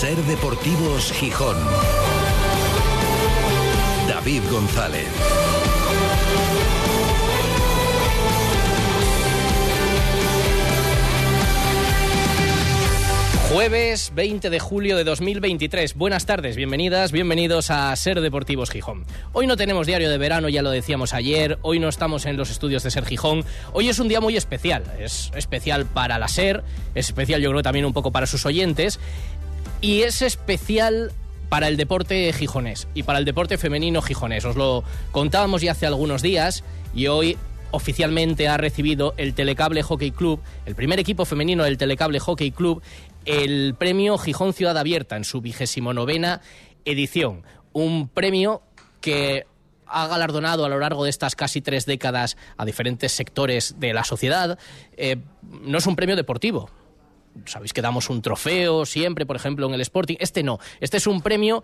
Ser 0.00 0.16
Deportivos 0.26 1.10
Gijón. 1.10 1.56
David 4.06 4.42
González. 4.48 5.08
Jueves 13.50 14.12
20 14.14 14.50
de 14.50 14.60
julio 14.60 14.96
de 14.96 15.04
2023. 15.04 15.94
Buenas 15.94 16.26
tardes, 16.26 16.54
bienvenidas, 16.54 17.12
bienvenidos 17.12 17.70
a 17.70 17.96
Ser 17.96 18.20
Deportivos 18.20 18.70
Gijón. 18.70 19.06
Hoy 19.32 19.46
no 19.46 19.56
tenemos 19.56 19.86
diario 19.86 20.10
de 20.10 20.18
verano, 20.18 20.50
ya 20.50 20.60
lo 20.60 20.70
decíamos 20.70 21.14
ayer, 21.14 21.58
hoy 21.62 21.78
no 21.78 21.88
estamos 21.88 22.26
en 22.26 22.36
los 22.36 22.50
estudios 22.50 22.82
de 22.82 22.90
Ser 22.90 23.06
Gijón. 23.06 23.46
Hoy 23.72 23.88
es 23.88 23.98
un 24.00 24.08
día 24.08 24.20
muy 24.20 24.36
especial, 24.36 24.84
es 25.00 25.32
especial 25.34 25.86
para 25.86 26.18
la 26.18 26.28
Ser, 26.28 26.62
es 26.94 27.06
especial 27.06 27.40
yo 27.40 27.48
creo 27.50 27.62
también 27.62 27.86
un 27.86 27.94
poco 27.94 28.12
para 28.12 28.26
sus 28.26 28.44
oyentes 28.44 29.00
y 29.80 30.02
es 30.02 30.22
especial 30.22 31.12
para 31.48 31.68
el 31.68 31.76
deporte 31.76 32.32
gijonés 32.32 32.88
y 32.94 33.04
para 33.04 33.18
el 33.18 33.24
deporte 33.24 33.58
femenino 33.58 34.02
gijonés. 34.02 34.44
Os 34.44 34.56
lo 34.56 34.84
contábamos 35.12 35.62
ya 35.62 35.72
hace 35.72 35.86
algunos 35.86 36.22
días 36.22 36.64
y 36.94 37.06
hoy 37.06 37.38
oficialmente 37.70 38.48
ha 38.48 38.56
recibido 38.56 39.14
el 39.16 39.34
Telecable 39.34 39.82
Hockey 39.82 40.10
Club, 40.10 40.40
el 40.66 40.74
primer 40.74 40.98
equipo 40.98 41.24
femenino 41.24 41.64
del 41.64 41.78
Telecable 41.78 42.18
Hockey 42.18 42.50
Club, 42.50 42.82
el 43.24 43.74
premio 43.78 44.18
Gijón 44.18 44.52
Ciudad 44.52 44.76
Abierta 44.78 45.16
en 45.16 45.24
su 45.24 45.40
vigésimo 45.40 45.92
novena 45.92 46.40
edición. 46.84 47.42
Un 47.72 48.08
premio 48.08 48.62
que 49.00 49.46
ha 49.86 50.06
galardonado 50.06 50.64
a 50.64 50.68
lo 50.68 50.78
largo 50.78 51.04
de 51.04 51.10
estas 51.10 51.34
casi 51.34 51.60
tres 51.60 51.86
décadas 51.86 52.36
a 52.56 52.64
diferentes 52.64 53.12
sectores 53.12 53.76
de 53.78 53.94
la 53.94 54.04
sociedad. 54.04 54.58
Eh, 54.96 55.16
no 55.62 55.78
es 55.78 55.86
un 55.86 55.96
premio 55.96 56.16
deportivo. 56.16 56.70
Sabéis 57.44 57.72
que 57.72 57.82
damos 57.82 58.10
un 58.10 58.22
trofeo 58.22 58.84
siempre, 58.86 59.26
por 59.26 59.36
ejemplo, 59.36 59.66
en 59.66 59.74
el 59.74 59.80
Sporting. 59.80 60.16
Este 60.20 60.42
no. 60.42 60.58
Este 60.80 60.96
es 60.96 61.06
un 61.06 61.22
premio 61.22 61.62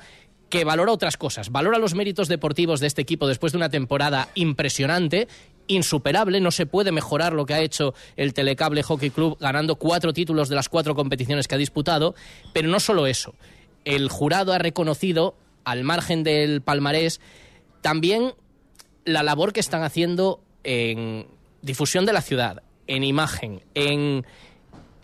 que 0.49 0.65
valora 0.65 0.93
otras 0.93 1.17
cosas. 1.17 1.51
Valora 1.51 1.79
los 1.79 1.95
méritos 1.95 2.29
deportivos 2.29 2.81
de 2.81 2.87
este 2.87 3.03
equipo 3.03 3.27
después 3.27 3.53
de 3.53 3.59
una 3.59 3.71
temporada 3.71 4.29
impresionante 4.35 5.29
insuperable, 5.67 6.41
no 6.41 6.51
se 6.51 6.67
puede 6.67 6.93
mejorar 6.93 7.33
lo 7.33 7.47
que 7.47 7.55
ha 7.55 7.61
hecho 7.61 7.95
el 8.17 8.35
Telecable 8.35 8.83
Hockey 8.83 9.11
Club 9.11 9.39
ganando 9.41 9.77
cuatro 9.77 10.13
títulos 10.13 10.49
de 10.49 10.57
las 10.57 10.69
cuatro 10.69 10.95
competiciones 10.95 11.49
que 11.49 11.55
ha 11.55 11.59
disputado, 11.59 12.15
pero 12.53 12.69
no 12.69 12.81
solo 12.81 13.07
eso, 13.07 13.35
el 13.85 14.09
jurado 14.09 14.53
ha 14.53 14.59
reconocido, 14.59 15.35
al 15.65 15.85
margen 15.85 16.23
del 16.23 16.61
palmarés, 16.61 17.21
también 17.81 18.35
la 19.05 19.23
labor 19.23 19.53
que 19.53 19.61
están 19.61 19.83
haciendo 19.83 20.41
en 20.63 21.27
difusión 21.63 22.05
de 22.07 22.13
la 22.13 22.23
ciudad, 22.23 22.63
en 22.87 23.05
imagen, 23.05 23.63
en 23.75 24.27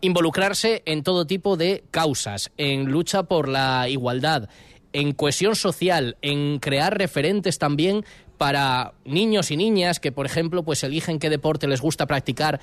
involucrarse 0.01 0.83
en 0.87 1.03
todo 1.03 1.27
tipo 1.27 1.57
de 1.57 1.85
causas, 1.91 2.51
en 2.57 2.91
lucha 2.91 3.25
por 3.25 3.49
la 3.49 3.89
igualdad, 3.89 4.49
en 4.93 5.13
cohesión 5.13 5.57
social, 5.57 6.17
en 6.23 6.59
crear 6.59 6.97
referentes 6.97 7.59
también 7.59 8.05
para 8.39 8.95
niños 9.05 9.51
y 9.51 9.57
niñas 9.57 10.01
que, 10.01 10.13
por 10.13 10.27
ejemplo, 10.27 10.63
pues 10.63 10.83
eligen 10.83 11.19
qué 11.19 11.29
deporte 11.29 11.69
les 11.69 11.81
gusta 11.81 12.07
practicar 12.07 12.61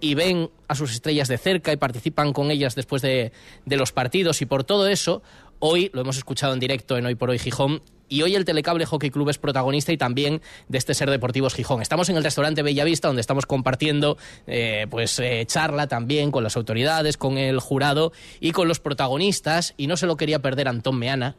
y 0.00 0.14
ven 0.14 0.50
a 0.68 0.74
sus 0.74 0.92
estrellas 0.92 1.28
de 1.28 1.38
cerca 1.38 1.72
y 1.72 1.76
participan 1.76 2.32
con 2.32 2.50
ellas 2.50 2.74
después 2.74 3.02
de, 3.02 3.32
de, 3.66 3.76
los 3.76 3.92
partidos. 3.92 4.40
Y 4.42 4.46
por 4.46 4.64
todo 4.64 4.88
eso, 4.88 5.22
hoy 5.58 5.90
lo 5.92 6.00
hemos 6.00 6.16
escuchado 6.16 6.54
en 6.54 6.60
directo 6.60 6.96
en 6.96 7.06
Hoy 7.06 7.14
por 7.14 7.30
Hoy 7.30 7.38
Gijón. 7.38 7.82
Y 8.08 8.22
hoy 8.22 8.34
el 8.34 8.44
Telecable 8.44 8.86
Hockey 8.86 9.10
Club 9.10 9.28
es 9.28 9.38
protagonista 9.38 9.92
y 9.92 9.96
también 9.96 10.40
de 10.68 10.78
este 10.78 10.94
Ser 10.94 11.10
Deportivos 11.10 11.54
Gijón. 11.54 11.82
Estamos 11.82 12.08
en 12.08 12.16
el 12.16 12.24
restaurante 12.24 12.62
Bellavista 12.62 13.08
donde 13.08 13.20
estamos 13.20 13.46
compartiendo 13.46 14.16
eh, 14.46 14.86
pues 14.90 15.18
eh, 15.18 15.44
charla 15.46 15.86
también 15.86 16.30
con 16.30 16.42
las 16.42 16.56
autoridades, 16.56 17.16
con 17.16 17.38
el 17.38 17.60
jurado 17.60 18.12
y 18.40 18.52
con 18.52 18.68
los 18.68 18.80
protagonistas. 18.80 19.74
Y 19.76 19.86
no 19.86 19.96
se 19.96 20.06
lo 20.06 20.16
quería 20.16 20.40
perder 20.40 20.68
Antón 20.68 20.98
Meana, 20.98 21.36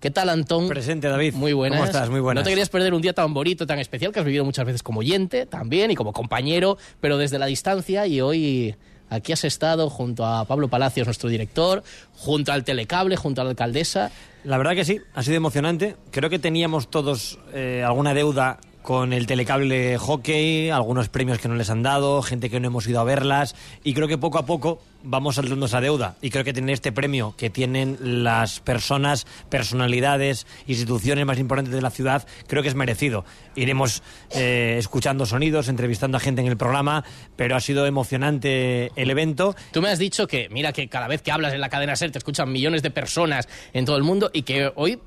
¿Qué 0.00 0.10
tal, 0.10 0.30
Antón? 0.30 0.66
Presente, 0.66 1.08
David. 1.08 1.34
Muy 1.34 1.52
buenas. 1.52 1.78
¿Cómo 1.78 1.86
estás? 1.86 2.08
Muy 2.08 2.20
buenas. 2.20 2.40
No 2.40 2.44
te 2.46 2.50
querías 2.50 2.70
perder 2.70 2.94
un 2.94 3.02
día 3.02 3.12
tan 3.12 3.34
bonito, 3.34 3.66
tan 3.66 3.78
especial, 3.78 4.12
que 4.12 4.20
has 4.20 4.24
vivido 4.24 4.46
muchas 4.46 4.64
veces 4.64 4.82
como 4.82 5.00
oyente 5.00 5.44
también 5.44 5.90
y 5.90 5.94
como 5.94 6.14
compañero, 6.14 6.78
pero 7.00 7.18
desde 7.18 7.38
la 7.38 7.44
distancia 7.44 8.06
y 8.06 8.22
hoy 8.22 8.74
aquí 9.10 9.32
has 9.32 9.44
estado 9.44 9.90
junto 9.90 10.24
a 10.24 10.44
Pablo 10.46 10.68
Palacios, 10.68 11.06
nuestro 11.06 11.28
director, 11.28 11.82
junto 12.14 12.52
al 12.52 12.64
Telecable, 12.64 13.16
junto 13.16 13.42
a 13.42 13.44
la 13.44 13.50
alcaldesa. 13.50 14.10
La 14.44 14.56
verdad 14.56 14.74
que 14.74 14.84
sí, 14.84 14.98
ha 15.12 15.22
sido 15.22 15.36
emocionante. 15.36 15.96
Creo 16.10 16.30
que 16.30 16.38
teníamos 16.38 16.88
todos 16.90 17.38
eh, 17.52 17.84
alguna 17.86 18.14
deuda 18.14 18.58
con 18.82 19.12
el 19.12 19.26
telecable 19.26 19.98
hockey, 19.98 20.70
algunos 20.70 21.08
premios 21.08 21.38
que 21.38 21.48
no 21.48 21.54
les 21.54 21.70
han 21.70 21.82
dado, 21.82 22.22
gente 22.22 22.50
que 22.50 22.60
no 22.60 22.68
hemos 22.68 22.86
ido 22.86 23.00
a 23.00 23.04
verlas 23.04 23.54
y 23.84 23.94
creo 23.94 24.08
que 24.08 24.18
poco 24.18 24.38
a 24.38 24.46
poco 24.46 24.80
vamos 25.02 25.36
saldando 25.36 25.66
esa 25.66 25.80
deuda 25.80 26.16
y 26.20 26.30
creo 26.30 26.44
que 26.44 26.52
tener 26.52 26.74
este 26.74 26.92
premio 26.92 27.34
que 27.36 27.50
tienen 27.50 27.98
las 28.00 28.60
personas, 28.60 29.26
personalidades, 29.48 30.46
instituciones 30.66 31.24
más 31.26 31.38
importantes 31.38 31.74
de 31.74 31.82
la 31.82 31.90
ciudad, 31.90 32.26
creo 32.46 32.62
que 32.62 32.68
es 32.68 32.74
merecido. 32.74 33.24
Iremos 33.54 34.02
eh, 34.30 34.76
escuchando 34.78 35.26
sonidos, 35.26 35.68
entrevistando 35.68 36.16
a 36.16 36.20
gente 36.20 36.40
en 36.40 36.48
el 36.48 36.56
programa, 36.56 37.04
pero 37.36 37.56
ha 37.56 37.60
sido 37.60 37.86
emocionante 37.86 38.92
el 38.96 39.10
evento. 39.10 39.54
Tú 39.72 39.82
me 39.82 39.88
has 39.88 39.98
dicho 39.98 40.26
que, 40.26 40.48
mira, 40.50 40.72
que 40.72 40.88
cada 40.88 41.08
vez 41.08 41.22
que 41.22 41.32
hablas 41.32 41.52
en 41.52 41.60
la 41.60 41.68
cadena 41.68 41.96
SER 41.96 42.10
te 42.10 42.18
escuchan 42.18 42.50
millones 42.50 42.82
de 42.82 42.90
personas 42.90 43.48
en 43.72 43.84
todo 43.84 43.96
el 43.96 44.02
mundo 44.02 44.30
y 44.32 44.42
que 44.42 44.72
hoy 44.74 44.98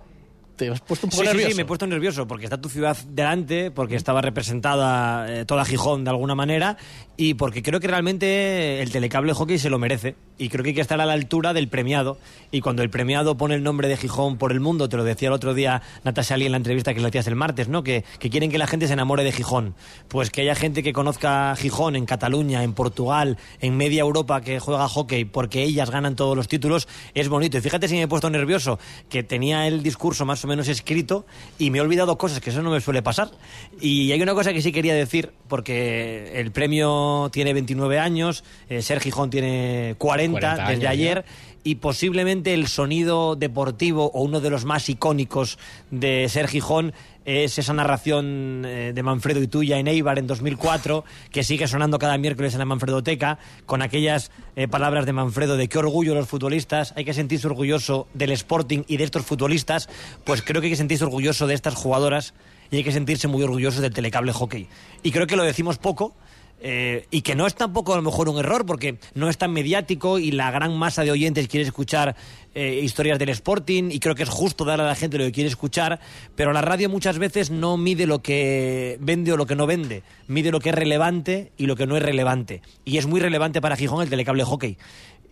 te 0.55 0.69
has 0.69 0.81
puesto 0.81 1.07
un 1.07 1.11
poco 1.11 1.23
sí, 1.23 1.27
nervioso. 1.27 1.47
Sí, 1.47 1.53
sí, 1.53 1.57
me 1.57 1.61
he 1.63 1.65
puesto 1.65 1.87
nervioso 1.87 2.27
porque 2.27 2.45
está 2.45 2.59
tu 2.59 2.69
ciudad 2.69 2.97
delante, 3.09 3.71
porque 3.71 3.95
estaba 3.95 4.21
representada 4.21 5.41
eh, 5.41 5.45
toda 5.45 5.65
Gijón 5.65 6.03
de 6.03 6.11
alguna 6.11 6.35
manera 6.35 6.77
y 7.17 7.35
porque 7.35 7.61
creo 7.61 7.79
que 7.79 7.87
realmente 7.87 8.81
el 8.81 8.91
telecable 8.91 9.33
hockey 9.33 9.59
se 9.59 9.69
lo 9.69 9.79
merece 9.79 10.15
y 10.37 10.49
creo 10.49 10.63
que 10.63 10.69
hay 10.69 10.75
que 10.75 10.81
estar 10.81 10.99
a 10.99 11.05
la 11.05 11.13
altura 11.13 11.53
del 11.53 11.67
premiado 11.67 12.17
y 12.51 12.61
cuando 12.61 12.81
el 12.81 12.89
premiado 12.89 13.37
pone 13.37 13.55
el 13.55 13.63
nombre 13.63 13.87
de 13.87 13.97
Gijón 13.97 14.37
por 14.37 14.51
el 14.51 14.59
mundo, 14.59 14.89
te 14.89 14.97
lo 14.97 15.03
decía 15.03 15.27
el 15.27 15.33
otro 15.33 15.53
día 15.53 15.81
Natasha 16.03 16.37
Lee 16.37 16.45
en 16.45 16.51
la 16.51 16.57
entrevista 16.57 16.93
que 16.93 17.01
le 17.01 17.07
hacías 17.07 17.27
el 17.27 17.35
martes, 17.35 17.67
¿no? 17.67 17.83
Que, 17.83 18.03
que 18.19 18.29
quieren 18.29 18.49
que 18.49 18.57
la 18.57 18.67
gente 18.67 18.87
se 18.87 18.93
enamore 18.93 19.23
de 19.23 19.31
Gijón. 19.31 19.75
Pues 20.07 20.31
que 20.31 20.41
haya 20.41 20.55
gente 20.55 20.81
que 20.81 20.93
conozca 20.93 21.55
Gijón 21.55 21.95
en 21.95 22.05
Cataluña, 22.05 22.63
en 22.63 22.73
Portugal, 22.73 23.37
en 23.59 23.77
media 23.77 24.01
Europa 24.01 24.41
que 24.41 24.59
juega 24.59 24.87
hockey 24.87 25.25
porque 25.25 25.63
ellas 25.63 25.89
ganan 25.91 26.15
todos 26.15 26.35
los 26.35 26.47
títulos, 26.47 26.87
es 27.13 27.29
bonito. 27.29 27.57
Y 27.57 27.61
fíjate 27.61 27.87
si 27.87 27.95
me 27.95 28.03
he 28.03 28.07
puesto 28.07 28.29
nervioso, 28.29 28.79
que 29.09 29.23
tenía 29.23 29.67
el 29.67 29.83
discurso 29.83 30.25
más 30.25 30.42
o 30.43 30.47
menos 30.47 30.67
escrito 30.67 31.25
y 31.57 31.69
me 31.69 31.77
he 31.77 31.81
olvidado 31.81 32.17
cosas 32.17 32.39
que 32.39 32.49
eso 32.49 32.61
no 32.61 32.71
me 32.71 32.81
suele 32.81 33.01
pasar. 33.01 33.31
Y 33.79 34.11
hay 34.11 34.21
una 34.21 34.33
cosa 34.33 34.53
que 34.53 34.61
sí 34.61 34.71
quería 34.71 34.93
decir, 34.93 35.31
porque 35.47 36.39
el 36.39 36.51
premio 36.51 37.29
tiene 37.31 37.53
29 37.53 37.99
años, 37.99 38.43
eh, 38.69 38.81
Ser 38.81 38.99
Gijón 38.99 39.29
tiene 39.29 39.95
40, 39.97 40.39
40 40.39 40.71
desde 40.71 40.87
ayer. 40.87 41.25
Y 41.63 41.75
posiblemente 41.75 42.53
el 42.53 42.67
sonido 42.67 43.35
deportivo 43.35 44.11
o 44.13 44.21
uno 44.21 44.41
de 44.41 44.49
los 44.49 44.65
más 44.65 44.89
icónicos 44.89 45.57
de 45.91 46.27
Ser 46.27 46.47
Gijón 46.47 46.93
es 47.25 47.57
esa 47.57 47.73
narración 47.73 48.63
eh, 48.65 48.91
de 48.93 49.03
Manfredo 49.03 49.41
y 49.41 49.47
tuya 49.47 49.79
en 49.79 49.87
Eibar 49.87 50.19
en 50.19 50.27
2004, 50.27 51.05
que 51.31 51.43
sigue 51.43 51.67
sonando 51.67 51.99
cada 51.99 52.17
miércoles 52.17 52.53
en 52.53 52.59
la 52.59 52.65
Manfredoteca, 52.65 53.39
con 53.65 53.81
aquellas 53.81 54.31
eh, 54.55 54.67
palabras 54.67 55.05
de 55.05 55.13
Manfredo 55.13 55.55
de 55.55 55.69
qué 55.69 55.77
orgullo 55.77 56.15
los 56.15 56.27
futbolistas, 56.27 56.93
hay 56.97 57.05
que 57.05 57.13
sentirse 57.13 57.47
orgulloso 57.47 58.07
del 58.13 58.31
Sporting 58.31 58.83
y 58.87 58.97
de 58.97 59.05
estos 59.05 59.25
futbolistas, 59.25 59.89
pues 60.25 60.41
creo 60.41 60.61
que 60.61 60.67
hay 60.67 60.71
que 60.73 60.77
sentirse 60.77 61.05
orgulloso 61.05 61.47
de 61.47 61.53
estas 61.53 61.75
jugadoras 61.75 62.33
y 62.71 62.77
hay 62.77 62.83
que 62.83 62.91
sentirse 62.91 63.27
muy 63.27 63.43
orgullosos 63.43 63.81
del 63.81 63.93
telecable 63.93 64.33
hockey. 64.33 64.67
Y 65.01 65.11
creo 65.11 65.27
que 65.27 65.35
lo 65.35 65.43
decimos 65.43 65.77
poco, 65.77 66.13
eh, 66.59 67.07
y 67.11 67.21
que 67.21 67.35
no 67.35 67.45
es 67.45 67.55
tampoco 67.55 67.93
a 67.93 67.97
lo 67.97 68.01
mejor 68.01 68.29
un 68.29 68.39
error 68.39 68.65
porque 68.65 68.97
no 69.15 69.29
es 69.29 69.37
tan 69.37 69.51
mediático 69.51 70.17
y 70.17 70.31
la 70.31 70.49
gran 70.49 70.77
masa 70.77 71.03
de 71.03 71.11
oyentes 71.11 71.49
quiere 71.49 71.65
escuchar 71.65 72.15
eh, 72.55 72.79
historias 72.81 73.19
del 73.19 73.29
Sporting 73.29 73.89
y 73.91 73.99
creo 73.99 74.15
que 74.15 74.23
es 74.23 74.29
justo 74.29 74.63
dar 74.63 74.79
a 74.79 74.85
la 74.85 74.95
gente 74.95 75.17
lo 75.17 75.25
que 75.25 75.33
quiere 75.33 75.49
escuchar, 75.49 75.99
pero 76.35 76.53
la 76.53 76.61
radio 76.61 76.89
muchas 76.89 77.17
veces 77.17 77.51
no 77.51 77.75
mide 77.75 78.05
lo 78.07 78.21
que 78.21 78.97
vende 79.01 79.33
o 79.33 79.37
lo 79.37 79.45
que 79.45 79.55
no 79.55 79.67
vende, 79.67 80.03
mide 80.27 80.51
lo 80.51 80.59
que 80.59 80.69
es 80.69 80.75
relevante 80.75 81.51
y 81.57 81.65
lo 81.65 81.75
que 81.75 81.85
no 81.85 81.97
es 81.97 82.03
relevante. 82.03 82.61
Y 82.85 82.97
es 82.97 83.07
muy 83.07 83.19
relevante 83.19 83.59
para 83.59 83.75
Gijón 83.75 84.01
el 84.01 84.09
telecable 84.09 84.43
hockey. 84.43 84.77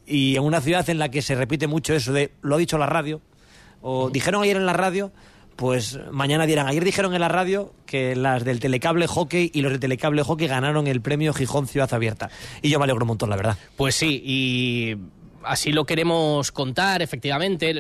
Y 0.06 0.36
en 0.36 0.44
una 0.44 0.60
ciudad 0.60 0.90
en 0.90 1.00
la 1.00 1.10
que 1.10 1.22
se 1.22 1.36
repite 1.36 1.68
mucho 1.68 1.94
eso 1.94 2.12
de 2.12 2.32
lo 2.42 2.56
ha 2.56 2.58
dicho 2.58 2.78
la 2.78 2.88
radio, 2.88 3.22
o 3.82 4.10
dijeron 4.10 4.44
ayer 4.44 4.58
en 4.58 4.66
la 4.66 4.74
radio, 4.74 5.12
pues 5.62 6.00
mañana 6.10 6.48
dirán. 6.48 6.66
Ayer 6.66 6.84
dijeron 6.84 7.14
en 7.14 7.22
la 7.22 7.28
radio 7.28 7.72
que 7.86 8.16
las 8.16 8.44
del 8.44 8.60
Telecable 8.60 9.06
Hockey 9.06 9.52
y 9.54 9.62
los 9.62 9.72
del 9.72 9.80
Telecable 9.80 10.24
Hockey 10.24 10.48
ganaron 10.48 10.88
el 10.88 11.02
premio 11.02 11.36
Gijón 11.36 11.68
Ciudad 11.68 11.94
Abierta. 11.94 12.32
Y 12.64 12.72
yo 12.72 12.80
me 12.80 12.86
alegro 12.86 13.04
un 13.04 13.10
montón, 13.10 13.30
la 13.30 13.36
verdad. 13.36 13.60
Pues 13.78 13.94
sí, 13.94 14.24
y 14.26 14.98
así 15.44 15.72
lo 15.72 15.86
queremos 15.86 16.52
contar, 16.52 17.04
efectivamente. 17.04 17.76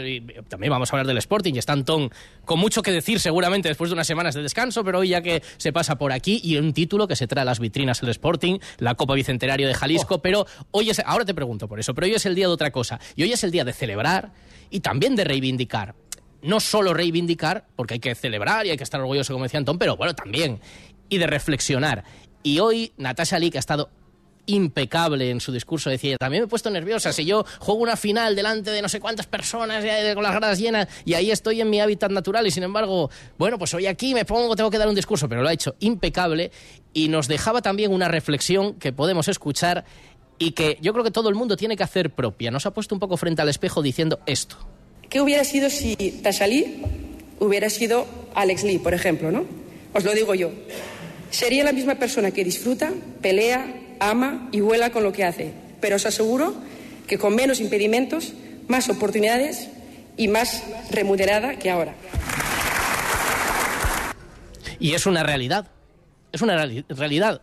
También 0.47 0.69
vamos 0.69 0.93
a 0.93 0.95
hablar 0.95 1.07
del 1.07 1.17
Sporting. 1.17 1.55
Y 1.55 1.57
está 1.57 1.73
Antón 1.73 2.11
con 2.45 2.59
mucho 2.59 2.83
que 2.83 2.91
decir, 2.91 3.19
seguramente, 3.19 3.67
después 3.67 3.89
de 3.89 3.95
unas 3.95 4.05
semanas 4.05 4.35
de 4.35 4.43
descanso, 4.43 4.83
pero 4.83 4.99
hoy 4.99 5.07
ya 5.07 5.23
que 5.23 5.41
se 5.57 5.73
pasa 5.73 5.97
por 5.97 6.11
aquí 6.11 6.39
y 6.43 6.57
un 6.57 6.73
título 6.73 7.07
que 7.07 7.15
se 7.15 7.25
trae 7.25 7.41
a 7.41 7.45
las 7.45 7.59
vitrinas 7.59 8.03
el 8.03 8.09
Sporting, 8.09 8.59
la 8.77 8.93
Copa 8.93 9.15
Bicentenario 9.15 9.67
de 9.67 9.73
Jalisco. 9.73 10.15
Oh. 10.15 10.21
Pero 10.21 10.45
hoy 10.69 10.91
es. 10.91 11.01
Ahora 11.03 11.25
te 11.25 11.33
pregunto 11.33 11.67
por 11.67 11.79
eso, 11.79 11.95
pero 11.95 12.05
hoy 12.05 12.13
es 12.13 12.27
el 12.27 12.35
día 12.35 12.45
de 12.45 12.53
otra 12.53 12.69
cosa. 12.69 12.99
Y 13.15 13.23
hoy 13.23 13.33
es 13.33 13.43
el 13.43 13.49
día 13.49 13.65
de 13.65 13.73
celebrar 13.73 14.33
y 14.69 14.81
también 14.81 15.15
de 15.15 15.23
reivindicar 15.23 15.95
no 16.41 16.59
solo 16.59 16.93
reivindicar, 16.93 17.65
porque 17.75 17.95
hay 17.95 17.99
que 17.99 18.15
celebrar 18.15 18.65
y 18.65 18.71
hay 18.71 18.77
que 18.77 18.83
estar 18.83 18.99
orgulloso, 18.99 19.33
como 19.33 19.43
decía 19.43 19.59
Antón, 19.59 19.77
pero 19.77 19.95
bueno, 19.95 20.15
también, 20.15 20.59
y 21.09 21.17
de 21.17 21.27
reflexionar. 21.27 22.03
Y 22.43 22.59
hoy 22.59 22.93
Natasha 22.97 23.37
Lee, 23.39 23.51
que 23.51 23.57
ha 23.57 23.59
estado 23.59 23.89
impecable 24.45 25.29
en 25.29 25.39
su 25.39 25.51
discurso. 25.51 25.89
Decía, 25.89 26.17
también 26.17 26.43
me 26.43 26.45
he 26.45 26.49
puesto 26.49 26.69
nerviosa. 26.69 27.13
Si 27.13 27.25
yo 27.25 27.45
juego 27.59 27.81
una 27.81 27.95
final 27.95 28.35
delante 28.35 28.71
de 28.71 28.81
no 28.81 28.89
sé 28.89 28.99
cuántas 28.99 29.27
personas 29.27 29.83
con 30.13 30.23
las 30.23 30.35
gradas 30.35 30.59
llenas 30.59 30.87
y 31.05 31.13
ahí 31.13 31.31
estoy 31.31 31.61
en 31.61 31.69
mi 31.69 31.79
hábitat 31.79 32.11
natural 32.11 32.45
y 32.47 32.51
sin 32.51 32.63
embargo, 32.63 33.09
bueno, 33.37 33.57
pues 33.57 33.73
hoy 33.73 33.87
aquí 33.87 34.13
me 34.13 34.25
pongo, 34.25 34.55
tengo 34.55 34.69
que 34.69 34.77
dar 34.77 34.87
un 34.87 34.95
discurso, 34.95 35.29
pero 35.29 35.41
lo 35.41 35.49
ha 35.49 35.53
hecho 35.53 35.75
impecable 35.79 36.51
y 36.93 37.07
nos 37.07 37.27
dejaba 37.27 37.61
también 37.61 37.93
una 37.93 38.07
reflexión 38.07 38.75
que 38.75 38.91
podemos 38.91 39.27
escuchar 39.27 39.85
y 40.37 40.51
que 40.51 40.77
yo 40.81 40.91
creo 40.93 41.03
que 41.03 41.11
todo 41.11 41.29
el 41.29 41.35
mundo 41.35 41.55
tiene 41.55 41.77
que 41.77 41.83
hacer 41.83 42.11
propia. 42.11 42.51
Nos 42.51 42.65
ha 42.65 42.73
puesto 42.73 42.95
un 42.95 42.99
poco 42.99 43.17
frente 43.17 43.41
al 43.41 43.49
espejo 43.49 43.81
diciendo 43.81 44.19
esto. 44.25 44.57
¿Qué 45.11 45.19
hubiera 45.19 45.43
sido 45.43 45.69
si 45.69 45.97
Tashalí 46.23 46.81
hubiera 47.37 47.69
sido 47.69 48.07
Alex 48.33 48.63
Lee, 48.63 48.79
por 48.79 48.93
ejemplo, 48.93 49.29
no? 49.29 49.43
Os 49.93 50.05
lo 50.05 50.13
digo 50.13 50.33
yo. 50.35 50.51
Sería 51.31 51.65
la 51.65 51.73
misma 51.73 51.95
persona 51.95 52.31
que 52.31 52.45
disfruta, 52.45 52.93
pelea, 53.21 53.75
ama 53.99 54.47
y 54.53 54.61
vuela 54.61 54.93
con 54.93 55.03
lo 55.03 55.11
que 55.11 55.25
hace, 55.25 55.51
pero 55.81 55.97
os 55.97 56.05
aseguro 56.05 56.55
que 57.07 57.17
con 57.17 57.35
menos 57.35 57.59
impedimentos, 57.59 58.31
más 58.69 58.87
oportunidades 58.87 59.67
y 60.15 60.29
más 60.29 60.63
remunerada 60.91 61.59
que 61.59 61.69
ahora. 61.69 61.93
Y 64.79 64.93
es 64.93 65.05
una 65.05 65.23
realidad. 65.23 65.67
Es 66.31 66.41
una 66.41 66.55
realidad. 66.87 67.41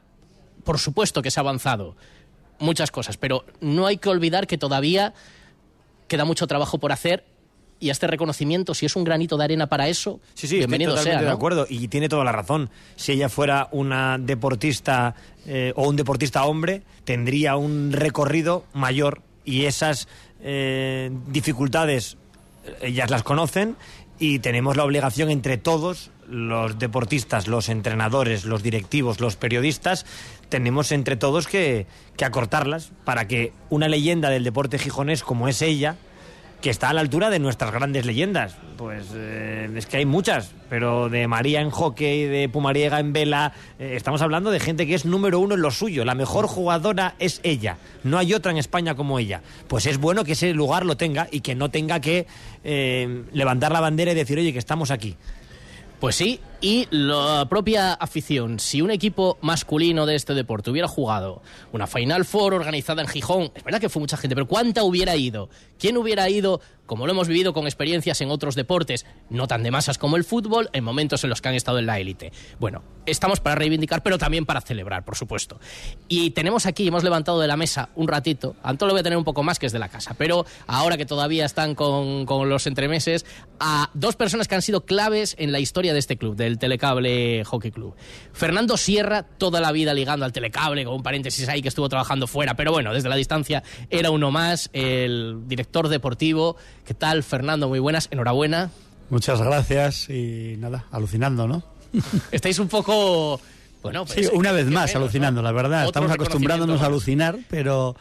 Por 0.64 0.78
supuesto 0.78 1.20
que 1.20 1.30
se 1.30 1.38
ha 1.38 1.42
avanzado 1.42 1.96
muchas 2.60 2.90
cosas, 2.90 3.18
pero 3.18 3.44
no 3.60 3.86
hay 3.86 3.98
que 3.98 4.08
olvidar 4.08 4.46
que 4.46 4.56
todavía 4.56 5.12
queda 6.08 6.24
mucho 6.24 6.46
trabajo 6.46 6.78
por 6.78 6.92
hacer 6.92 7.24
y 7.80 7.90
este 7.90 8.06
reconocimiento, 8.06 8.74
si 8.74 8.86
es 8.86 8.96
un 8.96 9.04
granito 9.04 9.36
de 9.36 9.44
arena 9.44 9.68
para 9.68 9.88
eso, 9.88 10.20
sí, 10.34 10.46
sí, 10.46 10.56
bienvenido 10.58 10.94
estoy 10.94 11.12
sea. 11.12 11.22
de 11.22 11.30
acuerdo 11.30 11.66
y 11.68 11.88
tiene 11.88 12.08
toda 12.08 12.24
la 12.24 12.32
razón. 12.32 12.70
Si 12.96 13.12
ella 13.12 13.28
fuera 13.28 13.68
una 13.72 14.18
deportista 14.18 15.14
eh, 15.46 15.72
o 15.76 15.88
un 15.88 15.96
deportista 15.96 16.44
hombre, 16.44 16.82
tendría 17.04 17.56
un 17.56 17.92
recorrido 17.92 18.64
mayor 18.72 19.22
y 19.44 19.66
esas 19.66 20.08
eh, 20.42 21.10
dificultades 21.28 22.16
eh, 22.64 22.88
ellas 22.88 23.10
las 23.10 23.22
conocen 23.22 23.76
y 24.18 24.40
tenemos 24.40 24.76
la 24.76 24.84
obligación 24.84 25.30
entre 25.30 25.58
todos, 25.58 26.10
los 26.28 26.78
deportistas, 26.78 27.46
los 27.46 27.68
entrenadores, 27.68 28.44
los 28.44 28.62
directivos, 28.62 29.20
los 29.20 29.36
periodistas, 29.36 30.04
tenemos 30.48 30.90
entre 30.92 31.16
todos 31.16 31.46
que, 31.46 31.86
que 32.16 32.24
acortarlas 32.24 32.90
para 33.04 33.28
que 33.28 33.52
una 33.70 33.88
leyenda 33.88 34.28
del 34.28 34.44
deporte 34.44 34.78
gijonés 34.78 35.22
como 35.22 35.46
es 35.46 35.62
ella, 35.62 35.96
que 36.60 36.70
está 36.70 36.90
a 36.90 36.92
la 36.92 37.00
altura 37.00 37.30
de 37.30 37.38
nuestras 37.38 37.72
grandes 37.72 38.04
leyendas. 38.04 38.56
Pues 38.76 39.06
eh, 39.14 39.70
es 39.74 39.86
que 39.86 39.98
hay 39.98 40.06
muchas, 40.06 40.52
pero 40.68 41.08
de 41.08 41.26
María 41.28 41.60
en 41.60 41.70
hockey, 41.70 42.24
de 42.24 42.48
Pumariega 42.48 43.00
en 43.00 43.12
vela, 43.12 43.52
eh, 43.78 43.94
estamos 43.96 44.22
hablando 44.22 44.50
de 44.50 44.60
gente 44.60 44.86
que 44.86 44.94
es 44.94 45.04
número 45.04 45.40
uno 45.40 45.54
en 45.54 45.62
lo 45.62 45.70
suyo. 45.70 46.04
La 46.04 46.14
mejor 46.14 46.46
jugadora 46.46 47.14
es 47.18 47.40
ella. 47.42 47.76
No 48.04 48.18
hay 48.18 48.34
otra 48.34 48.50
en 48.50 48.58
España 48.58 48.94
como 48.94 49.18
ella. 49.18 49.42
Pues 49.68 49.86
es 49.86 49.98
bueno 49.98 50.24
que 50.24 50.32
ese 50.32 50.52
lugar 50.52 50.84
lo 50.84 50.96
tenga 50.96 51.28
y 51.30 51.40
que 51.40 51.54
no 51.54 51.70
tenga 51.70 52.00
que 52.00 52.26
eh, 52.64 53.24
levantar 53.32 53.72
la 53.72 53.80
bandera 53.80 54.12
y 54.12 54.14
decir, 54.14 54.38
oye, 54.38 54.52
que 54.52 54.58
estamos 54.58 54.90
aquí. 54.90 55.16
Pues 56.00 56.14
sí, 56.14 56.40
y 56.60 56.86
la 56.90 57.46
propia 57.48 57.92
afición. 57.92 58.58
Si 58.58 58.82
un 58.82 58.90
equipo 58.90 59.38
masculino 59.40 60.06
de 60.06 60.14
este 60.14 60.34
deporte 60.34 60.70
hubiera 60.70 60.88
jugado 60.88 61.42
una 61.72 61.86
Final 61.86 62.24
Four 62.24 62.54
organizada 62.54 63.02
en 63.02 63.08
Gijón, 63.08 63.52
es 63.54 63.64
verdad 63.64 63.80
que 63.80 63.88
fue 63.88 64.00
mucha 64.00 64.16
gente, 64.16 64.34
pero 64.34 64.48
¿cuánta 64.48 64.82
hubiera 64.82 65.16
ido? 65.16 65.48
¿Quién 65.78 65.96
hubiera 65.96 66.28
ido 66.28 66.60
como 66.88 67.06
lo 67.06 67.12
hemos 67.12 67.28
vivido 67.28 67.52
con 67.52 67.66
experiencias 67.66 68.20
en 68.22 68.30
otros 68.30 68.56
deportes, 68.56 69.06
no 69.28 69.46
tan 69.46 69.62
de 69.62 69.70
masas 69.70 69.98
como 69.98 70.16
el 70.16 70.24
fútbol, 70.24 70.70
en 70.72 70.82
momentos 70.82 71.22
en 71.22 71.30
los 71.30 71.40
que 71.40 71.50
han 71.50 71.54
estado 71.54 71.78
en 71.78 71.86
la 71.86 72.00
élite. 72.00 72.32
Bueno, 72.58 72.82
estamos 73.04 73.40
para 73.40 73.56
reivindicar, 73.56 74.02
pero 74.02 74.16
también 74.18 74.46
para 74.46 74.62
celebrar, 74.62 75.04
por 75.04 75.14
supuesto. 75.14 75.60
Y 76.08 76.30
tenemos 76.30 76.64
aquí, 76.64 76.88
hemos 76.88 77.04
levantado 77.04 77.40
de 77.40 77.46
la 77.46 77.56
mesa 77.56 77.90
un 77.94 78.08
ratito, 78.08 78.56
Anto 78.62 78.86
lo 78.86 78.94
voy 78.94 79.00
a 79.00 79.02
tener 79.02 79.18
un 79.18 79.24
poco 79.24 79.42
más 79.42 79.58
que 79.58 79.66
es 79.66 79.72
de 79.72 79.78
la 79.78 79.90
casa, 79.90 80.14
pero 80.16 80.46
ahora 80.66 80.96
que 80.96 81.04
todavía 81.04 81.44
están 81.44 81.74
con, 81.74 82.24
con 82.24 82.48
los 82.48 82.66
entremeses, 82.66 83.26
a 83.60 83.90
dos 83.92 84.16
personas 84.16 84.48
que 84.48 84.54
han 84.54 84.62
sido 84.62 84.86
claves 84.86 85.36
en 85.38 85.52
la 85.52 85.60
historia 85.60 85.92
de 85.92 85.98
este 85.98 86.16
club, 86.16 86.36
del 86.48 86.58
Telecable 86.58 87.44
Hockey 87.44 87.70
Club. 87.70 87.94
Fernando 88.32 88.76
Sierra, 88.76 89.22
toda 89.22 89.60
la 89.60 89.72
vida 89.72 89.94
ligando 89.94 90.24
al 90.24 90.32
Telecable, 90.32 90.84
con 90.84 90.94
un 90.94 91.02
paréntesis 91.02 91.48
ahí 91.48 91.62
que 91.62 91.68
estuvo 91.68 91.88
trabajando 91.88 92.26
fuera, 92.26 92.54
pero 92.54 92.72
bueno, 92.72 92.92
desde 92.92 93.08
la 93.08 93.16
distancia 93.16 93.62
era 93.90 94.10
uno 94.10 94.30
más, 94.30 94.70
el 94.72 95.42
director 95.46 95.88
deportivo 95.88 96.56
¿Qué 96.86 96.94
tal, 96.94 97.22
Fernando? 97.22 97.68
Muy 97.68 97.78
buenas, 97.78 98.08
enhorabuena. 98.10 98.70
Muchas 99.10 99.40
gracias 99.40 100.08
y 100.08 100.56
nada, 100.58 100.86
alucinando, 100.90 101.46
¿no? 101.46 101.62
Estáis 102.32 102.58
un 102.58 102.68
poco... 102.68 103.40
Bueno, 103.82 104.04
pues, 104.04 104.26
sí, 104.26 104.34
una 104.34 104.52
vez 104.52 104.66
más, 104.66 104.94
alucinando, 104.96 105.40
la 105.40 105.52
verdad. 105.52 105.86
Estamos 105.86 106.10
acostumbrándonos 106.10 106.82
a 106.82 106.86
alucinar, 106.86 107.38
pero 107.48 107.94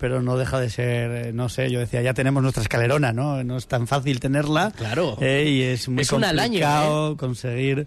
pero 0.00 0.22
no 0.22 0.38
deja 0.38 0.58
de 0.58 0.70
ser, 0.70 1.10
eh, 1.10 1.32
no 1.34 1.50
sé, 1.50 1.70
yo 1.70 1.78
decía, 1.78 2.00
ya 2.00 2.14
tenemos 2.14 2.42
nuestra 2.42 2.62
escalerona, 2.62 3.12
¿no? 3.12 3.44
No 3.44 3.58
es 3.58 3.66
tan 3.66 3.86
fácil 3.86 4.18
tenerla. 4.18 4.72
Claro. 4.74 5.18
Eh, 5.20 5.44
y 5.46 5.62
es 5.62 5.90
muy 5.90 6.06
complicado 6.06 7.12
¿eh? 7.12 7.16
conseguir 7.18 7.86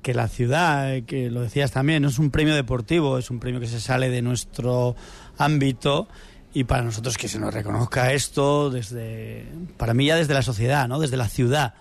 que 0.00 0.14
la 0.14 0.28
ciudad, 0.28 1.02
que 1.02 1.30
lo 1.30 1.42
decías 1.42 1.72
también, 1.72 2.02
no 2.02 2.08
es 2.08 2.18
un 2.18 2.30
premio 2.30 2.54
deportivo, 2.54 3.18
es 3.18 3.30
un 3.30 3.38
premio 3.38 3.60
que 3.60 3.66
se 3.66 3.80
sale 3.80 4.08
de 4.08 4.22
nuestro 4.22 4.96
ámbito 5.36 6.08
y 6.54 6.64
para 6.64 6.82
nosotros 6.82 7.18
que 7.18 7.28
se 7.28 7.38
nos 7.38 7.52
reconozca 7.52 8.14
esto 8.14 8.70
desde, 8.70 9.44
para 9.76 9.92
mí 9.92 10.06
ya 10.06 10.16
desde 10.16 10.32
la 10.32 10.42
sociedad, 10.42 10.88
¿no? 10.88 10.98
Desde 10.98 11.18
la 11.18 11.28
ciudad. 11.28 11.74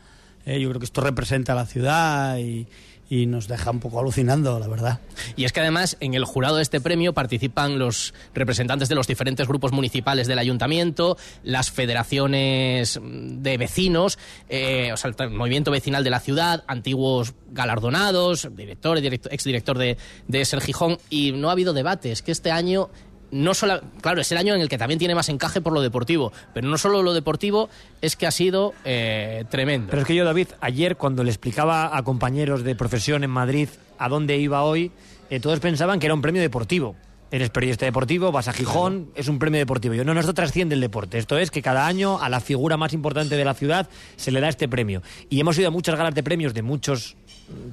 ¿eh? 0.46 0.60
yo 0.60 0.68
creo 0.70 0.80
que 0.80 0.86
esto 0.86 1.00
representa 1.00 1.54
a 1.54 1.56
la 1.56 1.66
ciudad 1.66 2.38
y, 2.40 2.68
y 3.10 3.26
nos 3.26 3.48
deja 3.48 3.72
un 3.72 3.80
poco 3.80 4.00
alucinando, 4.00 4.60
la 4.60 4.68
verdad. 4.68 5.00
Y 5.36 5.46
es 5.46 5.52
que 5.52 5.60
además 5.60 5.98
en 6.00 6.14
el 6.14 6.26
jurado 6.26 6.58
de 6.58 6.64
este 6.64 6.82
premio 6.82 7.14
participan 7.14 7.78
los 7.78 8.14
representantes 8.34 8.90
de 8.90 8.96
los 8.96 9.08
diferentes 9.08 9.48
grupos 9.48 9.72
municipales 9.72 10.28
del 10.28 10.40
ayuntamiento, 10.40 11.18
las 11.44 11.72
federaciones 11.72 13.00
de 13.02 13.58
vecinos, 13.58 14.18
eh, 14.50 14.92
o 14.94 14.98
sea, 14.98 15.12
el 15.18 15.30
movimiento 15.32 15.72
vecinal 15.72 16.04
de 16.04 16.10
la 16.10 16.20
ciudad, 16.20 16.64
antiguos 16.68 17.34
galardonados, 17.52 18.50
director, 18.56 18.98
exdirector 18.98 19.78
de, 19.78 19.98
de 20.28 20.46
Ser 20.46 20.62
Gijón, 20.62 20.98
y 21.10 21.32
no 21.32 21.50
ha 21.50 21.54
habido 21.54 21.74
debate. 21.74 22.12
Es 22.12 22.22
que 22.22 22.32
este 22.32 22.52
año 22.52 22.90
no 23.32 23.54
solo, 23.54 23.82
claro, 24.02 24.22
es 24.22 24.32
el 24.32 24.38
año 24.38 24.56
en 24.56 24.62
el 24.62 24.70
que 24.70 24.78
también 24.78 25.00
tiene 25.00 25.16
más 25.16 25.30
encaje 25.30 25.62
por 25.62 25.74
lo 25.74 25.82
deportivo, 25.82 26.32
pero 26.54 26.68
no 26.68 26.78
solo 26.78 27.04
lo 27.04 27.14
deportivo, 27.14 27.70
es 28.02 28.16
que 28.16 28.28
ha 28.28 28.32
sido 28.32 28.74
eh, 28.84 29.46
tremendo. 29.50 29.88
Pero 29.90 30.02
es 30.02 30.08
que 30.08 30.16
yo, 30.16 30.26
David, 30.26 30.50
ayer 30.62 30.96
cuando 30.96 31.24
le 31.24 31.32
explicaba 31.32 31.96
a 31.96 32.04
compañeros 32.04 32.64
de 32.64 32.76
profesión 32.76 33.24
en 33.24 33.30
Madrid 33.30 33.70
a 33.98 34.10
dónde 34.10 34.38
iba 34.38 34.64
hoy, 34.64 34.92
eh, 35.30 35.40
todos 35.40 35.60
pensaban 35.60 36.00
que 36.00 36.08
era 36.08 36.14
un 36.14 36.22
premio 36.22 36.42
deportivo. 36.42 36.96
Eres 37.32 37.50
periodista 37.50 37.86
deportivo, 37.86 38.32
vas 38.32 38.48
a 38.48 38.54
Gijón, 38.54 39.10
es 39.16 39.28
un 39.28 39.40
premio 39.40 39.60
deportivo. 39.60 39.96
Yo 39.96 40.06
no, 40.06 40.14
no, 40.14 40.20
esto 40.20 40.34
trasciende 40.34 40.76
el 40.76 40.82
deporte. 40.82 41.18
Esto 41.18 41.38
es 41.38 41.50
que 41.50 41.62
cada 41.62 41.88
año 41.88 42.20
a 42.22 42.30
la 42.30 42.40
figura 42.40 42.78
más 42.78 42.94
importante 42.94 43.36
de 43.36 43.44
la 43.44 43.56
ciudad 43.56 43.90
se 44.16 44.32
le 44.32 44.40
da 44.40 44.48
este 44.48 44.70
premio. 44.70 45.02
Y 45.30 45.40
hemos 45.40 45.58
ido 45.58 45.68
a 45.68 45.72
muchas 45.72 45.98
galas 45.98 46.14
de 46.14 46.24
premios 46.24 46.54
de 46.54 46.62
muchos 46.62 47.18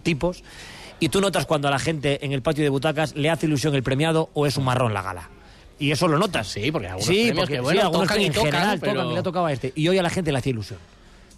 tipos. 0.03 0.43
Y 0.99 1.11
tú 1.11 1.21
notas 1.21 1.47
cuando 1.47 1.69
a 1.69 1.71
la 1.71 1.79
gente 1.79 2.25
en 2.25 2.33
el 2.33 2.43
patio 2.43 2.65
de 2.65 2.71
butacas 2.71 3.15
le 3.15 3.29
hace 3.29 3.47
ilusión 3.47 3.75
el 3.75 3.83
premiado 3.83 4.31
o 4.33 4.47
es 4.47 4.57
un 4.57 4.65
marrón 4.65 4.95
la 4.95 5.03
gala 5.03 5.29
y 5.79 5.91
eso 5.91 6.09
lo 6.09 6.19
notas. 6.19 6.49
Sí, 6.49 6.71
porque 6.71 6.89
algunos 6.89 7.07
sí, 7.07 7.33
porque, 7.35 7.55
que, 7.55 7.61
bueno, 7.61 7.91
tocan 7.91 8.21
y 8.21 8.31
tocan, 8.31 8.45
general 8.45 8.79
pero... 8.81 9.03
tocan, 9.03 9.15
le 9.15 9.23
tocaba 9.23 9.53
este. 9.53 9.73
Y 9.75 9.89
hoy 9.89 9.99
a 9.99 10.03
la 10.03 10.11
gente 10.11 10.33
le 10.33 10.39
hacía 10.39 10.51
ilusión 10.51 10.79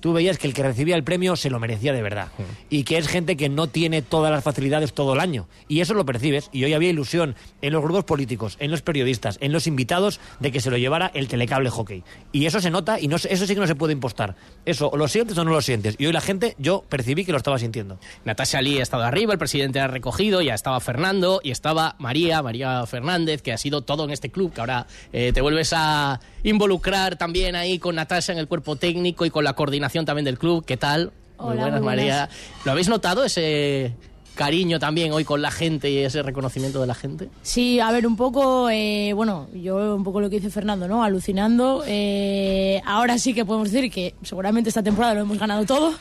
tú 0.05 0.13
veías 0.13 0.37
que 0.37 0.47
el 0.47 0.53
que 0.53 0.63
recibía 0.63 0.97
el 0.97 1.03
premio 1.03 1.35
se 1.35 1.49
lo 1.49 1.59
merecía 1.59 1.95
de 1.95 2.03
verdad. 2.03 2.29
Y 2.69 2.85
que 2.85 2.99
es 2.99 3.09
gente 3.09 3.39
que 3.39 3.49
no 3.49 3.69
tiene 3.69 4.03
todas 4.03 4.31
las 4.31 4.45
facilidades 4.45 4.93
todo 4.93 5.15
el 5.15 5.21
año. 5.21 5.49
Y 5.67 5.81
eso 5.81 5.95
lo 5.95 6.05
percibes. 6.05 6.51
Y 6.53 6.63
hoy 6.63 6.75
había 6.75 6.91
ilusión 6.91 7.37
en 7.63 7.73
los 7.73 7.83
grupos 7.83 8.05
políticos, 8.05 8.59
en 8.61 8.71
los 8.71 8.83
periodistas, 8.83 9.39
en 9.41 9.51
los 9.51 9.67
invitados 9.67 10.21
de 10.41 10.53
que 10.53 10.61
se 10.61 10.71
lo 10.71 10.77
llevara 10.77 11.11
el 11.15 11.27
telecable 11.27 11.71
hockey. 11.71 12.05
Y 12.33 12.45
eso 12.45 12.61
se 12.61 12.71
nota 12.71 13.01
y 13.01 13.09
no, 13.09 13.17
eso 13.17 13.47
sí 13.47 13.55
que 13.55 13.61
no 13.61 13.67
se 13.67 13.77
puede 13.77 13.95
impostar. 13.95 14.37
Eso, 14.67 14.91
o 14.91 14.99
lo 14.99 15.09
sientes 15.09 15.39
o 15.39 15.45
no 15.45 15.53
lo 15.53 15.63
sientes. 15.63 15.95
Y 15.97 16.05
hoy 16.05 16.13
la 16.13 16.21
gente, 16.21 16.55
yo 16.59 16.85
percibí 16.87 17.25
que 17.25 17.33
lo 17.33 17.39
estaba 17.39 17.59
sintiendo. 17.59 17.99
Natasha 18.27 18.61
Lee 18.61 18.81
ha 18.81 18.83
estado 18.83 19.05
arriba, 19.05 19.33
el 19.33 19.39
presidente 19.39 19.81
ha 19.81 19.87
recogido, 19.87 20.43
ya 20.43 20.53
estaba 20.53 20.81
Fernando 20.81 21.41
y 21.43 21.51
estaba 21.51 21.97
María, 21.99 22.43
María 22.43 22.85
Fernández, 22.85 23.41
que 23.41 23.55
ha 23.55 23.57
sido 23.57 23.81
todo 23.81 24.05
en 24.05 24.11
este 24.11 24.29
club, 24.29 24.53
que 24.53 24.61
ahora 24.61 24.87
eh, 25.15 25.33
te 25.33 25.41
vuelves 25.41 25.73
a 25.75 26.21
involucrar 26.45 27.17
también 27.17 27.57
ahí 27.57 27.79
con 27.81 27.97
Natasha 27.97 28.33
en 28.33 28.39
el 28.39 28.47
cuerpo 28.47 28.77
técnico 28.77 29.27
y 29.27 29.31
con 29.31 29.43
la 29.43 29.55
coordinación 29.55 30.05
también 30.05 30.25
del 30.25 30.39
club. 30.39 30.65
¿Qué 30.65 30.77
tal? 30.77 31.13
muy 31.39 31.57
buenas, 31.57 31.83
María. 31.83 32.29
¿Lo 32.65 32.73
habéis 32.73 32.89
notado 32.89 33.25
ese 33.25 33.93
cariño 34.35 34.79
también 34.79 35.13
hoy 35.13 35.25
con 35.25 35.43
la 35.43 35.51
gente 35.51 35.91
y 35.91 35.99
ese 35.99 36.23
reconocimiento 36.23 36.81
de 36.81 36.87
la 36.87 36.95
gente? 36.95 37.29
Sí, 37.43 37.81
a 37.81 37.91
ver, 37.93 38.07
un 38.07 38.17
poco, 38.17 38.69
eh, 38.71 39.13
bueno, 39.15 39.49
yo 39.55 39.97
un 39.97 40.05
poco 40.05 40.21
lo 40.21 40.31
que 40.31 40.37
dice 40.37 40.51
Fernando, 40.51 40.89
¿no? 40.89 41.03
Alucinando. 41.03 41.85
Eh, 41.87 42.81
ahora 42.85 43.19
sí 43.19 43.35
que 43.35 43.45
podemos 43.45 43.71
decir 43.71 43.91
que 43.91 44.15
seguramente 44.23 44.69
esta 44.69 44.83
temporada 44.83 45.15
lo 45.15 45.21
hemos 45.23 45.39
ganado 45.39 45.65
todo. 45.65 45.95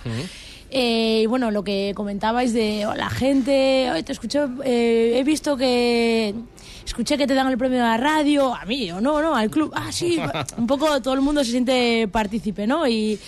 Eh, 0.69 1.21
y 1.23 1.25
bueno, 1.27 1.51
lo 1.51 1.63
que 1.63 1.93
comentabais 1.95 2.53
de 2.53 2.87
la 2.95 3.09
gente, 3.09 3.91
te 4.05 4.11
escuché, 4.11 4.39
he 4.63 5.23
visto 5.23 5.55
que 5.55 6.33
escuché 6.85 7.17
que 7.17 7.27
te 7.27 7.33
dan 7.33 7.47
el 7.47 7.57
premio 7.57 7.77
de 7.77 7.83
la 7.83 7.97
radio, 7.97 8.53
a 8.53 8.65
mí 8.65 8.91
o 8.91 9.01
no, 9.01 9.21
no, 9.21 9.35
al 9.35 9.49
club, 9.49 9.71
ah, 9.75 9.91
sí, 9.91 10.19
un 10.57 10.67
poco 10.67 11.01
todo 11.01 11.13
el 11.13 11.21
mundo 11.21 11.43
se 11.43 11.51
siente 11.51 12.07
partícipe, 12.07 12.67
¿no? 12.67 12.87
Y, 12.87 13.19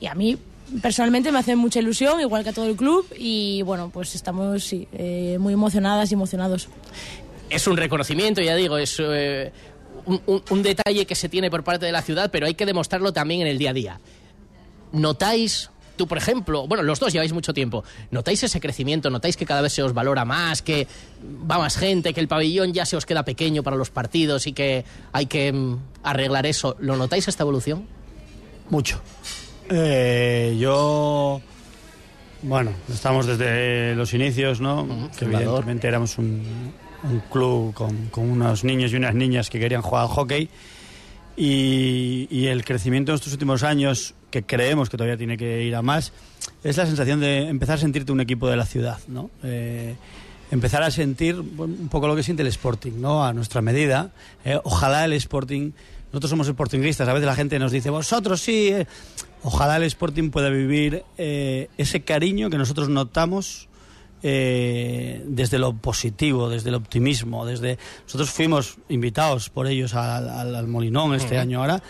y 0.00 0.06
a 0.06 0.14
mí 0.14 0.36
personalmente 0.80 1.32
me 1.32 1.38
hace 1.38 1.56
mucha 1.56 1.80
ilusión, 1.80 2.20
igual 2.20 2.44
que 2.44 2.50
a 2.50 2.52
todo 2.52 2.66
el 2.66 2.76
club, 2.76 3.06
y 3.18 3.62
bueno, 3.62 3.90
pues 3.92 4.14
estamos 4.14 4.64
sí, 4.64 4.88
eh, 4.92 5.36
muy 5.38 5.52
emocionadas 5.52 6.10
y 6.10 6.14
emocionados. 6.14 6.68
es 7.50 7.66
un 7.66 7.76
reconocimiento, 7.76 8.40
ya 8.40 8.54
digo, 8.54 8.78
es 8.78 8.96
eh, 8.98 9.52
un, 10.06 10.42
un 10.48 10.62
detalle 10.62 11.06
que 11.06 11.14
se 11.14 11.28
tiene 11.28 11.50
por 11.50 11.64
parte 11.64 11.86
de 11.86 11.92
la 11.92 12.02
ciudad, 12.02 12.30
pero 12.30 12.46
hay 12.46 12.54
que 12.54 12.66
demostrarlo 12.66 13.12
también 13.12 13.42
en 13.42 13.48
el 13.48 13.58
día 13.58 13.70
a 13.70 13.74
día. 13.74 14.00
¿Notáis 14.92 15.70
tú, 15.96 16.06
por 16.06 16.18
ejemplo, 16.18 16.66
bueno, 16.66 16.82
los 16.82 17.00
dos 17.00 17.12
lleváis 17.12 17.32
mucho 17.32 17.52
tiempo, 17.52 17.84
¿notáis 18.10 18.42
ese 18.42 18.60
crecimiento? 18.60 19.10
¿Notáis 19.10 19.36
que 19.36 19.46
cada 19.46 19.62
vez 19.62 19.72
se 19.72 19.82
os 19.82 19.94
valora 19.94 20.24
más, 20.24 20.62
que 20.62 20.86
va 21.50 21.58
más 21.58 21.76
gente, 21.76 22.12
que 22.14 22.20
el 22.20 22.28
pabellón 22.28 22.72
ya 22.72 22.86
se 22.86 22.96
os 22.96 23.06
queda 23.06 23.24
pequeño 23.24 23.62
para 23.62 23.76
los 23.76 23.90
partidos 23.90 24.46
y 24.46 24.52
que 24.52 24.84
hay 25.12 25.26
que 25.26 25.52
mm, 25.52 25.78
arreglar 26.02 26.46
eso? 26.46 26.76
¿Lo 26.80 26.96
notáis 26.96 27.28
esta 27.28 27.42
evolución? 27.42 27.86
Mucho. 28.70 29.00
Eh, 29.68 30.56
yo, 30.58 31.40
bueno, 32.42 32.72
estamos 32.92 33.26
desde 33.26 33.94
los 33.94 34.12
inicios, 34.14 34.60
¿no? 34.60 35.10
que 35.18 35.24
evidentemente 35.24 35.88
éramos 35.88 36.18
un, 36.18 36.42
club 37.30 37.74
con, 37.74 38.06
con, 38.06 38.30
unos 38.30 38.64
niños 38.64 38.92
y 38.92 38.96
unas 38.96 39.14
niñas 39.14 39.50
que 39.50 39.58
querían 39.58 39.82
jugar 39.82 40.04
al 40.04 40.08
hockey. 40.08 40.48
Y, 41.36 42.28
y 42.30 42.48
el 42.48 42.64
crecimiento 42.64 43.12
en 43.12 43.16
estos 43.16 43.32
últimos 43.32 43.62
años 43.62 44.14
que 44.32 44.42
creemos 44.42 44.90
que 44.90 44.96
todavía 44.96 45.16
tiene 45.16 45.36
que 45.36 45.62
ir 45.62 45.76
a 45.76 45.82
más, 45.82 46.12
es 46.64 46.76
la 46.76 46.86
sensación 46.86 47.20
de 47.20 47.48
empezar 47.48 47.76
a 47.76 47.78
sentirte 47.78 48.10
un 48.10 48.20
equipo 48.20 48.48
de 48.48 48.56
la 48.56 48.66
ciudad, 48.66 48.98
¿no? 49.06 49.30
Eh, 49.44 49.94
empezar 50.50 50.82
a 50.82 50.90
sentir 50.90 51.38
un 51.38 51.88
poco 51.88 52.08
lo 52.08 52.16
que 52.16 52.24
siente 52.24 52.42
el 52.42 52.48
Sporting, 52.48 52.92
¿no? 52.96 53.24
A 53.24 53.32
nuestra 53.32 53.62
medida. 53.62 54.10
Eh, 54.44 54.58
ojalá 54.64 55.04
el 55.04 55.12
Sporting, 55.12 55.70
nosotros 56.10 56.30
somos 56.30 56.48
sportingistas, 56.48 57.06
a 57.08 57.12
veces 57.12 57.26
la 57.26 57.36
gente 57.36 57.58
nos 57.58 57.70
dice, 57.70 57.90
vosotros 57.90 58.40
sí, 58.40 58.68
eh". 58.68 58.86
ojalá 59.42 59.76
el 59.76 59.84
Sporting 59.84 60.30
pueda 60.30 60.48
vivir 60.48 61.04
ese 61.16 62.02
cariño 62.02 62.50
que 62.50 62.58
nosotros 62.58 62.88
notamos 62.88 63.68
desde 64.22 65.58
lo 65.58 65.74
positivo, 65.74 66.48
desde 66.48 66.68
el 66.68 66.76
optimismo, 66.76 67.44
desde 67.44 67.78
nosotros 68.04 68.30
fuimos 68.30 68.76
invitados 68.88 69.50
por 69.50 69.66
ellos 69.66 69.94
al, 69.94 70.68
Molinón 70.68 71.14
este 71.14 71.38
año 71.38 71.60
ahora 71.60 71.82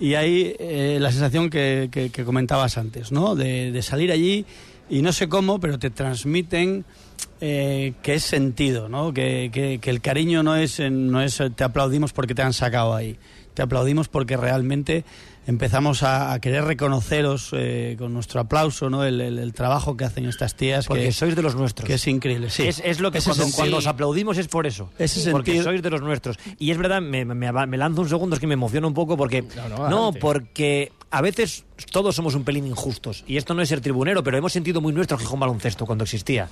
y 0.00 0.14
hay 0.14 0.56
eh, 0.58 0.96
la 0.98 1.12
sensación 1.12 1.50
que, 1.50 1.90
que, 1.92 2.24
comentabas 2.24 2.78
antes, 2.78 3.12
¿no? 3.12 3.36
De, 3.36 3.78
salir 3.82 4.10
allí 4.10 4.46
y 4.88 5.02
no 5.02 5.12
sé 5.12 5.28
cómo, 5.28 5.60
pero 5.60 5.78
te 5.78 5.90
transmiten 5.90 6.86
eh, 7.42 7.92
que 8.02 8.14
es 8.14 8.24
sentido, 8.24 8.88
¿no? 8.88 9.12
Que, 9.12 9.50
que, 9.52 9.90
el 9.90 10.00
cariño 10.00 10.42
no 10.42 10.56
es, 10.56 10.80
no 10.80 11.20
es 11.20 11.40
te 11.54 11.64
aplaudimos 11.64 12.14
porque 12.14 12.34
te 12.34 12.42
han 12.42 12.54
sacado 12.54 12.94
ahí, 12.94 13.18
te 13.54 13.62
aplaudimos 13.62 14.08
porque 14.08 14.36
realmente 14.36 15.04
empezamos 15.46 16.02
a, 16.02 16.38
querer 16.40 16.64
reconoceros 16.64 17.50
eh, 17.52 17.96
con 17.98 18.14
nuestro 18.14 18.40
aplauso 18.40 18.88
¿no? 18.90 19.04
El, 19.04 19.52
trabajo 19.52 19.96
que 19.96 20.04
hacen 20.04 20.26
estas 20.26 20.54
tías. 20.54 20.86
Porque 20.86 21.12
sois 21.12 21.34
de 21.34 21.42
los 21.42 21.56
nuestros. 21.56 21.86
Que 21.86 21.94
es 21.94 22.06
increíble, 22.06 22.50
sí. 22.50 22.64
Es, 22.66 23.00
lo 23.00 23.10
que 23.10 23.20
cuando, 23.54 23.78
os 23.78 23.86
aplaudimos 23.86 24.38
es 24.38 24.48
por 24.48 24.66
eso. 24.66 24.90
porque 25.30 25.62
sois 25.62 25.82
de 25.82 25.90
los 25.90 26.00
nuestros. 26.00 26.38
Y 26.58 26.70
es 26.70 26.78
verdad, 26.78 27.00
me, 27.00 27.24
me, 27.24 27.76
lanzo 27.76 28.02
un 28.02 28.08
segundo, 28.08 28.36
es 28.36 28.40
que 28.40 28.46
me 28.46 28.54
emociona 28.54 28.86
un 28.86 28.94
poco 28.94 29.16
porque... 29.16 29.44
no 29.88 30.12
porque 30.12 30.92
a 31.12 31.20
veces 31.22 31.64
todos 31.90 32.14
somos 32.14 32.34
un 32.34 32.44
pelín 32.44 32.66
injustos. 32.66 33.24
Y 33.26 33.36
esto 33.36 33.52
no 33.52 33.62
es 33.62 33.68
ser 33.68 33.80
tribunero, 33.80 34.22
pero 34.22 34.38
hemos 34.38 34.52
sentido 34.52 34.80
muy 34.80 34.92
nuestro 34.92 35.18
Gijón 35.18 35.40
baloncesto 35.40 35.84
cuando 35.84 36.04
existía. 36.04 36.48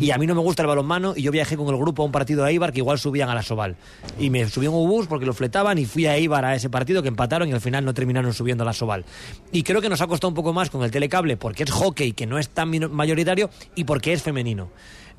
Y 0.00 0.10
a 0.10 0.18
mí 0.18 0.26
no 0.26 0.34
me 0.34 0.40
gusta 0.40 0.62
el 0.62 0.68
balonmano 0.68 1.14
y 1.16 1.22
yo 1.22 1.30
viajé 1.30 1.56
con 1.56 1.68
el 1.68 1.76
grupo 1.76 2.02
a 2.02 2.06
un 2.06 2.12
partido 2.12 2.44
de 2.44 2.50
Eibar 2.50 2.72
que 2.72 2.78
igual 2.78 2.98
subían 2.98 3.28
a 3.28 3.34
la 3.34 3.42
Soval. 3.42 3.76
Y 4.18 4.30
me 4.30 4.48
subí 4.48 4.66
en 4.66 4.72
un 4.72 4.88
bus 4.88 5.06
porque 5.06 5.26
lo 5.26 5.32
fletaban 5.32 5.78
y 5.78 5.86
fui 5.86 6.06
a 6.06 6.16
Eibar 6.16 6.44
a 6.44 6.56
ese 6.56 6.68
partido 6.68 7.02
que 7.02 7.08
empataron 7.08 7.48
y 7.48 7.52
al 7.52 7.60
final 7.60 7.84
no 7.84 7.94
terminaron 7.94 8.34
subiendo 8.34 8.62
a 8.62 8.66
la 8.66 8.72
Soval. 8.72 9.04
Y 9.52 9.62
creo 9.62 9.80
que 9.80 9.88
nos 9.88 10.00
ha 10.00 10.08
costado 10.08 10.28
un 10.28 10.34
poco 10.34 10.52
más 10.52 10.70
con 10.70 10.82
el 10.82 10.90
telecable 10.90 11.36
porque 11.36 11.62
es 11.62 11.70
hockey 11.70 12.12
que 12.12 12.26
no 12.26 12.38
es 12.38 12.48
tan 12.48 12.70
mayoritario 12.92 13.50
y 13.76 13.84
porque 13.84 14.12
es 14.12 14.22
femenino. 14.22 14.70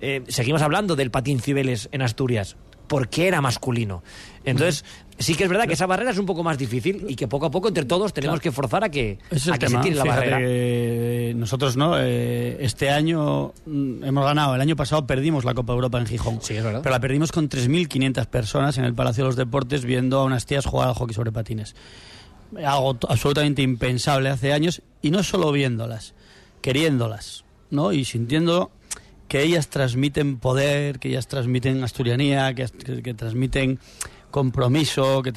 Eh, 0.01 0.23
seguimos 0.27 0.61
hablando 0.63 0.95
del 0.95 1.11
patín 1.11 1.39
Cibeles 1.39 1.87
en 1.91 2.01
Asturias 2.01 2.57
porque 2.91 3.25
era 3.25 3.39
masculino. 3.39 4.03
Entonces, 4.43 4.83
sí 5.17 5.35
que 5.35 5.45
es 5.45 5.49
verdad 5.49 5.65
que 5.65 5.75
esa 5.75 5.85
barrera 5.85 6.11
es 6.11 6.17
un 6.17 6.25
poco 6.25 6.43
más 6.43 6.57
difícil 6.57 7.05
y 7.07 7.15
que 7.15 7.25
poco 7.25 7.45
a 7.45 7.49
poco 7.49 7.69
entre 7.69 7.85
todos 7.85 8.11
tenemos 8.11 8.41
que 8.41 8.51
forzar 8.51 8.83
a 8.83 8.89
que, 8.89 9.17
a 9.49 9.57
que 9.57 9.69
se 9.69 9.77
tire 9.77 9.95
la 9.95 10.03
barrera. 10.03 11.33
nosotros, 11.33 11.77
¿no? 11.77 11.97
Eh, 11.97 12.57
este 12.59 12.89
año 12.89 13.53
mm, 13.65 14.03
hemos 14.03 14.25
ganado, 14.25 14.55
el 14.55 14.59
año 14.59 14.75
pasado 14.75 15.07
perdimos 15.07 15.45
la 15.45 15.53
Copa 15.53 15.71
Europa 15.71 15.99
en 15.99 16.05
Gijón. 16.05 16.39
Sí, 16.41 16.53
es 16.57 16.65
verdad. 16.65 16.81
Pero 16.83 16.93
la 16.93 16.99
perdimos 16.99 17.31
con 17.31 17.47
3.500 17.47 18.25
personas 18.25 18.77
en 18.77 18.83
el 18.83 18.93
Palacio 18.93 19.23
de 19.23 19.29
los 19.29 19.37
Deportes 19.37 19.85
viendo 19.85 20.19
a 20.19 20.25
unas 20.25 20.45
tías 20.45 20.65
jugar 20.65 20.89
al 20.89 20.93
hockey 20.95 21.15
sobre 21.15 21.31
patines. 21.31 21.77
Algo 22.57 22.97
absolutamente 23.07 23.61
impensable 23.61 24.27
hace 24.27 24.51
años 24.51 24.81
y 25.01 25.11
no 25.11 25.23
solo 25.23 25.53
viéndolas, 25.53 26.13
queriéndolas, 26.61 27.45
¿no? 27.69 27.93
Y 27.93 28.03
sintiendo 28.03 28.69
que 29.31 29.43
ellas 29.43 29.69
transmiten 29.69 30.39
poder, 30.39 30.99
que 30.99 31.07
ellas 31.07 31.25
transmiten 31.25 31.81
asturianía, 31.85 32.53
que, 32.53 32.67
transmiten 33.13 33.79
compromiso, 34.29 35.21
que 35.21 35.31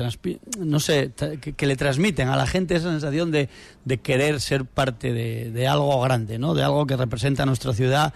no 0.59 0.81
sé, 0.81 1.13
que, 1.57 1.67
le 1.69 1.77
transmiten 1.77 2.27
a 2.27 2.35
la 2.35 2.49
gente 2.49 2.75
esa 2.75 2.91
sensación 2.91 3.31
de, 3.31 3.49
de 3.85 3.99
querer 3.99 4.41
ser 4.41 4.65
parte 4.65 5.13
de, 5.13 5.53
de, 5.53 5.69
algo 5.69 6.01
grande, 6.01 6.41
¿no? 6.41 6.55
De 6.55 6.65
algo 6.65 6.89
que 6.89 6.97
representa 6.97 7.45
a 7.45 7.47
nuestra 7.47 7.73
ciudad 7.73 8.13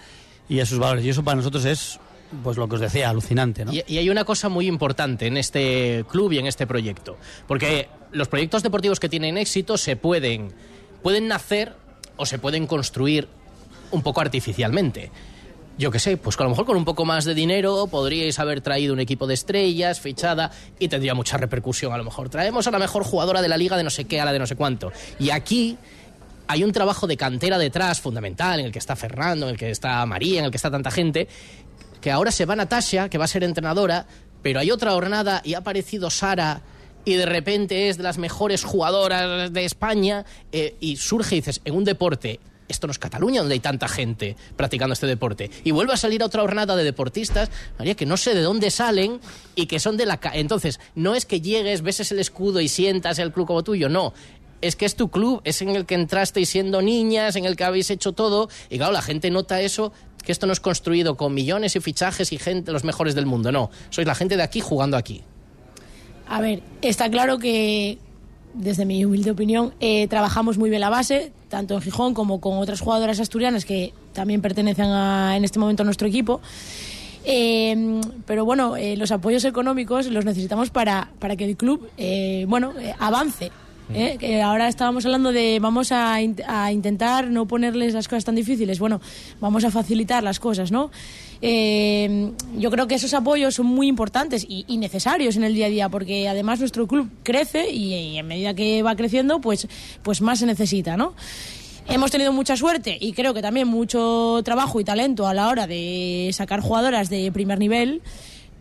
y 0.48 0.58
a 0.58 0.66
sus 0.66 0.80
valores. 0.80 1.04
Y 1.04 1.10
eso 1.10 1.22
para 1.22 1.36
nosotros 1.36 1.64
es, 1.64 2.00
pues 2.42 2.56
lo 2.56 2.68
que 2.68 2.74
os 2.74 2.80
decía, 2.80 3.08
alucinante, 3.08 3.64
¿no? 3.64 3.72
Y, 3.72 3.84
y 3.86 3.98
hay 3.98 4.10
una 4.10 4.24
cosa 4.24 4.48
muy 4.48 4.66
importante 4.66 5.28
en 5.28 5.36
este 5.36 6.04
club 6.10 6.32
y 6.32 6.38
en 6.38 6.48
este 6.48 6.66
proyecto, 6.66 7.18
porque 7.46 7.88
los 8.10 8.26
proyectos 8.26 8.64
deportivos 8.64 8.98
que 8.98 9.08
tienen 9.08 9.38
éxito 9.38 9.76
se 9.76 9.94
pueden, 9.94 10.52
pueden 11.04 11.28
nacer 11.28 11.76
o 12.16 12.26
se 12.26 12.40
pueden 12.40 12.66
construir 12.66 13.28
un 13.92 14.02
poco 14.02 14.20
artificialmente 14.20 15.12
yo 15.78 15.92
qué 15.92 16.00
sé, 16.00 16.16
pues 16.16 16.36
que 16.36 16.42
a 16.42 16.44
lo 16.44 16.50
mejor 16.50 16.66
con 16.66 16.76
un 16.76 16.84
poco 16.84 17.04
más 17.04 17.24
de 17.24 17.34
dinero 17.34 17.86
podríais 17.86 18.38
haber 18.40 18.60
traído 18.60 18.92
un 18.92 19.00
equipo 19.00 19.28
de 19.28 19.34
estrellas, 19.34 20.00
fichada, 20.00 20.50
y 20.78 20.88
tendría 20.88 21.14
mucha 21.14 21.36
repercusión. 21.36 21.92
A 21.92 21.98
lo 21.98 22.04
mejor 22.04 22.28
traemos 22.28 22.66
a 22.66 22.72
la 22.72 22.80
mejor 22.80 23.04
jugadora 23.04 23.40
de 23.40 23.48
la 23.48 23.56
liga 23.56 23.76
de 23.76 23.84
no 23.84 23.90
sé 23.90 24.04
qué, 24.04 24.20
a 24.20 24.24
la 24.24 24.32
de 24.32 24.40
no 24.40 24.46
sé 24.46 24.56
cuánto. 24.56 24.90
Y 25.20 25.30
aquí 25.30 25.78
hay 26.48 26.64
un 26.64 26.72
trabajo 26.72 27.06
de 27.06 27.16
cantera 27.16 27.58
detrás 27.58 28.00
fundamental, 28.00 28.58
en 28.58 28.66
el 28.66 28.72
que 28.72 28.80
está 28.80 28.96
Fernando, 28.96 29.46
en 29.46 29.52
el 29.52 29.58
que 29.58 29.70
está 29.70 30.04
María, 30.04 30.40
en 30.40 30.46
el 30.46 30.50
que 30.50 30.56
está 30.56 30.70
tanta 30.70 30.90
gente, 30.90 31.28
que 32.00 32.10
ahora 32.10 32.32
se 32.32 32.44
va 32.44 32.56
Natasha, 32.56 33.08
que 33.08 33.16
va 33.16 33.26
a 33.26 33.28
ser 33.28 33.44
entrenadora, 33.44 34.06
pero 34.42 34.58
hay 34.58 34.72
otra 34.72 34.90
jornada 34.92 35.42
y 35.44 35.54
ha 35.54 35.58
aparecido 35.58 36.10
Sara 36.10 36.62
y 37.04 37.14
de 37.14 37.26
repente 37.26 37.88
es 37.88 37.96
de 37.96 38.02
las 38.02 38.18
mejores 38.18 38.64
jugadoras 38.64 39.52
de 39.52 39.64
España 39.64 40.24
eh, 40.50 40.76
y 40.80 40.96
surge 40.96 41.36
dices, 41.36 41.60
en 41.64 41.74
un 41.76 41.84
deporte 41.84 42.40
esto 42.68 42.86
no 42.86 42.90
es 42.90 42.98
Cataluña 42.98 43.40
donde 43.40 43.54
hay 43.54 43.60
tanta 43.60 43.88
gente 43.88 44.36
practicando 44.56 44.92
este 44.92 45.06
deporte. 45.06 45.50
Y 45.64 45.70
vuelve 45.70 45.94
a 45.94 45.96
salir 45.96 46.22
otra 46.22 46.42
jornada 46.42 46.76
de 46.76 46.84
deportistas, 46.84 47.50
María, 47.78 47.94
que 47.94 48.06
no 48.06 48.16
sé 48.16 48.34
de 48.34 48.42
dónde 48.42 48.70
salen 48.70 49.20
y 49.54 49.66
que 49.66 49.80
son 49.80 49.96
de 49.96 50.06
la... 50.06 50.20
Entonces, 50.34 50.80
no 50.94 51.14
es 51.14 51.26
que 51.26 51.40
llegues, 51.40 51.82
beses 51.82 52.12
el 52.12 52.18
escudo 52.18 52.60
y 52.60 52.68
sientas 52.68 53.18
el 53.18 53.32
club 53.32 53.46
como 53.46 53.64
tuyo, 53.64 53.88
no. 53.88 54.12
Es 54.60 54.74
que 54.74 54.86
es 54.86 54.96
tu 54.96 55.08
club, 55.08 55.40
es 55.44 55.62
en 55.62 55.70
el 55.70 55.86
que 55.86 55.94
entrasteis 55.94 56.48
siendo 56.48 56.82
niñas, 56.82 57.36
en 57.36 57.44
el 57.44 57.56
que 57.56 57.64
habéis 57.64 57.90
hecho 57.90 58.12
todo. 58.12 58.48
Y 58.70 58.78
claro, 58.78 58.92
la 58.92 59.02
gente 59.02 59.30
nota 59.30 59.60
eso, 59.60 59.92
que 60.24 60.32
esto 60.32 60.46
no 60.46 60.52
es 60.52 60.60
construido 60.60 61.16
con 61.16 61.32
millones 61.32 61.76
y 61.76 61.80
fichajes 61.80 62.32
y 62.32 62.38
gente, 62.38 62.72
los 62.72 62.84
mejores 62.84 63.14
del 63.14 63.26
mundo, 63.26 63.52
no. 63.52 63.70
Sois 63.90 64.06
la 64.06 64.14
gente 64.14 64.36
de 64.36 64.42
aquí 64.42 64.60
jugando 64.60 64.96
aquí. 64.96 65.22
A 66.28 66.40
ver, 66.40 66.62
está 66.82 67.08
claro 67.08 67.38
que, 67.38 67.98
desde 68.58 68.84
mi 68.84 69.04
humilde 69.04 69.30
opinión, 69.30 69.72
eh, 69.80 70.08
trabajamos 70.08 70.58
muy 70.58 70.68
bien 70.68 70.80
la 70.80 70.90
base, 70.90 71.32
tanto 71.48 71.74
en 71.74 71.80
Gijón 71.80 72.12
como 72.12 72.40
con 72.40 72.58
otras 72.58 72.80
jugadoras 72.80 73.20
asturianas 73.20 73.64
que 73.64 73.94
también 74.12 74.42
pertenecen 74.42 74.86
en 74.86 75.44
este 75.44 75.58
momento 75.58 75.82
a 75.82 75.84
nuestro 75.84 76.08
equipo. 76.08 76.40
Eh, 77.24 78.00
pero 78.26 78.44
bueno, 78.44 78.76
eh, 78.76 78.96
los 78.96 79.12
apoyos 79.12 79.44
económicos 79.44 80.06
los 80.06 80.24
necesitamos 80.24 80.70
para, 80.70 81.10
para 81.18 81.36
que 81.36 81.44
el 81.44 81.56
club 81.56 81.88
bueno, 82.46 82.72
avance. 82.98 83.50
Que 83.92 84.42
ahora 84.42 84.68
estábamos 84.68 85.06
hablando 85.06 85.32
de 85.32 85.58
vamos 85.60 85.92
a, 85.92 86.14
a, 86.14 86.72
intentar 86.72 87.30
no 87.30 87.46
ponerles 87.46 87.94
las 87.94 88.06
cosas 88.06 88.24
tan 88.24 88.34
difíciles. 88.34 88.78
Bueno, 88.78 89.00
vamos 89.40 89.64
a 89.64 89.70
facilitar 89.70 90.22
las 90.22 90.40
cosas, 90.40 90.70
¿no? 90.70 90.90
Eh, 91.40 92.32
yo 92.56 92.70
creo 92.70 92.86
que 92.86 92.96
esos 92.96 93.14
apoyos 93.14 93.54
son 93.54 93.66
muy 93.66 93.86
importantes 93.86 94.44
y, 94.48 94.76
necesarios 94.76 95.36
en 95.36 95.44
el 95.44 95.54
día 95.54 95.66
a 95.66 95.70
día, 95.70 95.88
porque 95.88 96.28
además 96.28 96.60
nuestro 96.60 96.86
club 96.86 97.08
crece 97.22 97.70
y, 97.70 98.18
en 98.18 98.26
medida 98.26 98.54
que 98.54 98.82
va 98.82 98.96
creciendo, 98.96 99.40
pues, 99.40 99.68
pues 100.02 100.20
más 100.20 100.40
se 100.40 100.46
necesita, 100.46 100.96
¿no? 100.96 101.14
Hemos 101.88 102.10
tenido 102.10 102.32
mucha 102.32 102.56
suerte 102.56 102.98
y 103.00 103.12
creo 103.12 103.32
que 103.32 103.40
también 103.40 103.66
mucho 103.66 104.42
trabajo 104.44 104.78
y 104.78 104.84
talento 104.84 105.26
a 105.26 105.32
la 105.32 105.48
hora 105.48 105.66
de 105.66 106.28
sacar 106.34 106.60
jugadoras 106.60 107.08
de 107.08 107.32
primer 107.32 107.58
nivel 107.58 108.02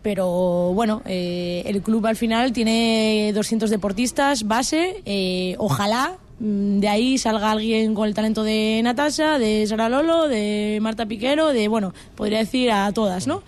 pero 0.02 0.72
bueno, 0.74 1.02
eh, 1.06 1.62
el 1.66 1.82
club 1.82 2.06
al 2.06 2.16
final 2.16 2.52
tiene 2.52 3.32
200 3.34 3.70
deportistas 3.70 4.46
base, 4.46 5.02
eh, 5.04 5.54
ojalá 5.58 6.18
Mm, 6.40 6.78
de 6.78 6.88
ahí 6.88 7.18
salga 7.18 7.50
alguien 7.50 7.94
con 7.94 8.06
el 8.06 8.14
talento 8.14 8.44
de 8.44 8.80
Natasha, 8.84 9.38
de 9.38 9.66
Sara 9.66 9.88
Lolo, 9.88 10.28
de 10.28 10.78
Marta 10.80 11.06
Piquero, 11.06 11.48
de, 11.48 11.68
bueno, 11.68 11.94
podría 12.14 12.38
decir 12.38 12.70
a 12.70 12.92
todas, 12.92 13.26
¿no? 13.26 13.42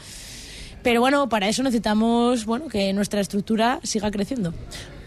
Pero 0.83 1.01
bueno, 1.01 1.29
para 1.29 1.47
eso 1.47 1.63
necesitamos 1.63 2.47
bueno, 2.47 2.69
que 2.69 2.93
nuestra 2.93 3.21
estructura 3.21 3.81
siga 3.83 4.11
creciendo. 4.11 4.55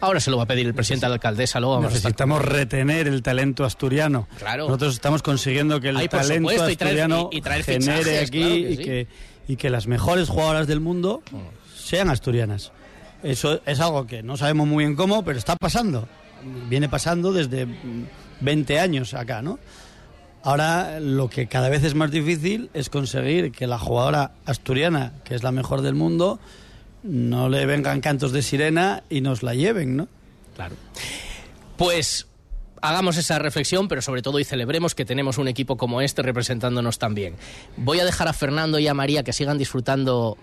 Ahora 0.02 0.20
se 0.20 0.30
lo 0.30 0.38
va 0.38 0.44
a 0.44 0.46
pedir 0.46 0.68
el 0.68 0.74
presidente 0.76 1.08
de 1.08 1.10
la 1.10 1.16
alcaldesa. 1.16 1.60
Luego 1.60 1.82
Necesitamos 1.82 2.44
retener 2.44 3.08
el 3.08 3.24
talento 3.24 3.66
asturiano. 3.66 4.28
Claro. 4.38 4.66
Nosotros 4.68 4.94
estamos 4.94 5.24
consiguiendo 5.24 5.82
que 5.82 5.90
el 5.90 6.10
talento 6.10 6.50
asturiano 6.52 7.30
genere 7.66 8.20
aquí 8.20 8.44
y, 8.44 8.78
que, 8.78 9.08
y 9.48 9.56
que 9.56 9.70
las 9.70 9.88
mejores 9.88 10.30
jugadoras 10.30 10.68
del 10.68 10.80
mundo 10.80 11.22
mm 11.32 11.64
sean 11.84 12.10
asturianas. 12.10 12.72
Eso 13.22 13.62
es 13.66 13.80
algo 13.80 14.08
que 14.08 14.24
no 14.24 14.38
sabemos 14.38 14.68
muy 14.68 14.86
bien 14.86 14.96
cómo, 14.96 15.24
pero 15.24 15.38
está 15.38 15.56
pasando. 15.56 16.08
Viene 16.70 16.90
pasando 16.90 17.32
desde 17.32 17.68
20 18.42 18.80
años 18.80 19.14
acá, 19.14 19.42
¿no? 19.42 19.60
Ahora 20.44 21.00
lo 21.00 21.30
que 21.30 21.48
cada 21.48 21.70
vez 21.70 21.84
es 21.84 21.96
más 21.96 22.12
difícil 22.12 22.70
es 22.74 22.90
conseguir 22.90 23.52
que 23.52 23.68
la 23.68 23.80
jugadora 23.80 24.32
asturiana, 24.46 25.14
que 25.24 25.36
es 25.36 25.44
la 25.44 25.52
mejor 25.52 25.82
del 25.82 25.96
mundo, 25.96 26.40
no 27.04 27.48
le 27.48 27.66
vengan 27.66 28.02
cantos 28.02 28.32
de 28.34 28.42
sirena 28.42 29.04
y 29.10 29.22
nos 29.22 29.44
la 29.44 29.54
lleven, 29.54 29.96
¿no? 29.96 30.08
Claro. 30.56 30.76
Pues 31.78 32.28
hagamos 32.84 33.16
esa 33.16 33.40
reflexión, 33.40 33.88
pero 33.88 34.02
sobre 34.02 34.22
todo 34.22 34.40
y 34.40 34.44
celebremos 34.44 34.94
que 34.94 35.06
tenemos 35.06 35.38
un 35.38 35.48
equipo 35.48 35.78
como 35.78 36.02
este 36.02 36.22
representándonos 36.22 37.00
también. 37.00 37.36
Voy 37.78 38.02
a 38.02 38.06
dejar 38.06 38.28
a 38.28 38.34
Fernando 38.34 38.78
y 38.78 38.88
a 38.88 38.94
María 38.94 39.24
que 39.24 39.32
sigan 39.32 39.58
disfrutando 39.58 40.38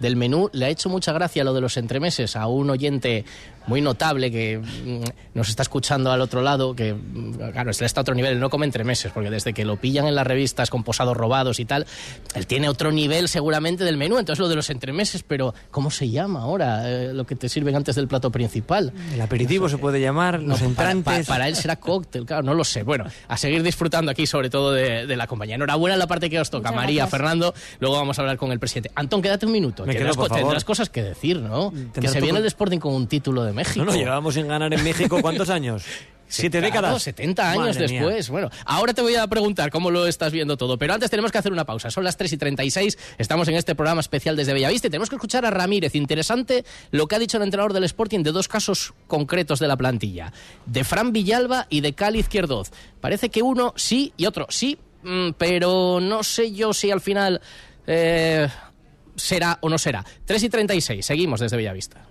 del 0.00 0.16
menú. 0.16 0.50
Le 0.52 0.66
ha 0.66 0.68
hecho 0.70 0.88
mucha 0.88 1.12
gracia 1.12 1.44
lo 1.44 1.54
de 1.54 1.60
los 1.60 1.76
entremeses 1.76 2.34
a 2.34 2.48
un 2.48 2.70
oyente 2.70 3.24
muy 3.66 3.80
notable 3.80 4.30
que 4.30 4.58
mm, 4.58 5.02
nos 5.34 5.48
está 5.48 5.62
escuchando 5.62 6.10
al 6.10 6.20
otro 6.20 6.42
lado, 6.42 6.74
que 6.74 6.94
mm, 6.94 7.50
claro, 7.52 7.70
está 7.70 8.00
a 8.00 8.02
otro 8.02 8.14
nivel, 8.14 8.38
no 8.40 8.50
come 8.50 8.66
entremeses, 8.66 9.12
porque 9.12 9.30
desde 9.30 9.52
que 9.52 9.64
lo 9.64 9.76
pillan 9.76 10.06
en 10.06 10.14
las 10.14 10.26
revistas 10.26 10.70
con 10.70 10.84
posados 10.84 11.16
robados 11.16 11.60
y 11.60 11.64
tal, 11.64 11.86
él 12.34 12.46
tiene 12.46 12.68
otro 12.68 12.92
nivel 12.92 13.28
seguramente 13.28 13.84
del 13.84 13.96
menú. 13.96 14.18
Entonces 14.18 14.40
lo 14.40 14.48
de 14.48 14.56
los 14.56 14.70
entremeses, 14.70 15.22
pero 15.22 15.54
¿cómo 15.70 15.90
se 15.90 16.08
llama 16.08 16.42
ahora 16.42 16.88
eh, 16.88 17.12
lo 17.12 17.26
que 17.26 17.34
te 17.34 17.48
sirven 17.48 17.76
antes 17.76 17.96
del 17.96 18.08
plato 18.08 18.30
principal? 18.30 18.92
El 19.12 19.20
aperitivo 19.20 19.68
se 19.68 19.78
puede 19.78 20.00
llamar, 20.00 20.42
los 20.42 20.62
entrantes. 20.62 21.26
Para, 21.26 21.48
él 21.48 21.56
será 21.56 21.76
cóctel, 21.76 22.24
claro, 22.26 22.42
no 22.42 22.54
lo 22.54 22.64
sé. 22.64 22.82
Bueno, 22.82 23.04
a 23.28 23.36
seguir 23.36 23.62
disfrutando 23.62 24.10
aquí, 24.10 24.26
sobre 24.26 24.50
todo 24.50 24.72
de, 24.72 25.16
la 25.16 25.26
compañía. 25.26 25.56
Enhorabuena 25.56 25.94
en 25.94 25.98
la 25.98 26.06
parte 26.06 26.30
que 26.30 26.38
os 26.40 26.50
toca, 26.50 26.72
María, 26.72 27.06
Fernando. 27.06 27.54
Luego 27.80 27.96
vamos 27.96 28.18
a 28.18 28.22
hablar 28.22 28.36
con 28.36 28.52
el 28.52 28.58
presidente. 28.58 28.90
Antón, 28.94 29.22
quédate 29.22 29.46
un 29.46 29.52
minuto. 29.52 29.84
Me 29.84 29.94
tendrás, 29.94 30.64
cosas 30.64 30.90
que 30.90 31.02
decir, 31.02 31.38
¿no? 31.40 31.72
Que 31.92 32.08
se 32.08 32.20
viene 32.20 32.38
el 32.38 32.46
Sporting 32.46 32.78
con 32.78 32.94
un 32.94 33.06
título 33.06 33.44
de 33.44 33.52
México. 33.58 33.84
No, 33.84 33.92
no, 33.92 33.96
llevamos 33.96 34.34
sin 34.34 34.48
ganar 34.48 34.72
en 34.72 34.82
México 34.82 35.18
¿cuántos 35.20 35.50
años? 35.50 35.84
Siete 36.28 36.60
décadas. 36.60 37.02
70 37.02 37.50
años 37.50 37.76
después. 37.76 38.28
Bueno, 38.28 38.50
ahora 38.66 38.92
te 38.92 39.00
voy 39.00 39.16
a 39.16 39.26
preguntar 39.26 39.70
cómo 39.70 39.90
lo 39.90 40.06
estás 40.06 40.32
viendo 40.32 40.56
todo, 40.56 40.78
pero 40.78 40.92
antes 40.92 41.10
tenemos 41.10 41.32
que 41.32 41.38
hacer 41.38 41.52
una 41.52 41.64
pausa. 41.64 41.90
Son 41.90 42.04
las 42.04 42.16
3 42.16 42.34
y 42.34 42.36
36, 42.36 42.98
estamos 43.16 43.48
en 43.48 43.54
este 43.54 43.74
programa 43.74 44.00
especial 44.00 44.36
desde 44.36 44.52
Bellavista 44.52 44.88
y 44.88 44.90
tenemos 44.90 45.08
que 45.08 45.16
escuchar 45.16 45.46
a 45.46 45.50
Ramírez. 45.50 45.94
Interesante 45.94 46.64
lo 46.90 47.06
que 47.06 47.16
ha 47.16 47.18
dicho 47.18 47.38
el 47.38 47.44
entrenador 47.44 47.72
del 47.72 47.84
Sporting 47.84 48.22
de 48.22 48.32
dos 48.32 48.46
casos 48.46 48.92
concretos 49.06 49.58
de 49.58 49.68
la 49.68 49.76
plantilla, 49.76 50.32
de 50.66 50.84
Fran 50.84 51.12
Villalba 51.12 51.66
y 51.70 51.80
de 51.80 51.94
Cali 51.94 52.18
Izquierdoz. 52.20 52.70
Parece 53.00 53.30
que 53.30 53.42
uno 53.42 53.72
sí 53.76 54.12
y 54.16 54.26
otro 54.26 54.46
sí, 54.50 54.78
mm, 55.02 55.30
pero 55.38 55.98
no 56.00 56.22
sé 56.22 56.52
yo 56.52 56.74
si 56.74 56.90
al 56.90 57.00
final 57.00 57.40
eh, 57.86 58.48
será 59.16 59.58
o 59.62 59.70
no 59.70 59.78
será. 59.78 60.04
3 60.26 60.42
y 60.42 60.48
36, 60.50 61.06
seguimos 61.06 61.40
desde 61.40 61.56
Bellavista. 61.56 62.04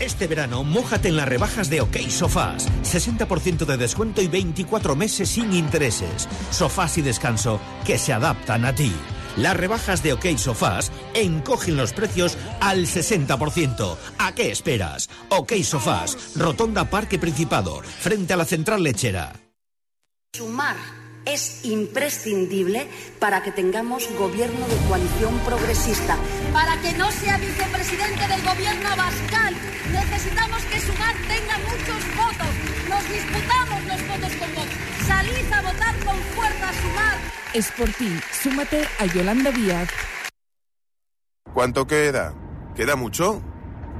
Este 0.00 0.28
verano, 0.28 0.62
mójate 0.62 1.08
en 1.08 1.16
las 1.16 1.28
rebajas 1.28 1.68
de 1.68 1.80
OK 1.80 1.96
Sofás. 2.08 2.68
60% 2.84 3.66
de 3.66 3.76
descuento 3.76 4.22
y 4.22 4.28
24 4.28 4.94
meses 4.94 5.28
sin 5.28 5.52
intereses. 5.52 6.28
Sofás 6.50 6.98
y 6.98 7.02
descanso 7.02 7.60
que 7.84 7.98
se 7.98 8.12
adaptan 8.12 8.64
a 8.64 8.74
ti. 8.74 8.92
Las 9.36 9.56
rebajas 9.56 10.02
de 10.02 10.12
OK 10.12 10.26
Sofás 10.36 10.92
encogen 11.14 11.76
los 11.76 11.92
precios 11.92 12.38
al 12.60 12.86
60%. 12.86 13.96
¿A 14.18 14.32
qué 14.32 14.52
esperas? 14.52 15.08
OK 15.30 15.54
Sofás, 15.64 16.32
Rotonda 16.36 16.88
Parque 16.90 17.18
Principado, 17.18 17.80
frente 17.82 18.32
a 18.32 18.36
la 18.36 18.44
central 18.44 18.82
lechera. 18.84 19.32
Es 21.28 21.64
imprescindible 21.64 22.88
para 23.18 23.42
que 23.42 23.52
tengamos 23.52 24.08
gobierno 24.18 24.66
de 24.66 24.76
coalición 24.88 25.38
progresista. 25.40 26.16
Para 26.52 26.80
que 26.80 26.92
no 26.94 27.10
sea 27.10 27.36
vicepresidente 27.38 28.26
del 28.28 28.42
gobierno 28.42 28.88
Abascal, 28.88 29.54
necesitamos 29.92 30.62
que 30.64 30.80
Sumar 30.80 31.14
tenga 31.28 31.58
muchos 31.58 32.16
votos. 32.16 32.52
Nos 32.88 33.12
disputamos 33.12 33.84
los 33.84 34.08
votos 34.08 34.36
con 34.36 34.54
Vox. 34.54 34.68
Salid 35.06 35.52
a 35.52 35.62
votar 35.62 35.94
con 36.04 36.16
fuerza 36.34 36.72
Sumar. 36.82 37.18
Es 37.52 37.70
por 37.72 37.88
ti. 37.90 38.18
Súmate 38.32 38.86
a 38.98 39.06
Yolanda 39.06 39.50
Díaz. 39.50 39.88
¿Cuánto 41.52 41.86
queda? 41.86 42.34
¿Queda 42.74 42.96
mucho? 42.96 43.42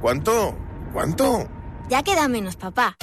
¿Cuánto? 0.01 0.57
¿Cuánto? 0.93 1.47
Ya 1.89 2.03
queda 2.03 2.27
menos, 2.27 2.55
papá. 2.55 2.95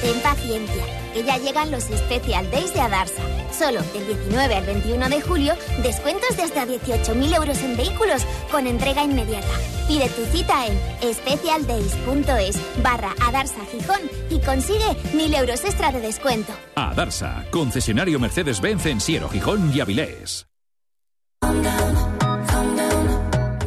Ten 0.00 0.18
paciencia, 0.20 0.84
que 1.12 1.24
ya 1.24 1.36
llegan 1.38 1.70
los 1.70 1.84
Special 1.84 2.50
Days 2.50 2.72
de 2.72 2.80
Adarsa. 2.80 3.22
Solo 3.56 3.82
del 3.92 4.06
19 4.06 4.54
al 4.54 4.64
21 4.64 5.08
de 5.08 5.20
julio, 5.20 5.54
descuentos 5.82 6.36
de 6.36 6.42
hasta 6.42 6.66
18.000 6.66 7.36
euros 7.36 7.58
en 7.62 7.76
vehículos 7.76 8.22
con 8.50 8.66
entrega 8.66 9.04
inmediata. 9.04 9.48
Pide 9.86 10.08
tu 10.08 10.24
cita 10.26 10.66
en 10.66 11.14
specialdays.es 11.14 12.82
barra 12.82 13.14
Adarsa 13.26 13.60
Gijón 13.70 14.00
y 14.30 14.40
consigue 14.40 14.96
1.000 15.12 15.38
euros 15.38 15.64
extra 15.64 15.92
de 15.92 16.00
descuento. 16.00 16.52
Adarsa, 16.76 17.44
concesionario 17.50 18.18
Mercedes-Benz 18.18 18.86
en 18.86 19.00
Siero, 19.00 19.28
Gijón 19.28 19.70
y 19.74 19.80
Avilés. 19.80 20.46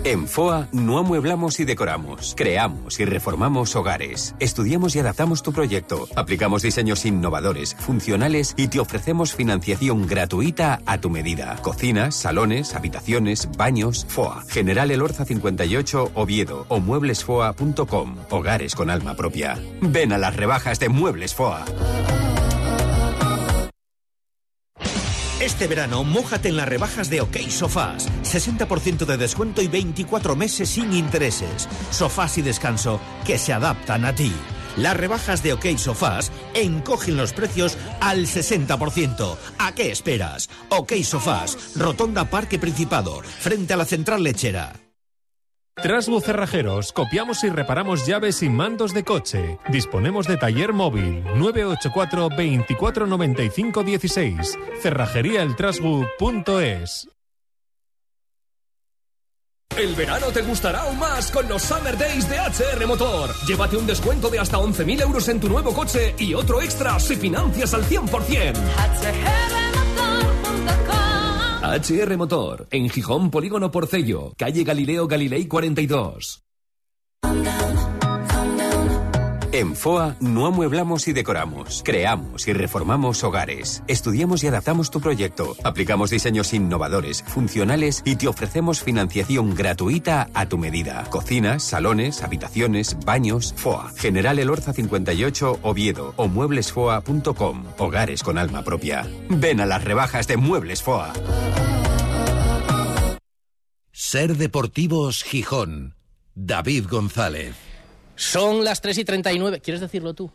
En 0.05 0.27
FOA 0.27 0.67
no 0.73 0.97
amueblamos 0.97 1.61
y 1.61 1.65
decoramos, 1.65 2.33
creamos 2.35 2.99
y 2.99 3.05
reformamos 3.05 3.73
hogares. 3.77 4.35
Estudiamos 4.39 4.97
y 4.97 4.99
adaptamos 4.99 5.43
tu 5.43 5.53
proyecto, 5.53 6.09
aplicamos 6.17 6.61
diseños 6.61 7.05
innovadores, 7.05 7.73
funcionales 7.75 8.53
y 8.57 8.67
te 8.67 8.81
ofrecemos 8.81 9.33
financiación 9.33 10.05
gratuita 10.05 10.81
a 10.85 10.97
tu 10.99 11.09
medida. 11.09 11.55
Cocinas, 11.61 12.15
salones, 12.15 12.75
habitaciones, 12.75 13.47
baños, 13.55 14.05
FOA. 14.09 14.43
General 14.49 14.91
Elorza 14.91 15.23
58 15.23 16.11
Oviedo 16.15 16.65
o 16.67 16.81
mueblesfoa.com. 16.81 18.17
Hogares 18.29 18.75
con 18.75 18.89
alma 18.89 19.15
propia. 19.15 19.57
Ven 19.81 20.11
a 20.11 20.17
las 20.17 20.35
rebajas 20.35 20.79
de 20.79 20.89
Muebles 20.89 21.33
FOA. 21.33 21.63
Este 25.43 25.67
verano, 25.67 26.05
mójate 26.05 26.47
en 26.47 26.55
las 26.55 26.69
rebajas 26.69 27.09
de 27.09 27.19
OK 27.19 27.35
Sofás. 27.49 28.09
60% 28.23 29.05
de 29.05 29.17
descuento 29.17 29.61
y 29.61 29.67
24 29.67 30.37
meses 30.37 30.69
sin 30.69 30.93
intereses. 30.93 31.67
Sofás 31.91 32.37
y 32.37 32.41
descanso 32.41 33.01
que 33.25 33.37
se 33.37 33.51
adaptan 33.51 34.05
a 34.05 34.15
ti. 34.15 34.31
Las 34.77 34.95
rebajas 34.95 35.43
de 35.43 35.51
OK 35.51 35.65
Sofás 35.75 36.31
encogen 36.53 37.17
los 37.17 37.33
precios 37.33 37.77
al 37.99 38.25
60%. 38.25 39.35
¿A 39.59 39.75
qué 39.75 39.91
esperas? 39.91 40.49
OK 40.69 40.93
Sofás, 41.03 41.75
Rotonda 41.75 42.29
Parque 42.29 42.57
Principado, 42.57 43.21
frente 43.21 43.73
a 43.73 43.77
la 43.77 43.85
central 43.85 44.23
lechera. 44.23 44.82
Trasbu 45.75 46.21
Cerrajeros, 46.21 46.93
copiamos 46.93 47.43
y 47.43 47.49
reparamos 47.49 48.05
llaves 48.05 48.43
y 48.43 48.49
mandos 48.49 48.93
de 48.93 49.03
coche. 49.03 49.57
Disponemos 49.69 50.27
de 50.27 50.37
taller 50.37 50.71
móvil 50.71 51.23
984 51.35 52.29
24 52.29 53.07
95 53.07 53.83
16. 53.83 54.59
Cerrajeríaeltrasbu.es. 54.81 57.09
El 59.75 59.95
verano 59.95 60.27
te 60.27 60.43
gustará 60.43 60.81
aún 60.81 60.99
más 60.99 61.31
con 61.31 61.49
los 61.49 61.63
Summer 61.63 61.97
Days 61.97 62.29
de 62.29 62.37
HR 62.37 62.85
Motor. 62.85 63.31
Llévate 63.47 63.75
un 63.75 63.87
descuento 63.87 64.29
de 64.29 64.37
hasta 64.37 64.59
11.000 64.59 65.01
euros 65.01 65.27
en 65.29 65.39
tu 65.39 65.49
nuevo 65.49 65.73
coche 65.73 66.13
y 66.19 66.35
otro 66.35 66.61
extra 66.61 66.99
si 66.99 67.15
financias 67.15 67.73
al 67.73 67.83
100%. 67.83 68.53
HR 71.73 72.17
Motor, 72.17 72.67
en 72.69 72.87
Gijón 72.87 73.31
Polígono 73.31 73.71
Porcello, 73.71 74.33
calle 74.37 74.63
Galileo 74.63 75.07
Galilei 75.07 75.47
42. 75.47 76.43
En 79.53 79.75
FOA 79.75 80.15
no 80.19 80.47
amueblamos 80.47 81.07
y 81.07 81.13
decoramos, 81.13 81.83
creamos 81.85 82.47
y 82.47 82.53
reformamos 82.53 83.23
hogares. 83.23 83.83
Estudiamos 83.85 84.43
y 84.43 84.47
adaptamos 84.47 84.89
tu 84.89 84.99
proyecto, 84.99 85.55
aplicamos 85.63 86.09
diseños 86.09 86.53
innovadores, 86.53 87.21
funcionales 87.21 88.01
y 88.03 88.15
te 88.15 88.27
ofrecemos 88.27 88.81
financiación 88.81 89.53
gratuita 89.53 90.27
a 90.33 90.47
tu 90.47 90.57
medida. 90.57 91.03
Cocinas, 91.11 91.61
salones, 91.61 92.23
habitaciones, 92.23 92.97
baños, 93.05 93.53
FOA. 93.55 93.91
General 93.95 94.39
Elorza 94.39 94.73
58 94.73 95.59
Oviedo 95.61 96.15
o 96.17 96.27
mueblesfoa.com. 96.27 97.65
Hogares 97.77 98.23
con 98.23 98.39
alma 98.39 98.63
propia. 98.63 99.07
Ven 99.29 99.61
a 99.61 99.67
las 99.67 99.83
rebajas 99.83 100.25
de 100.25 100.37
Muebles 100.37 100.81
FOA. 100.81 101.13
Ser 103.91 104.35
Deportivos 104.35 105.23
Gijón. 105.23 105.93
David 106.33 106.87
González. 106.89 107.72
Son 108.15 108.63
las 108.63 108.81
3 108.81 108.99
y 108.99 109.05
39. 109.05 109.59
¿Quieres 109.61 109.81
decirlo 109.81 110.13
tú? 110.13 110.29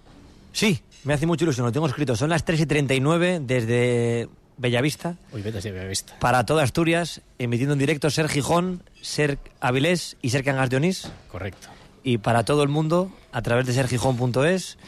Sí, 0.53 0.81
me 1.05 1.15
hace 1.15 1.27
mucha 1.27 1.45
ilusión, 1.45 1.67
lo 1.67 1.73
tengo 1.73 1.87
escrito. 1.87 2.17
Son 2.17 2.31
las 2.31 2.45
3 2.45 2.61
y 2.61 2.67
39 2.67 3.41
desde 3.43 4.29
Bellavista. 4.57 5.17
Uy, 5.33 5.43
vete 5.43 5.57
desde 5.57 5.71
Bellavista. 5.71 6.19
Para 6.19 6.45
toda 6.45 6.63
Asturias, 6.63 7.21
emitiendo 7.39 7.75
en 7.75 7.79
directo 7.79 8.11
Ser 8.11 8.29
Gijón, 8.29 8.83
Ser 9.01 9.39
Avilés 9.61 10.17
y 10.23 10.31
Ser 10.31 10.45
Cangas 10.45 10.71
de 10.71 10.77
Onís. 10.77 11.09
Correcto. 11.31 11.69
Y 12.03 12.19
para 12.19 12.45
todo 12.45 12.63
el 12.63 12.69
mundo, 12.69 13.13
a 13.33 13.43
través 13.43 13.67
de 13.67 13.73
sergijón.es 13.73 14.79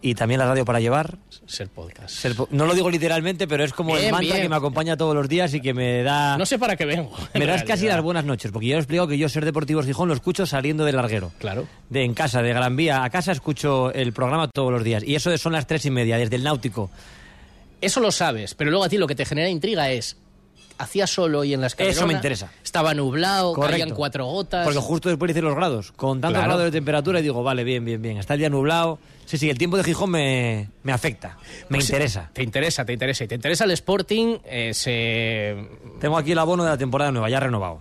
y 0.00 0.14
también 0.14 0.38
la 0.38 0.46
radio 0.46 0.64
para 0.64 0.80
llevar. 0.80 1.18
Ser 1.46 1.68
podcast. 1.68 2.10
Ser 2.14 2.34
po- 2.34 2.48
no 2.50 2.66
lo 2.66 2.74
digo 2.74 2.90
literalmente, 2.90 3.48
pero 3.48 3.64
es 3.64 3.72
como 3.72 3.94
Bien, 3.94 4.06
el 4.06 4.12
mantra 4.12 4.34
bien. 4.34 4.42
que 4.42 4.48
me 4.48 4.56
acompaña 4.56 4.96
todos 4.96 5.14
los 5.14 5.28
días 5.28 5.52
y 5.54 5.60
que 5.60 5.74
me 5.74 6.02
da... 6.02 6.36
No 6.38 6.46
sé 6.46 6.58
para 6.58 6.76
qué 6.76 6.84
vengo. 6.84 7.10
en 7.34 7.40
Me 7.40 7.46
das 7.46 7.64
casi 7.64 7.86
las 7.86 8.00
buenas 8.02 8.24
noches, 8.24 8.52
porque 8.52 8.68
yo 8.68 8.76
he 8.76 8.78
explicado 8.78 9.08
que 9.08 9.18
yo 9.18 9.28
Ser 9.28 9.44
Deportivos 9.44 9.86
Gijón 9.86 10.08
lo 10.08 10.14
escucho 10.14 10.46
saliendo 10.46 10.84
del 10.84 10.96
larguero. 10.96 11.32
Claro. 11.38 11.66
De 11.90 12.04
en 12.04 12.14
casa, 12.14 12.42
de 12.42 12.52
Gran 12.52 12.76
Vía 12.76 13.02
a 13.02 13.10
casa 13.10 13.32
escucho 13.32 13.92
el 13.92 14.12
programa 14.12 14.48
todos 14.48 14.70
los 14.72 14.84
días. 14.84 15.02
Y 15.04 15.14
eso 15.14 15.36
son 15.38 15.52
las 15.52 15.66
tres 15.66 15.84
y 15.86 15.90
media, 15.90 16.16
desde 16.18 16.36
el 16.36 16.44
náutico. 16.44 16.90
Eso 17.80 18.00
lo 18.00 18.10
sabes, 18.10 18.54
pero 18.54 18.70
luego 18.70 18.84
a 18.84 18.88
ti 18.88 18.98
lo 18.98 19.06
que 19.06 19.14
te 19.14 19.24
genera 19.24 19.48
intriga 19.48 19.90
es. 19.90 20.16
Hacía 20.78 21.06
solo 21.08 21.42
y 21.44 21.54
en 21.54 21.60
las 21.60 21.74
Eso 21.78 22.06
me 22.06 22.14
interesa. 22.14 22.50
Estaba 22.62 22.94
nublado, 22.94 23.52
Correcto. 23.52 23.72
caían 23.82 23.96
cuatro 23.96 24.26
gotas. 24.26 24.64
Porque 24.64 24.78
justo 24.78 25.08
después 25.08 25.30
hice 25.32 25.42
los 25.42 25.56
grados. 25.56 25.90
Con 25.92 26.20
tantos 26.20 26.38
Claro. 26.38 26.46
grados 26.54 26.64
de 26.66 26.70
temperatura, 26.70 27.18
y 27.18 27.22
digo, 27.22 27.42
vale, 27.42 27.64
bien, 27.64 27.84
bien, 27.84 28.00
bien. 28.00 28.16
Está 28.18 28.34
el 28.34 28.40
día 28.40 28.48
nublado. 28.48 28.98
Sí, 29.26 29.36
sí, 29.38 29.50
el 29.50 29.58
tiempo 29.58 29.76
de 29.76 29.84
Gijón 29.84 30.10
me, 30.10 30.70
me 30.84 30.92
afecta. 30.92 31.36
Me 31.68 31.78
Pues, 31.78 31.90
interesa. 31.90 32.30
Te 32.32 32.42
interesa, 32.42 32.84
te 32.84 32.92
interesa. 32.92 33.24
Y 33.24 33.28
te 33.28 33.34
interesa 33.34 33.64
el 33.64 33.72
Sporting, 33.72 34.38
eh, 34.44 34.72
se... 34.72 35.56
Tengo 36.00 36.16
aquí 36.16 36.32
el 36.32 36.38
abono 36.38 36.62
de 36.64 36.70
la 36.70 36.78
temporada 36.78 37.10
nueva, 37.10 37.28
ya 37.28 37.40
renovado. 37.40 37.80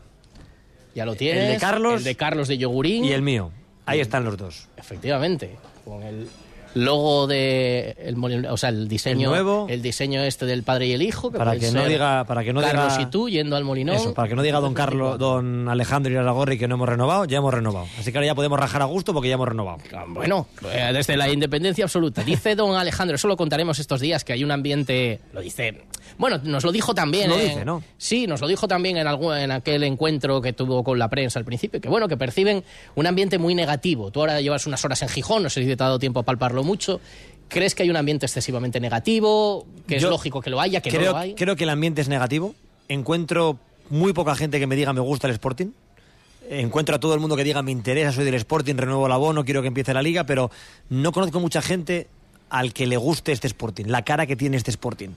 ya 0.96 1.06
lo 1.06 1.16
tienes. 1.16 1.44
El 1.46 1.54
de 1.54 1.60
Carlos 1.60 1.94
El 2.00 2.04
de 2.04 2.16
Carlos 2.16 2.48
de 2.48 2.58
Yogurín. 2.58 3.06
Y 3.06 3.12
el 3.14 3.22
mío. 3.22 3.52
Ahí 3.86 4.00
están 4.00 4.24
los 4.26 4.36
dos. 4.38 4.68
Efectivamente. 4.76 5.56
Con 5.86 6.02
el 6.04 6.28
logo 6.73 7.27
de 7.27 7.95
el, 7.99 8.15
moli- 8.17 8.47
o 8.49 8.58
sea 8.58 8.69
el 8.69 8.88
diseño 8.88 9.30
El 9.30 9.43
nuevo. 9.43 9.67
el 9.69 9.82
diseño 9.82 10.21
este 10.23 10.45
del 10.45 10.63
padre 10.63 10.88
y 10.88 10.93
el 10.93 11.01
hijo 11.01 11.32
Para 11.32 11.51
puede 11.51 11.60
que 11.60 11.71
no 11.71 11.86
diga- 11.86 12.25
para 12.25 12.43
que 12.43 12.53
no 12.53 12.62
Carlos 12.62 12.93
diga- 12.97 13.01
y 13.01 13.06
tú 13.08 13.30
yendo 13.30 13.56
al 13.56 13.63
molinón 13.63 13.95
Eso, 13.95 14.13
para 14.13 14.27
que 14.27 14.36
no 14.36 14.41
diga 14.41 14.60
don 14.60 14.73
Carlos, 14.73 15.17
don 15.17 15.69
Alejandro 15.69 16.12
y 16.13 16.15
Aragorri 16.15 16.58
que 16.58 16.67
no 16.67 16.75
hemos 16.75 16.89
renovado, 16.89 17.25
ya 17.25 17.38
hemos 17.38 17.53
renovado. 17.53 17.88
Así 17.99 18.12
que 18.12 18.17
ahora 18.17 18.27
ya 18.27 18.36
podemos 18.36 18.60
rajar 18.60 18.82
a 18.82 18.86
gusto 18.86 19.13
porque 19.13 19.30
ya 19.30 19.36
hemos 19.36 19.47
renovado. 19.47 19.77
Ah, 19.93 20.06
Bueno, 20.08 20.47
eh, 20.71 20.91
desde 20.93 21.17
la 21.17 21.30
independencia 21.30 21.84
absoluta. 21.86 22.23
Dice 22.23 22.56
don 22.56 22.75
Alejandro, 22.75 23.15
eso 23.15 23.27
lo 23.27 23.38
contaremos 23.38 23.80
estos 23.80 23.99
días, 24.01 24.23
que 24.23 24.34
hay 24.34 24.43
un 24.43 24.51
ambiente, 24.51 25.19
lo 25.34 25.41
dice, 25.41 25.82
bueno, 26.17 26.39
nos 26.43 26.63
lo 26.63 26.71
dijo 26.71 26.93
también. 26.93 27.30
Lo 27.30 27.38
dice, 27.38 27.65
¿no? 27.65 27.84
Sí, 27.97 28.27
nos 28.27 28.41
lo 28.41 28.47
dijo 28.47 28.67
también 28.67 28.97
en, 28.97 29.08
algún, 29.08 29.36
en 29.36 29.51
aquel 29.51 29.84
encuentro 29.84 30.41
que 30.41 30.53
tuvo 30.53 30.84
con 30.84 30.97
la 30.99 31.10
prensa 31.10 31.39
al 31.39 31.45
principio, 31.45 31.80
que 31.82 31.89
bueno, 31.89 32.08
que 32.08 32.17
perciben 32.17 32.63
un 32.95 33.08
ambiente 33.08 33.38
muy 33.38 33.56
negativo. 33.56 34.12
Tú 34.12 34.19
ahora 34.21 34.39
llevas 34.41 34.65
unas 34.67 34.84
horas 34.86 35.01
en 35.01 35.10
Gijón, 35.10 35.43
no 35.43 35.49
sé 35.49 35.62
si 35.62 35.67
te 35.67 35.73
ha 35.84 35.86
dado 35.88 35.99
tiempo 35.99 36.19
a 36.19 36.23
palparlo 36.23 36.57
mucho. 36.63 37.00
¿Crees 37.48 37.76
que 37.76 37.84
hay 37.84 37.89
un 37.89 37.96
ambiente 37.96 38.26
excesivamente 38.26 38.80
negativo? 38.80 39.65
Que 39.88 39.96
es 39.98 40.02
Yo 40.02 40.10
lógico 40.10 40.41
que 40.41 40.50
lo 40.50 40.60
haya, 40.60 40.82
que 40.82 40.89
creo, 40.89 41.06
no 41.06 41.12
lo 41.12 41.17
hay. 41.17 41.36
creo 41.36 41.56
que 41.56 41.63
el 41.63 41.70
ambiente 41.70 42.02
es 42.02 42.10
negativo. 42.10 42.56
Encuentro 42.89 43.58
muy 43.89 44.13
poca 44.13 44.36
gente 44.36 44.60
que 44.60 44.67
me 44.67 44.76
diga 44.76 44.93
me 44.93 45.00
gusta 45.00 45.28
el 45.28 45.34
Sporting. 45.34 45.67
Encuentro 46.50 46.96
a 46.96 47.00
todo 47.00 47.13
el 47.13 47.20
mundo 47.20 47.36
que 47.36 47.43
diga 47.43 47.62
me 47.62 47.72
interesa, 47.72 48.12
soy 48.12 48.26
del 48.26 48.36
Sporting, 48.36 48.76
renuevo 48.76 49.06
el 49.06 49.12
abono, 49.12 49.43
quiero 49.43 49.62
que 49.62 49.67
empiece 49.67 49.93
la 49.93 50.02
liga, 50.02 50.26
pero 50.26 50.50
no 50.89 51.12
conozco 51.12 51.39
mucha 51.39 51.62
gente 51.62 52.08
al 52.50 52.74
que 52.74 52.88
le 52.88 52.96
guste 52.96 53.34
este 53.34 53.48
Sporting, 53.48 53.86
la 53.88 54.04
cara 54.04 54.26
que 54.26 54.38
tiene 54.38 54.56
este 54.56 54.72
Sporting. 54.72 55.10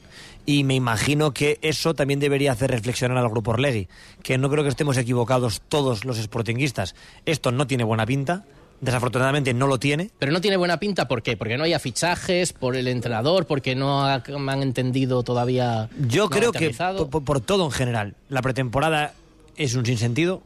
Y 0.47 0.65
me 0.65 0.75
imagino 0.75 1.33
que 1.33 1.59
eso 1.63 1.95
también 1.95 2.19
debería 2.19 2.53
hacer 2.53 2.71
reflexionar 2.71 3.19
al 3.19 3.29
grupo 3.29 3.53
Orlegui, 3.53 3.89
que 4.23 4.39
no 4.39 4.51
creo 4.51 4.65
que 4.65 4.71
estemos 4.71 4.97
equivocados 4.97 5.63
todos 5.69 6.05
los 6.05 6.19
sportinguistas. 6.19 6.95
Esto 7.27 7.53
no 7.53 7.67
tiene 7.69 7.85
buena 7.85 8.07
pinta, 8.07 8.45
desafortunadamente 8.81 9.53
no 9.55 9.67
lo 9.67 9.79
tiene. 9.79 10.11
Pero 10.19 10.33
no 10.33 10.41
tiene 10.41 10.57
buena 10.57 10.79
pinta, 10.81 11.07
¿por 11.09 11.23
qué? 11.23 11.37
Porque 11.37 11.57
no 11.57 11.65
haya 11.65 11.79
fichajes, 11.79 12.53
por 12.53 12.77
el 12.77 12.89
entrenador, 12.89 13.47
porque 13.47 13.75
no 13.75 14.05
ha- 14.05 14.23
han 14.25 14.63
entendido 14.63 15.23
todavía. 15.23 15.89
Yo 16.09 16.25
no 16.25 16.31
creo 16.31 16.53
que 16.53 16.71
por, 17.11 17.25
por 17.25 17.41
todo 17.41 17.65
en 17.67 17.71
general, 17.73 18.15
la 18.29 18.43
pretemporada 18.43 19.13
es 19.57 19.75
un 19.75 19.85
sinsentido. 19.87 20.43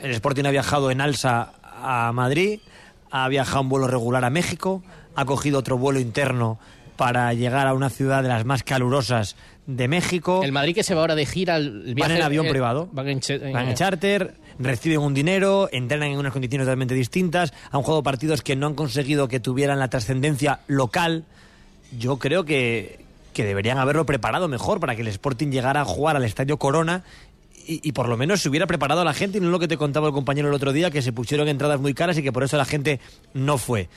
El 0.00 0.10
Sporting 0.12 0.44
ha 0.44 0.50
viajado 0.50 0.90
en 0.90 1.00
alza 1.00 1.52
a 1.62 2.12
Madrid, 2.12 2.60
ha 3.10 3.26
viajado 3.28 3.62
en 3.62 3.68
vuelo 3.68 3.86
regular 3.88 4.24
a 4.24 4.30
México, 4.30 4.82
ha 5.14 5.24
cogido 5.24 5.58
otro 5.58 5.78
vuelo 5.78 5.98
interno 6.00 6.58
para 6.96 7.32
llegar 7.32 7.66
a 7.66 7.74
una 7.74 7.90
ciudad 7.90 8.22
de 8.22 8.28
las 8.28 8.44
más 8.44 8.62
calurosas 8.64 9.36
de 9.66 9.86
México. 9.88 10.42
El 10.42 10.52
Madrid 10.52 10.74
que 10.74 10.82
se 10.82 10.94
va 10.94 11.00
ahora 11.02 11.14
de 11.14 11.26
gira, 11.26 11.56
el 11.56 11.82
Van 11.86 11.94
viaje, 11.94 12.16
en 12.16 12.22
avión 12.22 12.46
eh, 12.46 12.50
privado. 12.50 12.88
Van 12.92 13.08
en, 13.08 13.20
Van 13.52 13.64
en 13.64 13.68
eh, 13.70 13.74
charter, 13.74 14.34
reciben 14.58 15.00
un 15.00 15.14
dinero, 15.14 15.68
entrenan 15.72 16.10
en 16.10 16.18
unas 16.18 16.32
condiciones 16.32 16.66
totalmente 16.66 16.94
distintas, 16.94 17.52
han 17.70 17.82
jugado 17.82 18.02
partidos 18.02 18.42
que 18.42 18.56
no 18.56 18.66
han 18.66 18.74
conseguido 18.74 19.28
que 19.28 19.40
tuvieran 19.40 19.78
la 19.78 19.88
trascendencia 19.88 20.60
local. 20.66 21.24
Yo 21.98 22.18
creo 22.18 22.44
que, 22.44 23.04
que 23.32 23.44
deberían 23.44 23.78
haberlo 23.78 24.04
preparado 24.04 24.48
mejor 24.48 24.80
para 24.80 24.96
que 24.96 25.02
el 25.02 25.08
Sporting 25.08 25.48
llegara 25.48 25.82
a 25.82 25.84
jugar 25.84 26.16
al 26.16 26.24
Estadio 26.24 26.58
Corona 26.58 27.04
y, 27.68 27.92
por 27.92 28.08
lo 28.08 28.16
menos 28.16 28.40
se 28.40 28.48
hubiera 28.48 28.66
preparado 28.66 29.02
a 29.02 29.04
la 29.04 29.12
gente 29.12 29.38
y 29.38 29.40
no 29.42 29.50
lo 29.50 29.58
que 29.58 29.68
te 29.68 29.76
contaba 29.76 30.06
el 30.06 30.14
compañero 30.14 30.48
el 30.48 30.54
otro 30.54 30.72
día, 30.72 30.90
que 30.90 31.02
se 31.02 31.12
pusieron 31.12 31.48
entradas 31.48 31.78
muy 31.78 31.92
caras 31.92 32.16
y 32.16 32.22
que 32.22 32.32
por 32.32 32.42
eso 32.42 32.56
la 32.56 32.64
gente 32.64 32.98
no 33.34 33.58
fue. 33.58 33.90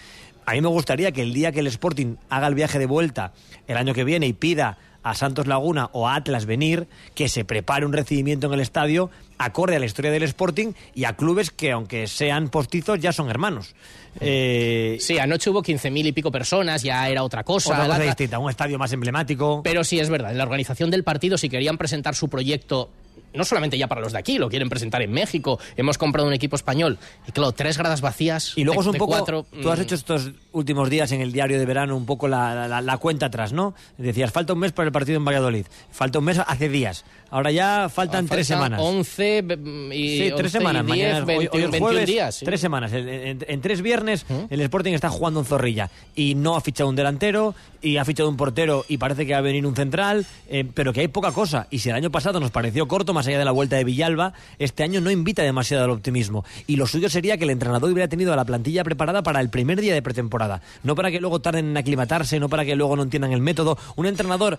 A 0.46 0.54
mí 0.54 0.62
me 0.62 0.68
gustaría 0.68 1.12
que 1.14 1.22
el 1.22 1.34
día 1.34 1.54
que 1.54 1.62
el 1.62 1.68
Sporting 1.68 2.16
haga 2.30 2.48
el 2.48 2.56
viaje 2.56 2.80
de 2.80 2.86
vuelta 2.86 3.32
el 3.68 3.78
año 3.78 3.94
que 3.94 4.04
viene 4.04 4.28
y 4.28 4.34
pida 4.34 4.78
a 5.04 5.16
Santos 5.16 5.48
Laguna 5.48 5.90
o 5.94 6.08
a 6.08 6.16
Atlas 6.16 6.46
venir, 6.46 6.88
que 7.16 7.30
se 7.30 7.46
prepare 7.46 7.86
un 7.86 7.94
recibimiento 7.94 8.48
en 8.48 8.54
el 8.54 8.60
estadio 8.60 9.10
acorde 9.42 9.76
a 9.76 9.80
la 9.80 9.86
historia 9.86 10.12
del 10.12 10.24
Sporting 10.24 10.74
y 10.96 11.06
a 11.06 11.14
clubes 11.16 11.52
que, 11.52 11.72
aunque 11.72 12.08
sean 12.08 12.50
postizos, 12.50 13.00
ya 13.00 13.12
son 13.12 13.30
hermanos. 13.30 13.76
Eh, 14.20 14.98
Sí, 15.00 15.18
anoche 15.20 15.50
hubo 15.50 15.62
15.000 15.64 16.08
y 16.08 16.12
pico 16.12 16.32
personas, 16.32 16.84
ya 16.84 17.08
era 17.10 17.24
otra 17.24 17.44
cosa. 17.44 17.70
otra 17.74 17.86
cosa 17.86 17.98
la- 18.00 18.06
distinta, 18.06 18.40
un 18.40 18.50
estadio 18.50 18.78
más 18.78 18.92
emblemático. 18.94 19.62
Pero 19.64 19.84
sí 19.84 20.00
es 20.00 20.10
verdad, 20.10 20.32
en 20.32 20.38
la 20.38 20.44
organización 20.44 20.92
del 20.92 21.04
partido, 21.04 21.38
si 21.38 21.50
querían 21.50 21.78
presentar 21.78 22.16
su 22.16 22.30
proyecto, 22.30 22.90
no 23.34 23.46
solamente 23.46 23.78
ya 23.78 23.88
para 23.88 24.02
los 24.02 24.12
de 24.12 24.20
aquí, 24.20 24.38
lo 24.38 24.50
quieren 24.50 24.70
presentar 24.70 25.02
en 25.02 25.12
México. 25.12 25.60
Hemos 25.78 25.98
comprado 25.98 26.28
un 26.28 26.34
equipo 26.34 26.56
español 26.56 26.98
y 27.28 27.32
claro, 27.32 27.52
tres 27.54 27.78
gradas 27.78 28.02
vacías. 28.02 28.54
Y 28.58 28.64
luego 28.66 28.82
es 28.82 28.88
un 28.88 28.96
poco. 28.96 29.12
cuatro, 29.14 29.46
tú 29.62 29.72
has 29.72 29.80
mm, 29.80 29.82
hecho 29.84 29.96
estos 29.96 30.32
últimos 30.54 30.90
días 30.90 31.12
en 31.12 31.22
el 31.22 31.32
diario 31.32 31.58
de 31.60 31.66
verano 31.66 31.96
un 31.96 32.06
poco 32.06 32.28
la, 32.28 32.68
la- 32.68 32.82
la 32.82 32.98
cuenta 32.98 33.28
atrás, 33.28 33.54
¿no? 33.54 33.74
Decías, 33.98 34.32
falta 34.32 34.54
un 34.54 34.60
mes 34.60 34.72
para 34.72 34.88
el 34.88 34.92
partido 34.92 35.18
en 35.18 35.26
Valladolid. 35.26 35.66
Falta 35.92 36.20
un 36.20 36.26
mes 36.26 36.40
hace 36.46 36.70
días. 36.70 37.06
Ahora 37.30 37.52
ya 37.52 37.88
faltan 37.88 38.28
tres 38.28 38.50
faltan 38.50 38.72
semanas. 38.78 38.82
11 38.84 39.42
mm, 39.44 39.92
y 39.94 40.18
Sí, 40.18 40.22
11 40.32 40.36
tres 40.36 40.54
y 40.54 40.58
semanas. 40.58 40.86
10, 40.86 40.90
Mañana, 40.90 41.20
hoy- 41.20 41.26
21, 41.26 41.52
hoy 41.54 41.64
es 41.64 41.72
21 41.72 41.80
jueves, 41.92 42.08
días. 42.10 42.36
sí. 42.36 42.46
tres 42.46 42.60
semanas. 42.60 42.92
En, 42.92 43.08
en- 43.08 43.46
en 43.48 43.62
tres 43.62 43.82
viernes 43.82 44.26
el 44.50 44.60
Sporting 44.62 44.92
está 44.94 45.10
jugando 45.10 45.40
en 45.40 45.46
Zorrilla 45.46 45.90
y 46.16 46.36
no 46.36 46.56
ha 46.58 46.62
fichado 46.62 46.90
un 46.90 46.96
delantero 46.98 47.56
y 47.82 47.98
ha 47.98 48.06
fichado 48.06 48.28
un 48.30 48.36
portero 48.38 48.84
y 48.90 48.98
parece 48.98 49.26
que 49.26 49.32
va 49.32 49.40
a 49.40 49.42
venir 49.42 49.66
un 49.66 49.76
central, 49.76 50.26
eh, 50.50 50.66
pero 50.74 50.92
que 50.92 51.00
hay 51.00 51.08
poca 51.08 51.32
cosa. 51.32 51.68
Y 51.72 51.80
si 51.80 51.90
el 51.90 51.96
año 51.96 52.12
pasado 52.12 52.40
nos 52.42 52.52
pareció 52.52 52.88
corto, 52.88 53.14
más 53.14 53.26
allá 53.28 53.40
de 53.40 53.46
la 53.46 53.52
vuelta 53.52 53.78
de 53.78 53.86
Villalba, 53.86 54.34
este 54.60 54.84
año 54.84 55.00
no 55.00 55.10
invita 55.10 55.42
demasiado 55.44 55.86
al 55.86 55.90
optimismo. 55.92 56.44
Y 56.68 56.76
lo 56.76 56.86
suyo 56.86 57.10
sería 57.10 57.38
que 57.38 57.46
el 57.46 57.50
entrenador 57.52 57.90
hubiera 57.92 58.10
tenido 58.10 58.34
a 58.34 58.36
la 58.36 58.44
plantilla 58.46 58.84
preparada 58.84 59.24
para 59.24 59.40
el 59.40 59.50
primer 59.50 59.80
día 59.80 59.94
de 59.94 60.02
pretemporada. 60.02 60.41
No 60.84 60.96
para 60.96 61.12
que 61.12 61.20
luego 61.20 61.40
tarden 61.40 61.70
en 61.70 61.78
aclimatarse, 61.78 62.40
no 62.40 62.50
para 62.50 62.66
que 62.66 62.76
luego 62.76 62.96
no 62.96 63.04
entiendan 63.04 63.32
el 63.32 63.42
método. 63.42 63.78
Un 63.96 64.06
entrenador 64.06 64.58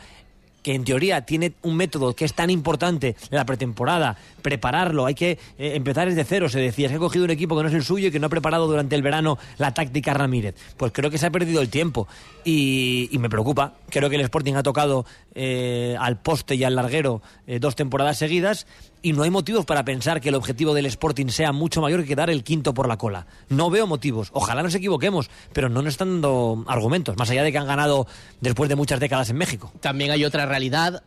que 0.62 0.74
en 0.74 0.84
teoría 0.84 1.22
tiene 1.22 1.52
un 1.62 1.76
método 1.76 2.14
que 2.14 2.24
es 2.24 2.34
tan 2.34 2.50
importante 2.50 3.16
la 3.30 3.44
pretemporada, 3.44 4.16
prepararlo, 4.42 5.06
hay 5.06 5.14
que 5.14 5.32
eh, 5.58 5.72
empezar 5.74 6.08
desde 6.08 6.24
cero, 6.24 6.48
se 6.48 6.60
decía, 6.60 6.88
se 6.88 6.94
ha 6.94 6.98
cogido 6.98 7.24
un 7.24 7.30
equipo 7.30 7.56
que 7.56 7.62
no 7.62 7.68
es 7.68 7.74
el 7.74 7.84
suyo 7.84 8.08
y 8.08 8.10
que 8.10 8.20
no 8.20 8.28
ha 8.28 8.30
preparado 8.30 8.66
durante 8.66 8.94
el 8.94 9.02
verano 9.02 9.38
la 9.58 9.74
táctica 9.74 10.14
Ramírez. 10.14 10.54
Pues 10.76 10.92
creo 10.92 11.10
que 11.10 11.18
se 11.18 11.26
ha 11.26 11.30
perdido 11.30 11.60
el 11.60 11.68
tiempo 11.68 12.06
y, 12.44 13.08
y 13.10 13.18
me 13.18 13.28
preocupa. 13.28 13.74
Creo 13.90 14.08
que 14.08 14.16
el 14.16 14.22
Sporting 14.22 14.54
ha 14.54 14.62
tocado 14.62 15.04
eh, 15.34 15.96
al 15.98 16.18
poste 16.20 16.54
y 16.54 16.64
al 16.64 16.76
larguero 16.76 17.22
eh, 17.46 17.58
dos 17.58 17.74
temporadas 17.76 18.18
seguidas 18.18 18.66
y 19.02 19.12
no 19.12 19.24
hay 19.24 19.30
motivos 19.30 19.64
para 19.64 19.84
pensar 19.84 20.20
que 20.20 20.28
el 20.28 20.34
objetivo 20.36 20.74
del 20.74 20.86
Sporting 20.86 21.26
sea 21.26 21.52
mucho 21.52 21.80
mayor 21.80 22.04
que 22.04 22.14
dar 22.14 22.30
el 22.30 22.44
quinto 22.44 22.72
por 22.72 22.88
la 22.88 22.96
cola. 22.96 23.26
No 23.48 23.68
veo 23.68 23.86
motivos. 23.86 24.30
Ojalá 24.32 24.62
nos 24.62 24.74
equivoquemos, 24.74 25.28
pero 25.52 25.68
no 25.68 25.82
nos 25.82 25.94
están 25.94 26.08
dando 26.08 26.64
argumentos, 26.68 27.16
más 27.16 27.28
allá 27.30 27.42
de 27.42 27.52
que 27.52 27.58
han 27.58 27.66
ganado 27.66 28.06
después 28.40 28.68
de 28.68 28.76
muchas 28.76 29.00
décadas 29.00 29.28
en 29.30 29.36
México. 29.36 29.72
También 29.80 30.12
hay 30.12 30.24
otra 30.24 30.46
realidad 30.46 31.02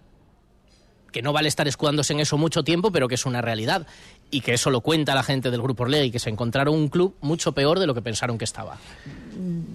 que 1.15 1.21
no 1.21 1.31
vale 1.31 1.47
estar 1.47 1.65
escudándose 1.65 2.11
en 2.11 2.19
eso 2.19 2.37
mucho 2.37 2.65
tiempo, 2.65 2.91
pero 2.91 3.07
que 3.07 3.15
es 3.15 3.25
una 3.25 3.41
realidad. 3.41 3.87
Y 4.31 4.41
que 4.41 4.53
eso 4.53 4.69
lo 4.69 4.81
cuenta 4.81 5.15
la 5.15 5.23
gente 5.23 5.49
del 5.49 5.61
Grupo 5.61 5.83
Orlegui, 5.83 6.11
que 6.11 6.19
se 6.19 6.29
encontraron 6.29 6.75
un 6.75 6.89
club 6.89 7.15
mucho 7.21 7.53
peor 7.53 7.79
de 7.79 7.87
lo 7.87 7.93
que 7.93 8.01
pensaron 8.01 8.37
que 8.37 8.43
estaba. 8.43 8.77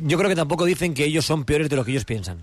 Yo 0.02 0.18
creo 0.18 0.28
que 0.28 0.37
tampoco 0.37 0.66
dicen 0.66 0.92
que 0.92 1.06
ellos 1.06 1.24
son 1.24 1.44
peores 1.44 1.70
de 1.70 1.76
lo 1.76 1.85
que 1.87 1.92
ellos 1.92 2.04
piensan. 2.04 2.40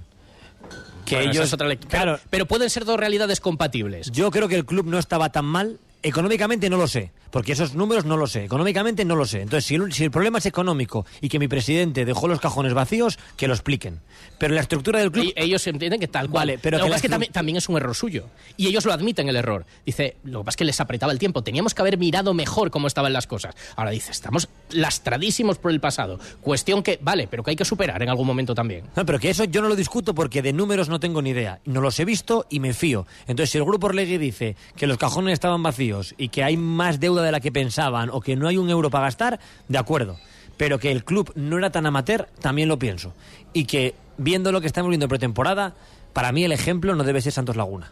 Que 1.08 1.16
Bueno, 1.16 1.32
ellos, 1.32 1.46
es 1.46 1.54
otra 1.54 1.68
lec- 1.70 1.88
claro, 1.88 2.18
pero, 2.18 2.30
pero 2.30 2.46
pueden 2.48 2.70
ser 2.70 2.84
dos 2.84 3.00
realidades 3.00 3.40
compatibles. 3.40 4.12
yo 4.12 4.30
creo 4.30 4.48
que 4.50 4.56
el 4.56 4.66
club 4.66 4.86
no 4.88 5.00
estaba 5.00 5.32
tan 5.32 5.46
mal. 5.46 5.80
Económicamente 6.04 6.70
no 6.70 6.78
lo 6.78 6.88
sé, 6.88 7.12
porque 7.32 7.54
esos 7.54 7.74
números 7.74 8.06
no 8.06 8.18
lo 8.18 8.28
sé. 8.28 8.46
Económicamente 8.46 9.04
no 9.04 9.16
lo 9.16 9.26
sé. 9.26 9.42
Entonces, 9.42 9.66
si 9.66 9.76
el, 9.76 9.92
si 9.92 10.04
el 10.04 10.12
problema 10.12 10.38
es 10.38 10.46
económico 10.46 11.06
y 11.22 11.30
que 11.30 11.40
mi 11.40 11.48
presidente 11.48 12.06
dejó 12.06 12.28
los 12.28 12.40
cajones 12.40 12.74
vacíos, 12.74 13.18
que 13.36 13.48
lo 13.48 13.54
expliquen. 13.54 14.00
Pero 14.38 14.54
la 14.54 14.62
estructura 14.62 15.00
del 15.00 15.12
club. 15.12 15.26
Y 15.26 15.34
ellos 15.36 15.66
entienden 15.66 16.00
que 16.00 16.08
tal 16.08 16.30
cual. 16.30 16.48
Vale, 16.48 16.60
pero 16.60 16.78
lo 16.78 16.84
que 16.84 16.90
que 16.92 16.96
es 16.96 17.02
que 17.02 17.30
también 17.30 17.58
es 17.58 17.68
un 17.68 17.78
error 17.78 17.96
suyo. 17.96 18.28
Y 18.58 18.68
ellos 18.68 18.86
lo 18.86 18.94
admiten 18.94 19.28
el 19.28 19.36
error. 19.36 19.66
Dice, 19.86 20.18
lo 20.24 20.42
que 20.42 20.46
pasa 20.46 20.54
es 20.54 20.58
que 20.58 20.66
les 20.66 20.80
apretaba 20.80 21.12
el 21.12 21.20
tiempo. 21.20 21.42
Teníamos 21.42 21.74
que 21.74 21.82
haber 21.82 21.98
mirado 21.98 22.34
mejor 22.36 22.70
cómo 22.70 22.86
estaban 22.86 23.12
las 23.12 23.26
cosas. 23.26 23.56
Ahora 23.76 23.92
dice, 23.92 24.12
estamos 24.12 24.50
lastradísimos 24.70 25.58
por 25.58 25.72
el 25.72 25.80
pasado. 25.80 26.20
Cuestión 26.42 26.84
que, 26.84 27.00
vale, 27.02 27.28
pero 27.28 27.44
que 27.44 27.52
hay 27.52 27.56
que 27.56 27.66
superar 27.66 28.02
en 28.04 28.10
algún 28.10 28.28
momento 28.28 28.54
también. 28.54 28.86
No, 28.96 29.06
pero 29.06 29.20
que 29.20 29.32
eso 29.32 29.46
yo 29.46 29.62
no 29.62 29.68
lo 29.68 29.76
discuto 29.76 30.14
porque 30.14 30.44
de 30.44 30.54
números 30.54 30.90
no 30.90 31.00
tengo 31.00 31.24
ni 31.24 31.32
idea. 31.32 31.60
No 31.66 31.82
los 31.82 32.00
he 32.00 32.06
visto 32.06 32.46
y 32.50 32.60
me 32.60 32.74
fío. 32.74 33.08
Entonces, 33.22 33.50
si 33.50 33.58
el 33.58 33.66
grupo 33.66 33.88
Orlegui 33.88 34.20
dice 34.20 34.56
que 34.76 34.86
los 34.86 34.98
cajones 34.98 35.34
estaban 35.34 35.64
vacíos 35.64 35.87
y 36.18 36.30
que 36.30 36.44
hay 36.44 36.58
más 36.58 37.00
deuda 37.00 37.24
de 37.24 37.32
la 37.32 37.40
que 37.40 37.52
pensaban 37.52 38.10
o 38.12 38.22
que 38.22 38.36
no 38.36 38.48
hay 38.48 38.58
un 38.58 38.70
euro 38.70 38.90
para 38.90 39.06
gastar, 39.06 39.40
de 39.68 39.78
acuerdo. 39.78 40.18
pero 40.58 40.80
que 40.80 40.92
el 40.92 41.04
club 41.04 41.32
no 41.36 41.58
era 41.58 41.70
tan 41.70 41.86
amateur, 41.86 42.30
también 42.42 42.68
lo 42.68 42.80
pienso. 42.80 43.14
Y 43.54 43.66
que 43.66 43.94
viendo 44.18 44.52
lo 44.52 44.60
que 44.60 44.68
estamos 44.68 44.90
viendo 44.90 45.08
pretemporada, 45.08 45.76
para 46.14 46.32
mí 46.32 46.44
el 46.44 46.52
ejemplo 46.52 46.96
no 46.96 47.04
debe 47.04 47.22
ser 47.22 47.32
Santos 47.32 47.56
Laguna. 47.56 47.92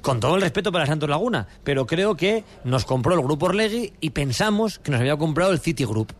Con 0.00 0.20
todo 0.20 0.34
el 0.34 0.42
respeto 0.42 0.72
para 0.72 0.86
Santos 0.86 1.08
Laguna, 1.08 1.46
pero 1.64 1.86
creo 1.86 2.16
que 2.16 2.44
nos 2.64 2.84
compró 2.84 3.14
el 3.14 3.20
grupo 3.20 3.46
Orlegui 3.46 3.92
y 4.00 4.10
pensamos 4.10 4.78
que 4.78 4.90
nos 4.90 5.00
había 5.00 5.16
comprado 5.16 5.52
el 5.52 5.60
City 5.60 5.84
Group. 5.84 6.12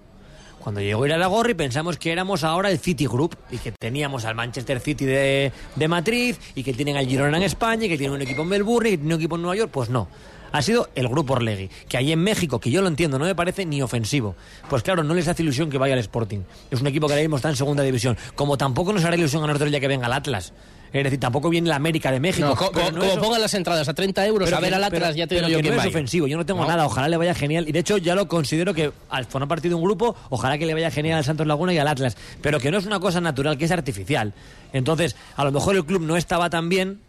Cuando 0.62 0.80
llegó 0.80 1.04
ir 1.06 1.12
a 1.12 1.18
la 1.18 1.26
Gorri 1.26 1.54
pensamos 1.54 1.96
que 1.98 2.12
éramos 2.12 2.44
ahora 2.44 2.70
el 2.70 2.78
City 2.78 3.06
Group 3.06 3.36
y 3.50 3.58
que 3.58 3.72
teníamos 3.72 4.24
al 4.24 4.36
Manchester 4.36 4.78
City 4.78 5.04
de, 5.04 5.52
de 5.74 5.88
Madrid 5.88 6.36
y 6.54 6.62
que 6.62 6.72
tienen 6.72 6.96
al 6.96 7.06
Girona 7.06 7.36
en 7.36 7.42
España 7.42 7.86
y 7.86 7.88
que 7.88 7.98
tienen 7.98 8.14
un 8.14 8.22
equipo 8.22 8.42
en 8.42 8.48
Melbourne 8.48 8.90
y 8.90 8.96
tienen 8.96 9.14
un 9.14 9.20
equipo 9.20 9.34
en 9.36 9.42
Nueva 9.42 9.56
York. 9.56 9.70
Pues 9.72 9.90
no. 9.90 10.08
Ha 10.52 10.60
sido 10.62 10.90
el 10.94 11.08
grupo 11.08 11.32
Orlegui, 11.32 11.70
que 11.88 11.96
ahí 11.96 12.12
en 12.12 12.22
México, 12.22 12.60
que 12.60 12.70
yo 12.70 12.82
lo 12.82 12.88
entiendo, 12.88 13.18
no 13.18 13.24
me 13.24 13.34
parece 13.34 13.64
ni 13.64 13.80
ofensivo. 13.80 14.36
Pues 14.68 14.82
claro, 14.82 15.02
no 15.02 15.14
les 15.14 15.26
hace 15.26 15.42
ilusión 15.42 15.70
que 15.70 15.78
vaya 15.78 15.94
al 15.94 16.00
Sporting. 16.00 16.40
Es 16.70 16.80
un 16.80 16.86
equipo 16.86 17.06
que 17.06 17.14
ahora 17.14 17.22
mismo 17.22 17.36
está 17.36 17.48
en 17.48 17.56
segunda 17.56 17.82
división. 17.82 18.18
Como 18.34 18.58
tampoco 18.58 18.92
nos 18.92 19.04
hará 19.04 19.16
ilusión 19.16 19.42
a 19.44 19.46
nosotros 19.46 19.72
ya 19.72 19.80
que 19.80 19.88
venga 19.88 20.06
el 20.06 20.12
Atlas. 20.12 20.52
Es 20.92 21.04
decir, 21.04 21.18
tampoco 21.18 21.48
viene 21.48 21.68
la 21.70 21.76
América 21.76 22.10
de 22.12 22.20
México. 22.20 22.46
No, 22.48 22.54
co- 22.54 22.70
como 22.70 23.16
pongan 23.18 23.40
las 23.40 23.54
entradas 23.54 23.88
a 23.88 23.94
30 23.94 24.26
euros 24.26 24.46
pero 24.46 24.58
a 24.58 24.60
ver 24.60 24.70
que- 24.70 24.74
al 24.76 24.84
Atlas, 24.84 25.00
pero- 25.02 25.16
ya 25.16 25.26
te 25.26 25.34
digo 25.36 25.46
pero 25.46 25.58
yo 25.58 25.62
que 25.62 25.74
no 25.76 25.80
es 25.82 25.88
ofensivo, 25.88 26.26
yo 26.26 26.36
no 26.36 26.44
tengo 26.44 26.60
No. 26.62 26.68
nada, 26.68 26.84
ojalá 26.84 27.08
le 27.08 27.16
vaya 27.16 27.34
genial. 27.34 27.66
Y 27.66 27.72
de 27.72 27.78
hecho 27.78 27.96
ya 27.96 28.14
lo 28.14 28.28
considero 28.28 28.74
que 28.74 28.92
al 29.08 29.24
formar 29.24 29.48
parte 29.48 29.68
de 29.70 29.74
un 29.74 29.82
grupo, 29.82 30.14
ojalá 30.28 30.58
que 30.58 30.66
le 30.66 30.74
vaya 30.74 30.90
genial 30.90 31.18
al 31.18 31.24
Santos 31.24 31.46
Laguna 31.46 31.72
y 31.72 31.78
al 31.78 31.88
Atlas. 31.88 32.16
Pero 32.42 32.60
que 32.60 32.70
no 32.70 32.76
es 32.78 32.84
una 32.84 33.00
cosa 33.00 33.20
natural, 33.22 33.56
que 33.56 33.64
es 33.64 33.70
artificial. 33.70 34.34
Entonces, 34.74 35.16
a 35.36 35.44
lo 35.44 35.52
mejor 35.52 35.76
el 35.76 35.84
club 35.86 36.02
no 36.02 36.16
estaba 36.16 36.50
tan 36.50 36.68
bien, 36.68 37.00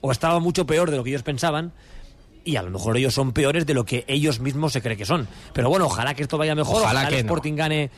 o 0.00 0.12
estaba 0.12 0.38
mucho 0.38 0.64
peor 0.66 0.90
de 0.90 0.96
lo 0.96 1.04
que 1.04 1.10
ellos 1.10 1.22
pensaban. 1.22 1.72
Y 2.44 2.56
a 2.56 2.62
lo 2.62 2.70
mejor 2.70 2.96
ellos 2.96 3.14
son 3.14 3.32
peores 3.32 3.66
de 3.66 3.74
lo 3.74 3.84
que 3.84 4.04
ellos 4.08 4.40
mismos 4.40 4.72
se 4.72 4.82
creen 4.82 4.98
que 4.98 5.04
son. 5.04 5.28
Pero 5.52 5.68
bueno, 5.68 5.86
ojalá 5.86 6.14
que 6.14 6.22
esto 6.22 6.38
vaya 6.38 6.54
mejor, 6.56 6.82
Ojalá 6.82 7.00
ojalá, 7.00 7.08
que 7.08 7.18
el 7.20 7.26
no. 7.26 7.32
Sporting 7.32 7.54
gane 7.54 7.90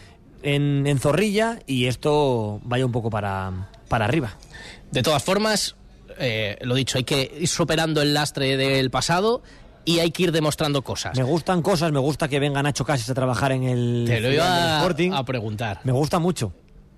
en, 0.42 0.86
en 0.86 0.98
Zorrilla 0.98 1.58
y 1.66 1.86
esto 1.86 2.60
vaya 2.64 2.84
un 2.84 2.92
poco 2.92 3.08
para, 3.08 3.68
para 3.88 4.04
arriba. 4.04 4.34
De 4.90 5.02
todas 5.02 5.22
formas, 5.22 5.76
eh, 6.18 6.58
lo 6.62 6.74
dicho, 6.74 6.98
hay 6.98 7.04
que 7.04 7.38
ir 7.40 7.48
superando 7.48 8.00
el 8.02 8.14
lastre 8.14 8.56
del 8.56 8.90
pasado 8.90 9.42
y 9.84 9.98
hay 9.98 10.10
que 10.10 10.24
ir 10.24 10.32
demostrando 10.32 10.82
cosas. 10.82 11.16
Me 11.16 11.24
gustan 11.24 11.62
cosas, 11.62 11.92
me 11.92 11.98
gusta 11.98 12.28
que 12.28 12.38
venga 12.40 12.62
Nacho 12.62 12.84
Cases 12.84 13.10
a 13.10 13.14
trabajar 13.14 13.52
en 13.52 13.64
el, 13.64 14.04
Te 14.06 14.20
lo 14.20 14.32
iba 14.32 14.76
Sporting. 14.78 15.12
a 15.12 15.24
preguntar. 15.24 15.80
Me 15.84 15.92
gusta 15.92 16.18
mucho. 16.18 16.52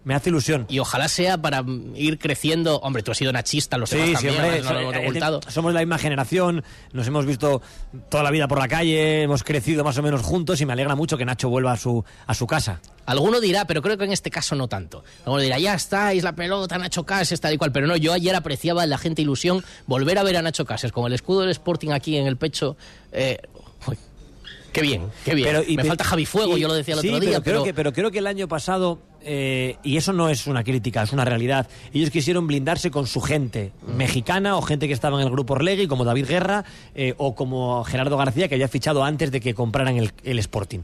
Me 0.06 0.14
hace 0.14 0.30
ilusión. 0.30 0.66
Y 0.68 0.78
ojalá 0.78 1.08
sea 1.08 1.36
para 1.36 1.64
ir 1.96 2.20
creciendo. 2.20 2.78
Hombre, 2.78 3.02
tú 3.02 3.10
has 3.10 3.18
sido 3.18 3.32
nachista, 3.32 3.76
lo 3.76 3.86
sé 3.88 3.96
Sí, 3.98 4.06
sí, 4.16 4.26
también, 4.28 4.62
no 4.64 4.72
lo 4.72 4.80
so- 4.92 4.92
eh, 4.92 5.02
ocultado. 5.02 5.40
somos 5.48 5.74
la 5.74 5.80
misma 5.80 5.98
generación, 5.98 6.62
nos 6.92 7.08
hemos 7.08 7.26
visto 7.26 7.60
toda 8.08 8.22
la 8.22 8.30
vida 8.30 8.46
por 8.46 8.60
la 8.60 8.68
calle, 8.68 9.22
hemos 9.24 9.42
crecido 9.42 9.82
más 9.82 9.98
o 9.98 10.02
menos 10.04 10.22
juntos 10.22 10.60
y 10.60 10.64
me 10.64 10.74
alegra 10.74 10.94
mucho 10.94 11.18
que 11.18 11.24
Nacho 11.24 11.48
vuelva 11.48 11.72
a 11.72 11.76
su, 11.76 12.04
a 12.24 12.34
su 12.34 12.46
casa. 12.46 12.80
Alguno 13.04 13.40
dirá, 13.40 13.64
pero 13.66 13.82
creo 13.82 13.98
que 13.98 14.04
en 14.04 14.12
este 14.12 14.30
caso 14.30 14.54
no 14.54 14.68
tanto. 14.68 15.02
Alguno 15.24 15.42
dirá, 15.42 15.58
ya 15.58 15.74
estáis, 15.74 16.22
la 16.22 16.36
pelota, 16.36 16.78
Nacho 16.78 17.04
Cases, 17.04 17.40
tal 17.40 17.54
y 17.54 17.58
cual. 17.58 17.72
Pero 17.72 17.88
no, 17.88 17.96
yo 17.96 18.12
ayer 18.12 18.36
apreciaba 18.36 18.84
en 18.84 18.90
la 18.90 18.98
gente 18.98 19.22
ilusión 19.22 19.64
volver 19.86 20.18
a 20.18 20.22
ver 20.22 20.36
a 20.36 20.42
Nacho 20.42 20.64
Cases 20.64 20.92
con 20.92 21.06
el 21.06 21.14
escudo 21.14 21.40
del 21.40 21.50
Sporting 21.50 21.90
aquí 21.90 22.16
en 22.16 22.28
el 22.28 22.36
pecho. 22.36 22.76
Eh, 23.10 23.38
uy, 23.88 23.96
qué 24.72 24.82
bien, 24.82 25.02
qué 25.24 25.34
bien. 25.34 25.48
Pero- 25.48 25.64
y 25.66 25.76
Me 25.76 25.82
falta 25.84 26.04
Javi 26.04 26.26
Fuego, 26.26 26.56
y- 26.56 26.60
yo 26.60 26.68
lo 26.68 26.74
decía 26.74 26.94
el 26.94 27.00
sí, 27.00 27.08
otro 27.08 27.20
día. 27.20 27.40
Pero, 27.40 27.42
creo 27.42 27.64
que, 27.64 27.74
pero 27.74 27.92
creo 27.92 28.10
que 28.12 28.18
el 28.18 28.26
año 28.28 28.46
pasado, 28.46 29.00
eh, 29.28 29.76
y 29.82 29.96
eso 29.96 30.12
no 30.12 30.28
es 30.30 30.46
una 30.46 30.62
crítica, 30.62 31.02
es 31.02 31.12
una 31.12 31.24
realidad, 31.24 31.66
ellos 31.92 32.10
quisieron 32.10 32.46
blindarse 32.46 32.90
con 32.92 33.06
su 33.06 33.20
gente 33.20 33.72
Mm. 33.86 33.96
mexicana 33.96 34.56
o 34.56 34.62
gente 34.62 34.86
que 34.86 34.94
estaba 34.94 35.20
en 35.20 35.26
el 35.26 35.32
grupo 35.32 35.54
Orlegui, 35.54 35.86
como 35.88 36.04
David 36.04 36.26
Guerra 36.26 36.64
eh, 36.94 37.14
o 37.18 37.34
como 37.34 37.82
Gerardo 37.84 38.16
García, 38.16 38.48
que 38.48 38.54
había 38.54 38.68
fichado 38.68 39.02
antes 39.04 39.30
de 39.32 39.40
que 39.40 39.52
compraran 39.54 39.96
el, 39.96 40.12
el 40.24 40.38
Sporting. 40.38 40.80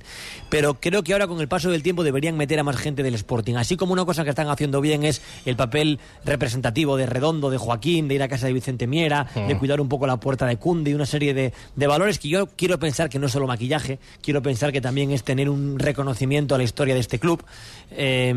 Pero 0.50 0.74
creo 0.80 1.02
que 1.04 1.12
ahora 1.12 1.26
con 1.28 1.40
el 1.40 1.48
paso 1.48 1.70
del 1.70 1.82
tiempo 1.82 2.02
deberían 2.04 2.36
meter 2.36 2.58
a 2.58 2.64
más 2.64 2.76
gente 2.76 3.02
del 3.02 3.14
Sporting. 3.14 3.54
Así 3.54 3.76
como 3.76 3.92
una 3.92 4.04
cosa 4.04 4.24
que 4.24 4.30
están 4.30 4.48
haciendo 4.48 4.80
bien 4.80 5.04
es 5.04 5.22
el 5.46 5.56
papel 5.56 6.00
representativo 6.24 6.96
de 6.96 7.06
Redondo, 7.06 7.50
de 7.50 7.58
Joaquín, 7.58 8.08
de 8.08 8.14
ir 8.16 8.22
a 8.22 8.28
casa 8.28 8.46
de 8.48 8.52
Vicente 8.52 8.86
Miera, 8.86 9.26
Mm. 9.34 9.46
de 9.48 9.58
cuidar 9.58 9.80
un 9.80 9.88
poco 9.88 10.06
la 10.06 10.18
puerta 10.18 10.46
de 10.46 10.56
Cunde 10.56 10.90
y 10.90 10.94
una 10.94 11.06
serie 11.06 11.32
de, 11.34 11.52
de 11.76 11.86
valores 11.86 12.18
que 12.18 12.28
yo 12.28 12.46
quiero 12.56 12.78
pensar 12.78 13.08
que 13.08 13.18
no 13.18 13.26
es 13.26 13.32
solo 13.32 13.46
maquillaje, 13.46 13.98
quiero 14.20 14.42
pensar 14.42 14.72
que 14.72 14.80
también 14.80 15.10
es 15.12 15.22
tener 15.22 15.48
un 15.48 15.78
reconocimiento 15.78 16.54
a 16.54 16.58
la 16.58 16.64
historia 16.64 16.94
de 16.94 17.00
este 17.00 17.18
club. 17.18 17.44
Eh, 17.90 18.31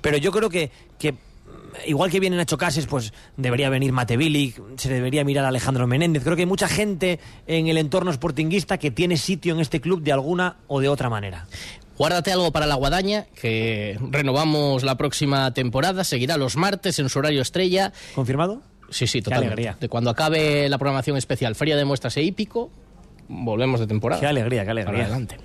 pero 0.00 0.16
yo 0.16 0.30
creo 0.32 0.48
que, 0.50 0.70
que 0.98 1.14
igual 1.86 2.10
que 2.10 2.20
viene 2.20 2.36
Nacho 2.36 2.56
Cases, 2.58 2.86
pues 2.86 3.12
debería 3.36 3.68
venir 3.68 3.92
Mate 3.92 4.16
Bilic, 4.16 4.60
se 4.76 4.88
debería 4.92 5.24
mirar 5.24 5.44
a 5.44 5.48
Alejandro 5.48 5.86
Menéndez. 5.86 6.22
Creo 6.22 6.36
que 6.36 6.42
hay 6.42 6.46
mucha 6.46 6.68
gente 6.68 7.18
en 7.46 7.68
el 7.68 7.78
entorno 7.78 8.12
sportinguista 8.12 8.78
que 8.78 8.90
tiene 8.90 9.16
sitio 9.16 9.54
en 9.54 9.60
este 9.60 9.80
club 9.80 10.02
de 10.02 10.12
alguna 10.12 10.56
o 10.68 10.80
de 10.80 10.88
otra 10.88 11.10
manera. 11.10 11.46
Guárdate 11.96 12.32
algo 12.32 12.50
para 12.50 12.66
la 12.66 12.74
guadaña, 12.74 13.26
que 13.40 13.96
renovamos 14.10 14.82
la 14.82 14.96
próxima 14.96 15.52
temporada. 15.54 16.02
Seguirá 16.02 16.36
los 16.36 16.56
martes 16.56 16.98
en 16.98 17.08
su 17.08 17.20
horario 17.20 17.40
estrella. 17.40 17.92
¿Confirmado? 18.16 18.62
Sí, 18.90 19.06
sí, 19.06 19.22
totalmente. 19.22 19.52
alegría. 19.54 19.76
De 19.80 19.88
cuando 19.88 20.10
acabe 20.10 20.68
la 20.68 20.76
programación 20.78 21.16
especial 21.16 21.54
Feria 21.54 21.76
de 21.76 21.84
Muestras 21.84 22.16
e 22.16 22.22
Hípico, 22.22 22.70
volvemos 23.28 23.78
de 23.80 23.86
temporada. 23.86 24.20
Qué 24.20 24.26
alegría, 24.26 24.62
qué 24.62 24.66
Para 24.66 24.80
alegría. 24.82 25.04
adelante. 25.04 25.36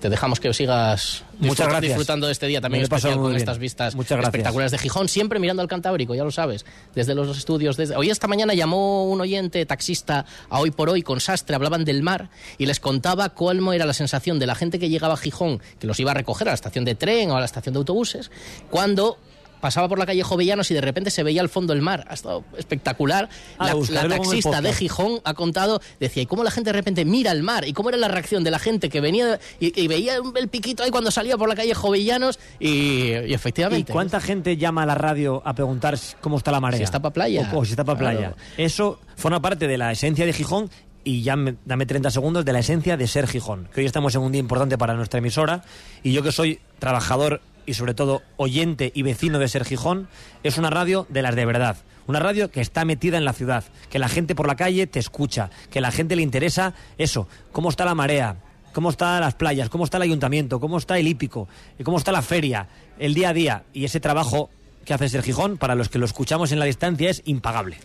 Te 0.00 0.08
dejamos 0.08 0.38
que 0.38 0.52
sigas 0.54 1.24
disfrutando 1.40 2.26
de 2.26 2.32
este 2.32 2.46
día 2.46 2.60
también 2.60 2.84
especial 2.84 3.14
con 3.14 3.26
bien. 3.26 3.36
estas 3.36 3.58
vistas 3.58 3.94
espectaculares 3.94 4.70
de 4.70 4.78
Gijón, 4.78 5.08
siempre 5.08 5.38
mirando 5.38 5.62
al 5.62 5.68
Cantábrico, 5.68 6.14
ya 6.14 6.24
lo 6.24 6.30
sabes, 6.30 6.64
desde 6.94 7.14
los 7.14 7.36
estudios. 7.36 7.76
Desde... 7.76 7.96
Hoy 7.96 8.10
esta 8.10 8.28
mañana 8.28 8.54
llamó 8.54 9.04
un 9.10 9.20
oyente 9.20 9.64
taxista 9.66 10.24
a 10.48 10.60
Hoy 10.60 10.70
por 10.70 10.88
Hoy 10.88 11.02
con 11.02 11.20
Sastre, 11.20 11.56
hablaban 11.56 11.84
del 11.84 12.02
mar 12.02 12.30
y 12.58 12.66
les 12.66 12.80
contaba 12.80 13.30
cómo 13.30 13.72
era 13.72 13.86
la 13.86 13.92
sensación 13.92 14.38
de 14.38 14.46
la 14.46 14.54
gente 14.54 14.78
que 14.78 14.88
llegaba 14.88 15.14
a 15.14 15.16
Gijón, 15.16 15.60
que 15.78 15.86
los 15.86 15.98
iba 15.98 16.12
a 16.12 16.14
recoger 16.14 16.48
a 16.48 16.52
la 16.52 16.56
estación 16.56 16.84
de 16.84 16.94
tren 16.94 17.30
o 17.30 17.36
a 17.36 17.40
la 17.40 17.46
estación 17.46 17.72
de 17.72 17.78
autobuses, 17.78 18.30
cuando 18.70 19.18
pasaba 19.60 19.88
por 19.88 19.98
la 19.98 20.06
calle 20.06 20.22
Jovellanos 20.22 20.70
y 20.70 20.74
de 20.74 20.80
repente 20.80 21.10
se 21.10 21.22
veía 21.22 21.40
al 21.40 21.48
fondo 21.48 21.72
el 21.72 21.82
mar. 21.82 22.04
Ha 22.08 22.14
estado 22.14 22.44
espectacular. 22.56 23.28
Ah, 23.58 23.74
la, 23.90 24.08
taxista 24.08 24.60
de. 24.60 24.72
Gijón 24.72 25.20
ha 25.24 25.34
contado, 25.34 25.80
decía, 26.00 26.22
y 26.22 26.26
cómo 26.26 26.44
la 26.44 26.50
gente 26.50 26.68
de 26.70 26.74
repente 26.74 27.04
mira 27.04 27.32
el 27.32 27.42
mar, 27.42 27.66
y 27.66 27.72
cómo 27.72 27.88
era 27.88 27.98
la 27.98 28.08
reacción 28.08 28.44
de 28.44 28.50
la 28.50 28.58
gente 28.58 28.88
que 28.88 29.00
venía 29.00 29.38
y, 29.60 29.80
y 29.80 29.88
veía 29.88 30.16
el 30.36 30.48
piquito 30.48 30.82
ahí 30.82 30.90
cuando 30.90 31.10
salía 31.10 31.36
por 31.36 31.48
la 31.48 31.54
calle 31.56 31.74
Jovellanos, 31.74 32.38
y, 32.60 32.68
y 32.68 33.26
¿Y 33.28 33.34
efectivamente. 33.34 33.92
cuánta 33.92 34.20
gente 34.20 34.56
llama 34.56 34.82
a 34.82 34.86
la 34.86 34.94
radio 34.94 35.42
a 35.44 35.54
preguntar 35.54 35.98
cómo 36.20 36.36
está 36.38 36.50
la 36.52 36.60
marea? 36.60 36.78
Si 36.78 36.84
está 36.84 37.00
pa' 37.00 37.10
playa. 37.12 37.50
O, 37.52 37.58
o 37.60 37.64
si 37.64 37.72
está 37.72 37.84
para 37.84 37.98
Claro. 37.98 38.18
playa. 38.18 38.34
Eso 38.56 39.00
forma 39.16 39.40
parte 39.40 39.66
de 39.66 39.78
la 39.78 39.90
esencia 39.92 40.24
de 40.26 40.32
Gijón 40.32 40.70
y 41.04 41.22
ya 41.22 41.36
me- 41.36 41.54
dame 41.64 41.86
30 41.86 42.10
segundos 42.10 42.44
de 42.44 42.52
la 42.52 42.58
esencia 42.60 42.96
de 42.96 43.06
ser 43.06 43.26
Gijón. 43.26 43.68
Que 43.74 43.80
hoy 43.80 43.86
estamos 43.86 44.14
en 44.14 44.20
un 44.20 44.32
día 44.32 44.40
importante 44.40 44.76
para 44.78 44.94
nuestra 44.94 45.18
emisora 45.18 45.62
y 46.02 46.12
yo 46.12 46.22
que 46.22 46.32
soy 46.32 46.60
trabajador 46.78 47.40
y 47.68 47.74
sobre 47.74 47.92
todo 47.92 48.22
oyente 48.38 48.90
y 48.94 49.02
vecino 49.02 49.38
de 49.38 49.46
Ser 49.46 49.66
Gijón, 49.66 50.08
es 50.42 50.56
una 50.56 50.70
radio 50.70 51.06
de 51.10 51.20
las 51.20 51.36
de 51.36 51.44
verdad. 51.44 51.76
Una 52.06 52.18
radio 52.18 52.50
que 52.50 52.62
está 52.62 52.86
metida 52.86 53.18
en 53.18 53.26
la 53.26 53.34
ciudad, 53.34 53.62
que 53.90 53.98
la 53.98 54.08
gente 54.08 54.34
por 54.34 54.46
la 54.46 54.56
calle 54.56 54.86
te 54.86 54.98
escucha, 54.98 55.50
que 55.70 55.82
la 55.82 55.90
gente 55.90 56.16
le 56.16 56.22
interesa 56.22 56.72
eso, 56.96 57.28
cómo 57.52 57.68
está 57.68 57.84
la 57.84 57.94
marea, 57.94 58.36
cómo 58.72 58.88
están 58.88 59.20
las 59.20 59.34
playas, 59.34 59.68
cómo 59.68 59.84
está 59.84 59.98
el 59.98 60.04
ayuntamiento, 60.04 60.60
cómo 60.60 60.78
está 60.78 60.98
el 60.98 61.06
hípico, 61.06 61.46
cómo 61.84 61.98
está 61.98 62.10
la 62.10 62.22
feria, 62.22 62.68
el 62.98 63.12
día 63.12 63.28
a 63.28 63.34
día. 63.34 63.64
Y 63.74 63.84
ese 63.84 64.00
trabajo 64.00 64.48
que 64.86 64.94
hace 64.94 65.10
Ser 65.10 65.22
Gijón, 65.22 65.58
para 65.58 65.74
los 65.74 65.90
que 65.90 65.98
lo 65.98 66.06
escuchamos 66.06 66.50
en 66.50 66.58
la 66.58 66.64
distancia, 66.64 67.10
es 67.10 67.20
impagable. 67.26 67.76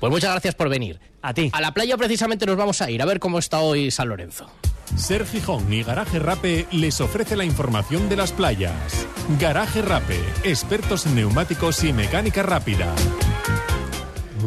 Pues 0.00 0.10
muchas 0.10 0.30
gracias 0.30 0.54
por 0.54 0.68
venir. 0.68 1.00
A 1.22 1.34
ti. 1.34 1.50
A 1.52 1.60
la 1.60 1.72
playa 1.72 1.96
precisamente 1.96 2.46
nos 2.46 2.56
vamos 2.56 2.80
a 2.82 2.90
ir, 2.90 3.02
a 3.02 3.04
ver 3.04 3.18
cómo 3.18 3.38
está 3.38 3.60
hoy 3.60 3.90
San 3.90 4.08
Lorenzo. 4.08 4.48
Ser 4.94 5.26
Gijón 5.26 5.72
y 5.72 5.82
Garaje 5.82 6.18
Rape 6.18 6.66
les 6.70 7.00
ofrece 7.00 7.36
la 7.36 7.44
información 7.44 8.08
de 8.08 8.16
las 8.16 8.32
playas. 8.32 9.06
Garaje 9.40 9.82
Rape, 9.82 10.20
expertos 10.44 11.06
en 11.06 11.16
neumáticos 11.16 11.82
y 11.84 11.92
mecánica 11.92 12.42
rápida. 12.42 12.94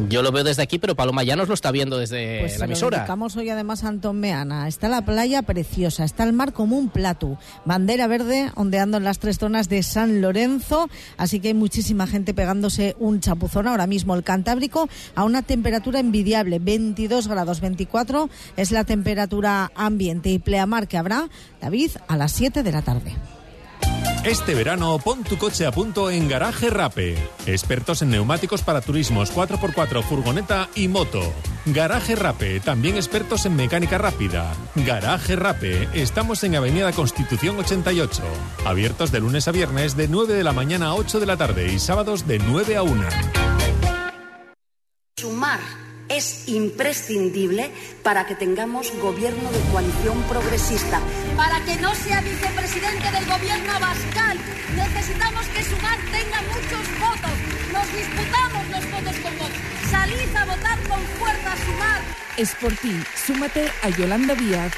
Yo 0.08 0.22
lo 0.22 0.32
veo 0.32 0.44
desde 0.44 0.62
aquí, 0.62 0.80
pero 0.80 0.96
Paloma 0.96 1.24
ya 1.24 1.36
nos 1.36 1.48
lo 1.48 1.54
está 1.54 1.72
viendo 1.72 1.98
desde 1.98 2.40
Pues 2.42 2.60
la 2.60 2.66
emisora. 2.66 2.98
dedicamos 3.00 3.36
hoy 3.36 3.50
además 3.50 3.84
a 3.84 3.90
Antón 3.90 4.20
Meana. 4.20 4.68
Está 4.68 4.88
la 4.90 5.04
playa 5.04 5.42
preciosa, 5.42 6.04
está 6.04 6.24
el 6.24 6.34
mar 6.34 6.54
como 6.54 6.78
un 6.78 6.90
plato. 6.90 7.38
Bandera 7.66 8.08
verde 8.08 8.52
ondeando 8.56 8.98
en 8.98 9.04
las 9.04 9.20
tres 9.20 9.38
zonas 9.38 9.70
de 9.70 9.84
San 9.84 10.22
Lorenzo. 10.22 10.90
Así 11.18 11.40
que 11.40 11.50
hay 11.50 11.54
muchísima 11.54 12.08
gente 12.08 12.34
pegándose 12.34 12.96
un 13.00 13.20
chapuzón. 13.20 13.68
Ahora 13.68 13.88
mismo 13.88 14.16
el 14.16 14.24
Cantábrico 14.24 14.90
a 15.16 15.24
una 15.24 15.42
temperatura 15.42 16.00
envidiable, 16.00 16.60
22 16.60 17.28
grados 17.28 17.62
24 17.62 18.30
es 18.58 18.72
la 18.72 18.84
temperatura 18.84 19.72
ambiente 19.76 20.30
y 20.30 20.40
pleamar 20.40 20.88
que 20.88 20.98
habrá, 20.98 21.30
David, 21.62 21.92
a 22.08 22.18
las 22.18 22.32
7 22.32 22.64
de 22.64 22.72
la 22.72 22.82
tarde. 22.82 23.16
Este 24.26 24.54
verano 24.54 25.00
pon 25.00 25.24
tu 25.24 25.38
coche 25.38 25.66
a 25.66 25.72
punto 25.72 26.12
en 26.12 26.28
Garaje 26.28 26.70
Rape. 26.70 27.16
Expertos 27.46 28.02
en 28.02 28.10
neumáticos 28.10 28.62
para 28.64 28.82
turismos 28.82 29.34
4x4, 29.34 30.04
furgoneta 30.04 30.68
y 30.76 30.90
moto. 30.90 31.22
Garaje 31.66 32.16
Rape, 32.16 32.60
también 32.60 32.98
expertos 32.98 33.46
en 33.46 33.56
mecánica 33.56 33.98
rápida. 33.98 34.54
Garaje 34.76 35.38
Rape, 35.38 35.88
estamos 35.94 36.44
en 36.44 36.56
Avenida 36.56 36.92
Constitución 36.92 37.58
88. 37.60 38.22
Abiertos 38.66 39.12
de 39.12 39.22
lunes 39.22 39.48
a 39.48 39.52
viernes 39.52 39.96
de 39.96 40.10
9 40.10 40.34
de 40.34 40.44
la 40.44 40.52
mañana 40.52 40.88
a 40.88 40.96
8 40.96 41.22
de 41.22 41.26
la 41.26 41.38
tarde 41.38 41.72
y 41.72 41.80
sábados 41.80 42.28
de 42.28 42.40
9 42.40 42.76
a 42.76 42.84
1. 42.84 43.08
Sumar 45.16 45.60
es 46.10 46.48
imprescindible 46.48 47.72
para 48.04 48.26
que 48.26 48.36
tengamos 48.36 48.92
gobierno 49.00 49.50
de 49.52 49.60
coalición 49.72 50.22
progresista. 50.24 51.00
Para 51.38 51.64
que 51.64 51.76
no 51.78 51.94
sea 51.96 52.22
vicepresidente 52.22 53.12
del 53.12 53.26
gobierno 53.26 53.72
Abascal, 53.72 54.38
necesitamos 54.76 55.46
que 55.48 55.64
Sumar 55.64 56.00
tenga 56.12 56.42
muchos 56.42 57.00
votos. 57.00 57.32
Nos 57.72 57.94
disputamos 57.96 58.70
los 58.70 58.92
votos 58.92 59.20
con 59.20 59.38
vos. 59.38 59.52
Salid 59.90 60.36
a 60.36 60.46
votar 60.46 60.80
con 60.90 61.00
fuerza 61.20 61.56
Sumar. 61.66 62.02
Es 62.38 62.56
por 62.56 62.74
ti. 62.74 63.00
Súmate 63.16 63.72
a 63.84 63.90
Yolanda 63.90 64.36
Díaz. 64.36 64.74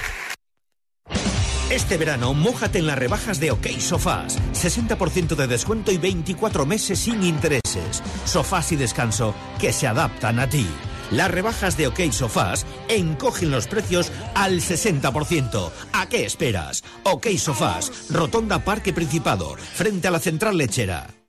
Este 1.69 1.97
verano, 1.97 2.33
mójate 2.33 2.79
en 2.79 2.87
las 2.87 2.99
rebajas 2.99 3.39
de 3.39 3.51
OK 3.51 3.67
Sofás. 3.79 4.37
60% 4.53 5.35
de 5.35 5.47
descuento 5.47 5.93
y 5.93 5.97
24 5.97 6.65
meses 6.65 6.99
sin 6.99 7.23
intereses. 7.23 8.03
Sofás 8.25 8.73
y 8.73 8.75
descanso 8.75 9.33
que 9.57 9.71
se 9.71 9.87
adaptan 9.87 10.39
a 10.39 10.49
ti. 10.49 10.67
Las 11.11 11.29
rebajas 11.29 11.77
de 11.77 11.87
OK 11.87 11.99
Sofás 12.11 12.65
encogen 12.87 13.51
los 13.51 13.67
precios 13.67 14.11
al 14.33 14.61
60%. 14.61 15.71
¿A 15.93 16.07
qué 16.07 16.25
esperas? 16.25 16.83
OK 17.03 17.27
Sofás, 17.37 18.09
Rotonda 18.09 18.63
Parque 18.63 18.93
Principado, 18.93 19.55
frente 19.57 20.07
a 20.07 20.11
la 20.11 20.19
central 20.19 20.57
lechera. 20.57 21.20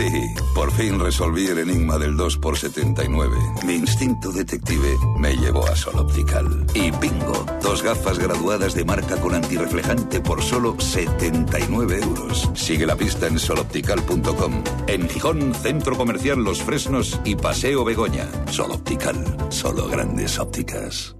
Sí, 0.00 0.34
por 0.54 0.72
fin 0.72 0.98
resolví 0.98 1.46
el 1.46 1.58
enigma 1.58 1.98
del 1.98 2.16
2 2.16 2.38
por 2.38 2.56
79 2.56 3.36
Mi 3.66 3.74
instinto 3.74 4.32
detective 4.32 4.96
me 5.18 5.36
llevó 5.36 5.66
a 5.66 5.76
Sol 5.76 5.98
Optical. 5.98 6.66
Y 6.72 6.90
bingo, 6.90 7.44
dos 7.62 7.82
gafas 7.82 8.18
graduadas 8.18 8.72
de 8.74 8.86
marca 8.86 9.20
con 9.20 9.34
antirreflejante 9.34 10.22
por 10.22 10.42
solo 10.42 10.74
79 10.80 12.00
euros. 12.00 12.50
Sigue 12.54 12.86
la 12.86 12.96
pista 12.96 13.26
en 13.26 13.38
soloptical.com. 13.38 14.64
En 14.86 15.06
Gijón, 15.06 15.54
Centro 15.54 15.94
Comercial 15.98 16.42
Los 16.42 16.62
Fresnos 16.62 17.20
y 17.26 17.34
Paseo 17.34 17.84
Begoña. 17.84 18.26
Sol 18.50 18.70
Optical, 18.70 19.22
solo 19.50 19.86
grandes 19.86 20.38
ópticas. 20.38 21.19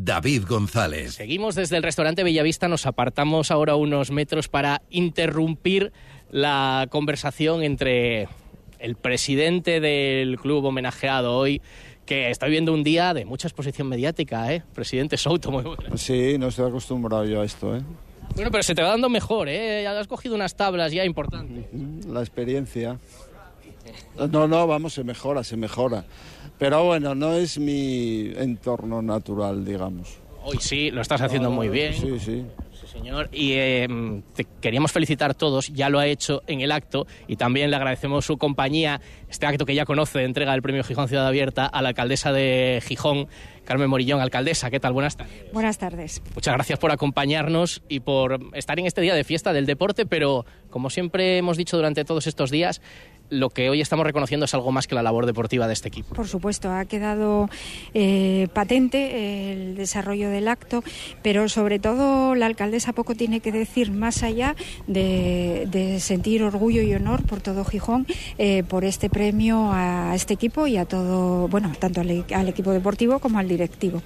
David 0.00 0.44
González. 0.48 1.14
Seguimos 1.14 1.56
desde 1.56 1.76
el 1.76 1.82
restaurante 1.82 2.22
Bellavista, 2.22 2.68
nos 2.68 2.86
apartamos 2.86 3.50
ahora 3.50 3.74
unos 3.74 4.12
metros 4.12 4.48
para 4.48 4.82
interrumpir 4.90 5.92
la 6.30 6.86
conversación 6.90 7.64
entre 7.64 8.28
el 8.78 8.94
presidente 8.94 9.80
del 9.80 10.38
club 10.38 10.64
homenajeado 10.64 11.36
hoy, 11.36 11.60
que 12.06 12.30
está 12.30 12.46
viviendo 12.46 12.72
un 12.72 12.84
día 12.84 13.12
de 13.12 13.24
mucha 13.24 13.48
exposición 13.48 13.88
mediática, 13.88 14.52
¿eh? 14.52 14.62
Presidente 14.72 15.16
Souto, 15.16 15.50
muy 15.50 15.64
bueno. 15.64 15.96
Sí, 15.96 16.38
no 16.38 16.48
estoy 16.48 16.68
acostumbrado 16.68 17.24
yo 17.24 17.40
a 17.40 17.44
esto, 17.44 17.76
¿eh? 17.76 17.82
Bueno, 18.36 18.52
pero 18.52 18.62
se 18.62 18.74
te 18.74 18.82
va 18.82 18.90
dando 18.90 19.08
mejor, 19.08 19.48
¿eh? 19.48 19.82
Ya 19.82 19.98
has 19.98 20.06
cogido 20.06 20.36
unas 20.36 20.54
tablas 20.54 20.92
ya 20.92 21.04
importantes. 21.04 21.66
La 22.06 22.20
experiencia. 22.20 22.98
No, 24.30 24.48
no, 24.48 24.66
vamos, 24.66 24.94
se 24.94 25.04
mejora, 25.04 25.44
se 25.44 25.56
mejora. 25.56 26.04
Pero 26.58 26.84
bueno, 26.84 27.14
no 27.14 27.34
es 27.34 27.58
mi 27.58 28.32
entorno 28.36 29.00
natural, 29.00 29.64
digamos. 29.64 30.18
Hoy 30.42 30.58
sí, 30.60 30.90
lo 30.90 31.02
estás 31.02 31.20
haciendo 31.20 31.50
muy 31.50 31.68
bien. 31.68 31.94
Sí, 31.94 32.18
sí. 32.18 32.44
Sí, 32.80 32.86
señor. 32.86 33.28
Y 33.32 33.52
eh, 33.52 33.88
te 34.34 34.46
queríamos 34.60 34.92
felicitar 34.92 35.34
todos, 35.34 35.68
ya 35.68 35.88
lo 35.90 35.98
ha 35.98 36.06
hecho 36.06 36.42
en 36.46 36.60
el 36.60 36.72
acto 36.72 37.06
y 37.26 37.36
también 37.36 37.70
le 37.70 37.76
agradecemos 37.76 38.24
su 38.24 38.38
compañía, 38.38 39.00
este 39.28 39.46
acto 39.46 39.66
que 39.66 39.74
ya 39.74 39.84
conoce 39.84 40.20
de 40.20 40.24
entrega 40.24 40.52
del 40.52 40.62
Premio 40.62 40.84
Gijón 40.84 41.08
Ciudad 41.08 41.26
Abierta 41.26 41.66
a 41.66 41.82
la 41.82 41.90
alcaldesa 41.90 42.32
de 42.32 42.82
Gijón, 42.86 43.28
Carmen 43.64 43.90
Morillón. 43.90 44.20
Alcaldesa, 44.20 44.70
¿qué 44.70 44.80
tal? 44.80 44.92
Buenas 44.92 45.16
tardes. 45.16 45.52
Buenas 45.52 45.78
tardes. 45.78 46.22
Muchas 46.34 46.54
gracias 46.54 46.78
por 46.78 46.90
acompañarnos 46.90 47.82
y 47.88 48.00
por 48.00 48.38
estar 48.54 48.78
en 48.78 48.86
este 48.86 49.00
día 49.00 49.14
de 49.14 49.24
fiesta 49.24 49.52
del 49.52 49.66
deporte, 49.66 50.06
pero 50.06 50.46
como 50.70 50.88
siempre 50.88 51.36
hemos 51.36 51.56
dicho 51.56 51.76
durante 51.76 52.04
todos 52.04 52.26
estos 52.26 52.50
días, 52.50 52.80
lo 53.30 53.50
que 53.50 53.70
hoy 53.70 53.80
estamos 53.80 54.06
reconociendo 54.06 54.44
es 54.46 54.54
algo 54.54 54.72
más 54.72 54.86
que 54.86 54.94
la 54.94 55.02
labor 55.02 55.26
deportiva 55.26 55.66
de 55.66 55.72
este 55.72 55.88
equipo. 55.88 56.14
Por 56.14 56.28
supuesto, 56.28 56.70
ha 56.70 56.84
quedado 56.84 57.48
eh, 57.94 58.48
patente 58.52 59.52
el 59.52 59.76
desarrollo 59.76 60.30
del 60.30 60.48
acto, 60.48 60.82
pero 61.22 61.48
sobre 61.48 61.78
todo 61.78 62.34
la 62.34 62.46
alcaldesa 62.46 62.92
poco 62.92 63.14
tiene 63.14 63.40
que 63.40 63.52
decir 63.52 63.90
más 63.90 64.22
allá 64.22 64.56
de, 64.86 65.98
sentir 66.00 66.42
orgullo 66.42 66.82
y 66.82 66.94
honor 66.94 67.24
por 67.24 67.40
todo 67.40 67.64
Gijón 67.64 68.06
eh, 68.38 68.62
por 68.62 68.84
este 68.84 69.10
premio 69.10 69.70
a 69.72 70.14
este 70.14 70.34
equipo 70.34 70.66
y 70.66 70.76
a 70.76 70.84
todo, 70.84 71.48
bueno, 71.48 71.72
tanto 71.78 72.00
al, 72.00 72.24
al 72.34 72.48
equipo 72.48 72.72
deportivo 72.72 73.18
como 73.18 73.38
al 73.38 73.48
directivo. 73.48 74.02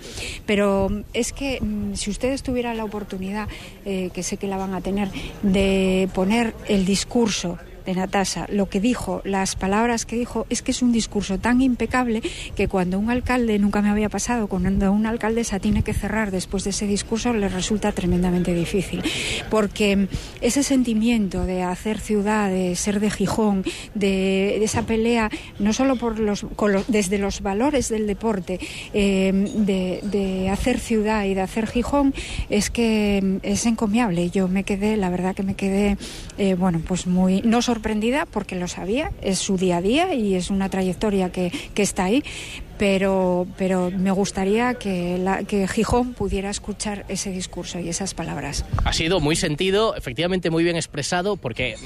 Pero 0.47 0.89
es 1.13 1.33
que 1.33 1.61
mm, 1.61 1.95
si 1.95 2.11
ustedes 2.11 2.43
tuvieran 2.43 2.77
la 2.77 2.85
oportunidad, 2.85 3.49
eh, 3.85 4.11
que 4.13 4.23
sé 4.23 4.37
que 4.37 4.47
la 4.47 4.57
van 4.57 4.75
a 4.75 4.81
tener, 4.81 5.09
de 5.43 6.09
poner 6.15 6.55
el 6.69 6.85
discurso 6.85 7.59
de 7.87 7.95
Natasha, 7.95 8.47
lo 8.49 8.69
que 8.69 8.81
dijo, 8.81 9.23
las 9.25 9.57
palabras 9.57 10.07
que 10.07 10.17
dijo, 10.17 10.47
es 10.51 10.63
que 10.63 10.71
es 10.71 10.83
un 10.83 10.93
discurso 10.93 11.39
tan 11.39 11.61
impecable 11.61 12.23
que 12.55 12.69
cuando 12.69 12.99
un 12.99 13.11
alcalde, 13.11 13.59
nunca 13.59 13.83
me 13.83 13.91
había 13.91 14.09
pasado, 14.09 14.47
cuando 14.47 14.93
una 14.93 15.11
alcaldesa 15.11 15.59
tiene 15.59 15.83
que 15.83 15.95
cerrar 15.95 16.31
después 16.31 16.65
de 16.65 16.71
ese 16.71 16.87
discurso, 16.87 17.33
le 17.33 17.49
resulta 17.49 17.93
tremendamente 17.93 18.55
difícil. 18.55 19.03
Porque 19.51 20.09
ese 20.41 20.63
sentimiento 20.63 21.45
de 21.45 21.63
hacer 21.63 21.99
ciudad, 21.99 22.51
de 22.51 22.75
ser 22.77 23.01
de 23.01 23.11
Gijón, 23.11 23.65
de, 23.95 24.63
esa 24.63 24.83
pelea, 24.83 25.31
no 25.59 25.73
solo 25.73 25.97
por 25.97 26.19
los, 26.19 26.47
desde 26.89 27.19
los 27.19 27.41
valores 27.41 27.89
del 27.89 28.07
deporte, 28.07 28.61
eh, 28.93 29.33
de, 29.57 30.49
hacer 30.51 30.79
ciudad 30.79 31.25
y 31.25 31.35
de 31.35 31.41
hacer 31.41 31.67
Gijón, 31.67 32.15
es 32.51 32.71
que 32.71 33.39
es 33.43 33.67
encomiable. 33.67 34.31
Yo 34.31 34.49
me 34.49 34.65
quedé, 34.65 34.97
la 34.97 35.11
verdad 35.11 35.35
que 35.35 35.43
me 35.43 35.55
quedé, 35.55 35.97
eh, 36.39 36.55
bueno, 36.55 36.81
pues 36.87 37.07
muy, 37.07 37.43
no 37.43 37.63
sorprendida 37.73 38.27
porque 38.27 38.55
lo 38.55 38.69
sabía, 38.69 39.13
es 39.23 39.39
su 39.39 39.57
día 39.57 39.79
a 39.79 39.81
día 39.81 40.13
y 40.13 40.35
es 40.35 40.51
una 40.51 40.69
trayectoria 40.69 41.33
que, 41.33 41.51
que 41.73 41.81
está 41.81 42.05
ahí, 42.05 42.23
pero, 42.77 43.47
pero 43.57 43.91
me 43.91 44.11
gustaría 44.11 44.75
que, 44.75 45.17
la, 45.17 45.45
que 45.45 45.67
Gijón 45.69 46.13
pudiera 46.13 46.51
escuchar 46.51 47.07
ese 47.09 47.31
discurso 47.31 47.79
y 47.79 47.89
esas 47.89 48.13
palabras. 48.13 48.67
Ha 48.85 48.93
sido 48.93 49.21
muy 49.21 49.37
sentido, 49.37 49.95
efectivamente 49.97 50.51
muy 50.51 50.65
bien 50.65 50.77
expresado, 50.77 51.37
porque 51.37 51.77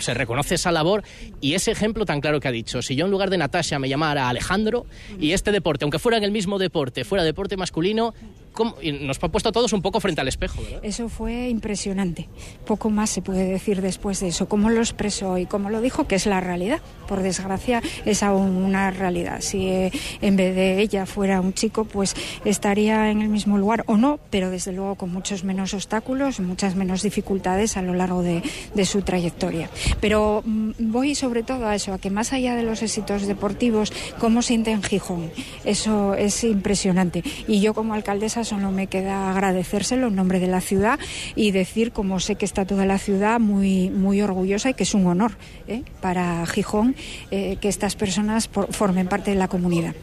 se 0.00 0.12
reconoce 0.12 0.56
esa 0.56 0.72
labor 0.72 1.04
y 1.40 1.54
ese 1.54 1.70
ejemplo 1.70 2.04
tan 2.04 2.20
claro 2.20 2.40
que 2.40 2.48
ha 2.48 2.52
dicho. 2.52 2.82
Si 2.82 2.96
yo 2.96 3.06
en 3.06 3.10
lugar 3.10 3.30
de 3.30 3.38
Natasha 3.38 3.78
me 3.78 3.88
llamara 3.88 4.28
Alejandro 4.28 4.84
y 5.18 5.32
este 5.32 5.52
deporte, 5.52 5.84
aunque 5.84 5.98
fuera 5.98 6.18
en 6.18 6.24
el 6.24 6.32
mismo 6.32 6.58
deporte, 6.58 7.04
fuera 7.04 7.24
deporte 7.24 7.56
masculino, 7.56 8.12
¿cómo? 8.52 8.76
Y 8.80 8.92
nos 8.92 9.22
ha 9.22 9.28
puesto 9.28 9.48
a 9.48 9.52
todos 9.52 9.72
un 9.72 9.82
poco 9.82 10.00
frente 10.00 10.20
al 10.20 10.28
espejo, 10.28 10.62
¿verdad? 10.62 10.80
Eso 10.82 11.08
fue 11.08 11.48
impresionante. 11.48 12.28
Poco 12.66 12.90
más 12.90 13.10
se 13.10 13.22
puede 13.22 13.44
decir 13.44 13.82
después 13.82 14.20
de 14.20 14.28
eso. 14.28 14.48
Cómo 14.48 14.70
lo 14.70 14.80
expresó 14.80 15.38
y 15.38 15.46
cómo 15.46 15.70
lo 15.70 15.80
dijo, 15.80 16.06
que 16.06 16.14
es 16.14 16.26
la 16.26 16.40
realidad. 16.40 16.80
Por 17.08 17.22
desgracia, 17.22 17.82
es 18.04 18.22
aún 18.22 18.56
una 18.56 18.90
realidad. 18.90 19.40
Si 19.40 19.66
eh, 19.66 19.92
en 20.20 20.36
vez 20.36 20.54
de 20.54 20.80
ella 20.80 21.06
fuera 21.06 21.40
un 21.40 21.52
chico, 21.52 21.84
pues 21.84 22.14
estaría 22.44 23.10
en 23.10 23.22
el 23.22 23.28
mismo 23.28 23.58
lugar 23.58 23.84
o 23.86 23.96
no, 23.96 24.18
pero 24.30 24.50
desde 24.50 24.72
luego 24.72 24.94
con 24.94 25.12
muchos 25.12 25.44
menos 25.44 25.74
obstáculos, 25.74 26.40
muchas 26.40 26.76
menos 26.76 27.02
dificultades 27.02 27.76
a 27.76 27.82
lo 27.82 27.94
largo 27.94 28.22
de, 28.22 28.42
de 28.74 28.84
su 28.84 29.02
trayectoria. 29.02 29.70
Pero 30.00 30.42
mm, 30.44 30.70
voy 30.78 31.14
sobre 31.14 31.42
todo 31.42 31.66
a 31.66 31.74
eso, 31.74 31.92
a 31.92 31.98
que 31.98 32.10
más 32.10 32.32
allá 32.32 32.54
de 32.54 32.62
los 32.62 32.82
éxitos 32.82 33.26
deportivos, 33.26 33.92
cómo 34.18 34.42
sienten 34.42 34.82
Gijón. 34.82 35.30
Eso 35.64 36.14
es 36.14 36.44
impresionante. 36.44 37.22
Y 37.46 37.60
yo 37.60 37.74
como 37.74 37.94
alcaldesa 37.94 38.39
solo 38.44 38.70
me 38.70 38.86
queda 38.86 39.30
agradecérselo 39.30 40.08
en 40.08 40.16
nombre 40.16 40.40
de 40.40 40.46
la 40.46 40.60
ciudad 40.60 40.98
y 41.34 41.50
decir, 41.50 41.92
como 41.92 42.20
sé 42.20 42.36
que 42.36 42.44
está 42.44 42.64
toda 42.64 42.86
la 42.86 42.98
ciudad 42.98 43.40
muy, 43.40 43.90
muy 43.90 44.20
orgullosa 44.22 44.70
y 44.70 44.74
que 44.74 44.84
es 44.84 44.94
un 44.94 45.06
honor 45.06 45.32
¿eh? 45.68 45.82
para 46.00 46.44
Gijón 46.46 46.96
eh, 47.30 47.56
que 47.60 47.68
estas 47.68 47.96
personas 47.96 48.48
por, 48.48 48.72
formen 48.72 49.08
parte 49.08 49.30
de 49.30 49.36
la 49.36 49.48
comunidad. 49.48 49.94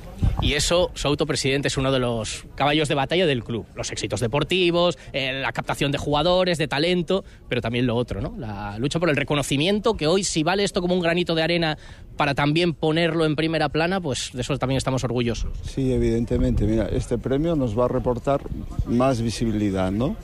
Y 0.42 0.54
eso, 0.54 0.92
su 0.94 1.08
autopresidente 1.08 1.68
es 1.68 1.78
uno 1.78 1.92
de 1.92 2.00
los 2.00 2.46
caballos 2.56 2.88
de 2.88 2.96
batalla 2.96 3.26
del 3.26 3.44
club. 3.44 3.66
Los 3.76 3.92
éxitos 3.92 4.20
deportivos, 4.20 4.98
eh, 5.14 5.34
la 5.42 5.52
captación 5.52 5.92
de 5.92 5.98
jugadores, 5.98 6.58
de 6.58 6.68
talento, 6.68 7.24
pero 7.50 7.62
también 7.62 7.88
lo 7.88 7.96
otro, 7.96 8.22
¿no? 8.22 8.36
La 8.38 8.78
lucha 8.78 9.00
por 9.00 9.10
el 9.10 9.16
reconocimiento, 9.16 9.96
que 9.96 10.08
hoy 10.08 10.24
si 10.24 10.44
vale 10.44 10.64
esto 10.64 10.82
como 10.82 10.94
un 10.94 11.02
granito 11.02 11.36
de 11.36 11.42
arena 11.42 11.78
para 12.18 12.36
también 12.36 12.74
ponerlo 12.74 13.26
en 13.26 13.36
primera 13.36 13.70
plana, 13.70 14.02
pues 14.02 14.32
de 14.34 14.42
eso 14.42 14.58
también 14.58 14.78
estamos 14.78 15.04
orgullosos. 15.04 15.52
Sí, 15.64 15.92
evidentemente. 15.92 16.66
Mira, 16.66 16.88
este 16.92 17.18
premio 17.18 17.56
nos 17.56 17.78
va 17.78 17.86
a 17.86 17.88
reportar 17.88 18.42
más 18.86 19.22
visibilidad, 19.22 19.92
¿no? 19.92 20.16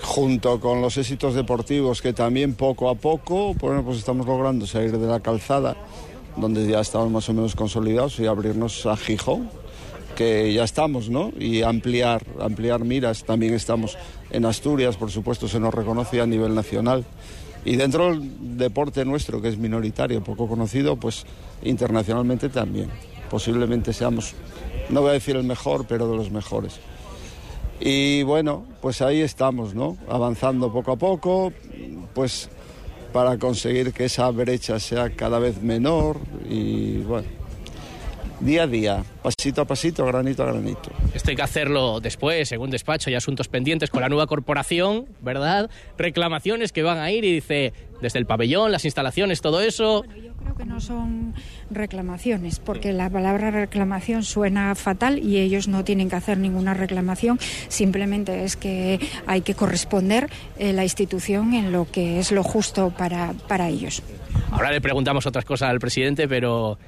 junto 0.00 0.58
con 0.58 0.80
los 0.80 0.96
éxitos 0.96 1.34
deportivos 1.34 2.00
que 2.00 2.14
también 2.14 2.54
poco 2.54 2.88
a 2.88 2.94
poco 2.94 3.52
bueno, 3.52 3.84
pues 3.84 3.98
estamos 3.98 4.26
logrando 4.26 4.66
salir 4.66 4.96
de 4.96 5.06
la 5.06 5.20
calzada 5.20 5.76
donde 6.36 6.66
ya 6.66 6.80
estamos 6.80 7.10
más 7.10 7.28
o 7.28 7.32
menos 7.32 7.54
consolidados 7.54 8.18
y 8.20 8.26
abrirnos 8.26 8.86
a 8.86 8.96
Gijón 8.96 9.48
que 10.16 10.52
ya 10.52 10.64
estamos, 10.64 11.10
¿no? 11.10 11.30
Y 11.38 11.62
ampliar, 11.62 12.22
ampliar 12.40 12.84
miras. 12.84 13.24
También 13.24 13.54
estamos 13.54 13.96
en 14.30 14.46
Asturias, 14.46 14.96
por 14.96 15.10
supuesto, 15.12 15.46
se 15.46 15.60
nos 15.60 15.72
reconoce 15.72 16.20
a 16.20 16.26
nivel 16.26 16.54
nacional. 16.54 17.04
Y 17.64 17.76
dentro 17.76 18.10
del 18.10 18.56
deporte 18.56 19.04
nuestro, 19.04 19.40
que 19.42 19.48
es 19.48 19.58
minoritario, 19.58 20.24
poco 20.24 20.48
conocido, 20.48 20.96
pues 20.96 21.26
internacionalmente 21.62 22.48
también. 22.48 22.90
Posiblemente 23.28 23.92
seamos, 23.92 24.34
no 24.88 25.02
voy 25.02 25.10
a 25.10 25.14
decir 25.14 25.36
el 25.36 25.44
mejor, 25.44 25.84
pero 25.86 26.08
de 26.08 26.16
los 26.16 26.30
mejores. 26.30 26.80
Y 27.78 28.22
bueno, 28.22 28.64
pues 28.80 29.02
ahí 29.02 29.20
estamos, 29.20 29.74
¿no? 29.74 29.98
Avanzando 30.08 30.72
poco 30.72 30.92
a 30.92 30.96
poco, 30.96 31.52
pues 32.14 32.48
para 33.16 33.38
conseguir 33.38 33.94
que 33.94 34.04
esa 34.04 34.30
brecha 34.30 34.78
sea 34.78 35.08
cada 35.08 35.38
vez 35.38 35.62
menor 35.62 36.18
y 36.50 36.98
bueno, 36.98 37.26
día 38.40 38.64
a 38.64 38.66
día, 38.66 39.04
pasito 39.22 39.62
a 39.62 39.64
pasito, 39.64 40.04
granito 40.04 40.42
a 40.42 40.52
granito. 40.52 40.90
Esto 41.14 41.30
hay 41.30 41.36
que 41.36 41.40
hacerlo 41.40 42.00
después, 42.00 42.46
según 42.46 42.68
despacho, 42.68 43.08
y 43.08 43.14
asuntos 43.14 43.48
pendientes 43.48 43.88
con 43.88 44.02
la 44.02 44.10
nueva 44.10 44.26
corporación, 44.26 45.06
¿verdad? 45.22 45.70
Reclamaciones 45.96 46.72
que 46.72 46.82
van 46.82 46.98
a 46.98 47.10
ir 47.10 47.24
y 47.24 47.32
dice, 47.32 47.72
desde 48.02 48.18
el 48.18 48.26
pabellón, 48.26 48.70
las 48.70 48.84
instalaciones, 48.84 49.40
todo 49.40 49.62
eso. 49.62 50.04
Creo 50.46 50.58
que 50.58 50.64
no 50.64 50.80
son 50.80 51.34
reclamaciones, 51.72 52.60
porque 52.60 52.92
la 52.92 53.10
palabra 53.10 53.50
reclamación 53.50 54.22
suena 54.22 54.76
fatal 54.76 55.18
y 55.18 55.38
ellos 55.38 55.66
no 55.66 55.82
tienen 55.82 56.08
que 56.08 56.14
hacer 56.14 56.38
ninguna 56.38 56.72
reclamación, 56.72 57.40
simplemente 57.66 58.44
es 58.44 58.54
que 58.54 59.00
hay 59.26 59.40
que 59.40 59.54
corresponder 59.54 60.30
eh, 60.56 60.72
la 60.72 60.84
institución 60.84 61.52
en 61.52 61.72
lo 61.72 61.90
que 61.90 62.20
es 62.20 62.30
lo 62.30 62.44
justo 62.44 62.90
para, 62.96 63.32
para 63.48 63.68
ellos. 63.68 64.04
Ahora 64.52 64.70
le 64.70 64.80
preguntamos 64.80 65.26
otras 65.26 65.44
cosas 65.44 65.68
al 65.68 65.80
presidente, 65.80 66.28
pero 66.28 66.78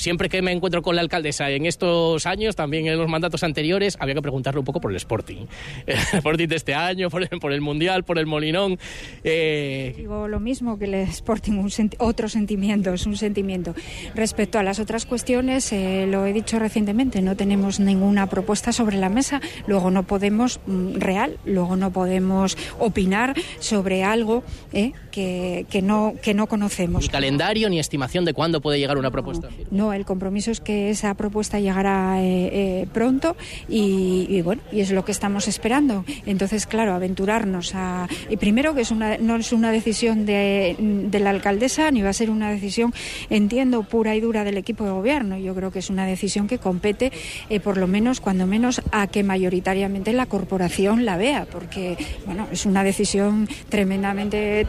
siempre 0.00 0.28
que 0.28 0.42
me 0.42 0.52
encuentro 0.52 0.82
con 0.82 0.96
la 0.96 1.02
alcaldesa 1.02 1.50
en 1.50 1.66
estos 1.66 2.26
años, 2.26 2.56
también 2.56 2.86
en 2.86 2.98
los 2.98 3.08
mandatos 3.08 3.42
anteriores, 3.42 3.96
había 4.00 4.14
que 4.14 4.22
preguntarle 4.22 4.58
un 4.58 4.64
poco 4.64 4.80
por 4.80 4.90
el 4.90 4.96
Sporting. 4.96 5.46
El 5.86 5.96
Sporting 5.96 6.48
de 6.48 6.56
este 6.56 6.74
año, 6.74 7.10
por 7.10 7.22
el, 7.22 7.28
por 7.40 7.52
el 7.52 7.60
Mundial, 7.60 8.04
por 8.04 8.18
el 8.18 8.26
Molinón. 8.26 8.78
Eh... 9.24 9.94
Digo 9.96 10.28
lo 10.28 10.40
mismo 10.40 10.78
que 10.78 10.86
el 10.86 10.94
Sporting, 10.94 11.52
un 11.52 11.70
senti 11.70 11.96
otro 12.00 12.28
sentimiento, 12.28 12.92
es 12.92 13.06
un 13.06 13.16
sentimiento. 13.16 13.74
Respecto 14.14 14.58
a 14.58 14.62
las 14.62 14.78
otras 14.78 15.06
cuestiones, 15.06 15.72
eh, 15.72 16.06
lo 16.08 16.24
he 16.26 16.32
dicho 16.32 16.58
recientemente, 16.58 17.22
no 17.22 17.36
tenemos 17.36 17.80
ninguna 17.80 18.28
propuesta 18.28 18.72
sobre 18.72 18.96
la 18.96 19.08
mesa, 19.08 19.40
luego 19.66 19.90
no 19.90 20.04
podemos, 20.04 20.60
mm, 20.66 20.94
real, 20.94 21.38
luego 21.44 21.76
no 21.76 21.92
podemos 21.92 22.56
opinar 22.78 23.34
sobre 23.58 24.04
algo 24.04 24.42
eh, 24.72 24.92
que, 25.10 25.66
que, 25.70 25.82
no, 25.82 26.14
que 26.22 26.34
no 26.34 26.46
conocemos. 26.46 27.02
Ni 27.02 27.08
calendario 27.08 27.68
ni 27.68 27.78
estimación 27.78 28.24
de 28.24 28.34
cuándo 28.34 28.60
puede 28.60 28.78
llegar 28.78 28.98
una 28.98 29.10
propuesta. 29.10 29.48
No, 29.70 29.92
el 29.92 30.04
compromiso 30.04 30.50
es 30.50 30.60
que 30.60 30.90
esa 30.90 31.14
propuesta 31.14 31.60
llegará 31.60 32.22
eh, 32.22 32.50
eh, 32.52 32.86
pronto 32.92 33.36
y, 33.68 34.26
y, 34.28 34.42
bueno, 34.42 34.62
y 34.72 34.80
es 34.80 34.90
lo 34.90 35.04
que 35.04 35.12
estamos 35.12 35.48
esperando. 35.48 36.04
Entonces, 36.26 36.66
claro, 36.66 36.94
aventurarnos 36.94 37.74
a. 37.74 38.08
Y 38.28 38.36
primero 38.36 38.74
que 38.74 38.82
es 38.82 38.90
una, 38.90 39.18
no 39.18 39.36
es 39.36 39.52
una 39.52 39.72
decisión 39.72 40.26
de, 40.26 40.76
de, 40.78 41.20
la 41.20 41.30
alcaldesa 41.30 41.90
ni 41.90 42.02
va 42.02 42.10
a 42.10 42.14
ser 42.14 42.30
una 42.30 42.50
decisión, 42.50 42.94
entiendo, 43.28 43.82
pura 43.82 44.14
y 44.14 44.20
dura 44.20 44.44
del 44.44 44.56
equipo 44.56 44.84
de 44.84 44.90
gobierno. 44.90 45.38
Yo 45.38 45.54
creo 45.54 45.70
que 45.70 45.80
es 45.80 45.90
una 45.90 46.06
decisión 46.06 46.46
que 46.46 46.58
compete, 46.58 47.12
eh, 47.48 47.60
por 47.60 47.76
lo 47.76 47.86
menos, 47.86 48.20
cuando 48.20 48.46
menos, 48.46 48.80
a 48.92 49.06
que 49.06 49.22
mayoritariamente 49.22 50.12
la 50.12 50.26
corporación 50.26 51.04
la 51.04 51.16
vea, 51.16 51.46
porque 51.50 51.96
bueno, 52.26 52.46
es 52.52 52.66
una 52.66 52.84
decisión 52.84 53.48
tremendamente 53.68 54.64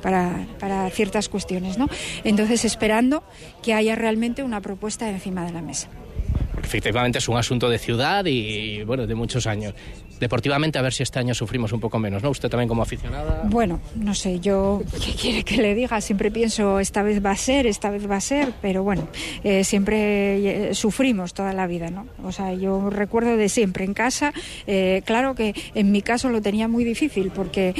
para, 0.00 0.46
para 0.58 0.88
ciertas 0.90 1.28
cuestiones, 1.28 1.78
¿no? 1.78 1.88
Entonces, 2.24 2.64
esperando 2.64 3.24
que 3.62 3.74
haya 3.74 3.94
realmente 3.94 4.42
una 4.42 4.60
propuesta 4.60 5.08
encima 5.08 5.44
de 5.44 5.52
la 5.52 5.62
mesa. 5.62 5.88
Efectivamente 6.62 7.18
es 7.18 7.28
un 7.28 7.36
asunto 7.36 7.68
de 7.68 7.78
ciudad 7.78 8.24
y, 8.24 8.82
bueno, 8.84 9.06
de 9.06 9.14
muchos 9.14 9.46
años. 9.46 9.74
Deportivamente, 10.24 10.78
a 10.78 10.80
ver 10.80 10.94
si 10.94 11.02
este 11.02 11.18
año 11.18 11.34
sufrimos 11.34 11.70
un 11.74 11.80
poco 11.80 11.98
menos, 11.98 12.22
¿no? 12.22 12.30
Usted 12.30 12.48
también 12.48 12.66
como 12.66 12.80
aficionada. 12.80 13.42
Bueno, 13.44 13.82
no 13.94 14.14
sé, 14.14 14.40
yo, 14.40 14.80
¿qué 15.04 15.12
quiere 15.12 15.44
que 15.44 15.58
le 15.58 15.74
diga? 15.74 16.00
Siempre 16.00 16.30
pienso, 16.30 16.80
esta 16.80 17.02
vez 17.02 17.22
va 17.22 17.32
a 17.32 17.36
ser, 17.36 17.66
esta 17.66 17.90
vez 17.90 18.10
va 18.10 18.16
a 18.16 18.22
ser, 18.22 18.54
pero 18.62 18.82
bueno, 18.82 19.06
eh, 19.42 19.64
siempre 19.64 20.70
eh, 20.70 20.74
sufrimos 20.74 21.34
toda 21.34 21.52
la 21.52 21.66
vida, 21.66 21.90
¿no? 21.90 22.06
O 22.24 22.32
sea, 22.32 22.54
yo 22.54 22.88
recuerdo 22.88 23.36
de 23.36 23.50
siempre 23.50 23.84
en 23.84 23.92
casa, 23.92 24.32
eh, 24.66 25.02
claro 25.04 25.34
que 25.34 25.54
en 25.74 25.92
mi 25.92 26.00
caso 26.00 26.30
lo 26.30 26.40
tenía 26.40 26.68
muy 26.68 26.84
difícil, 26.84 27.30
porque 27.30 27.74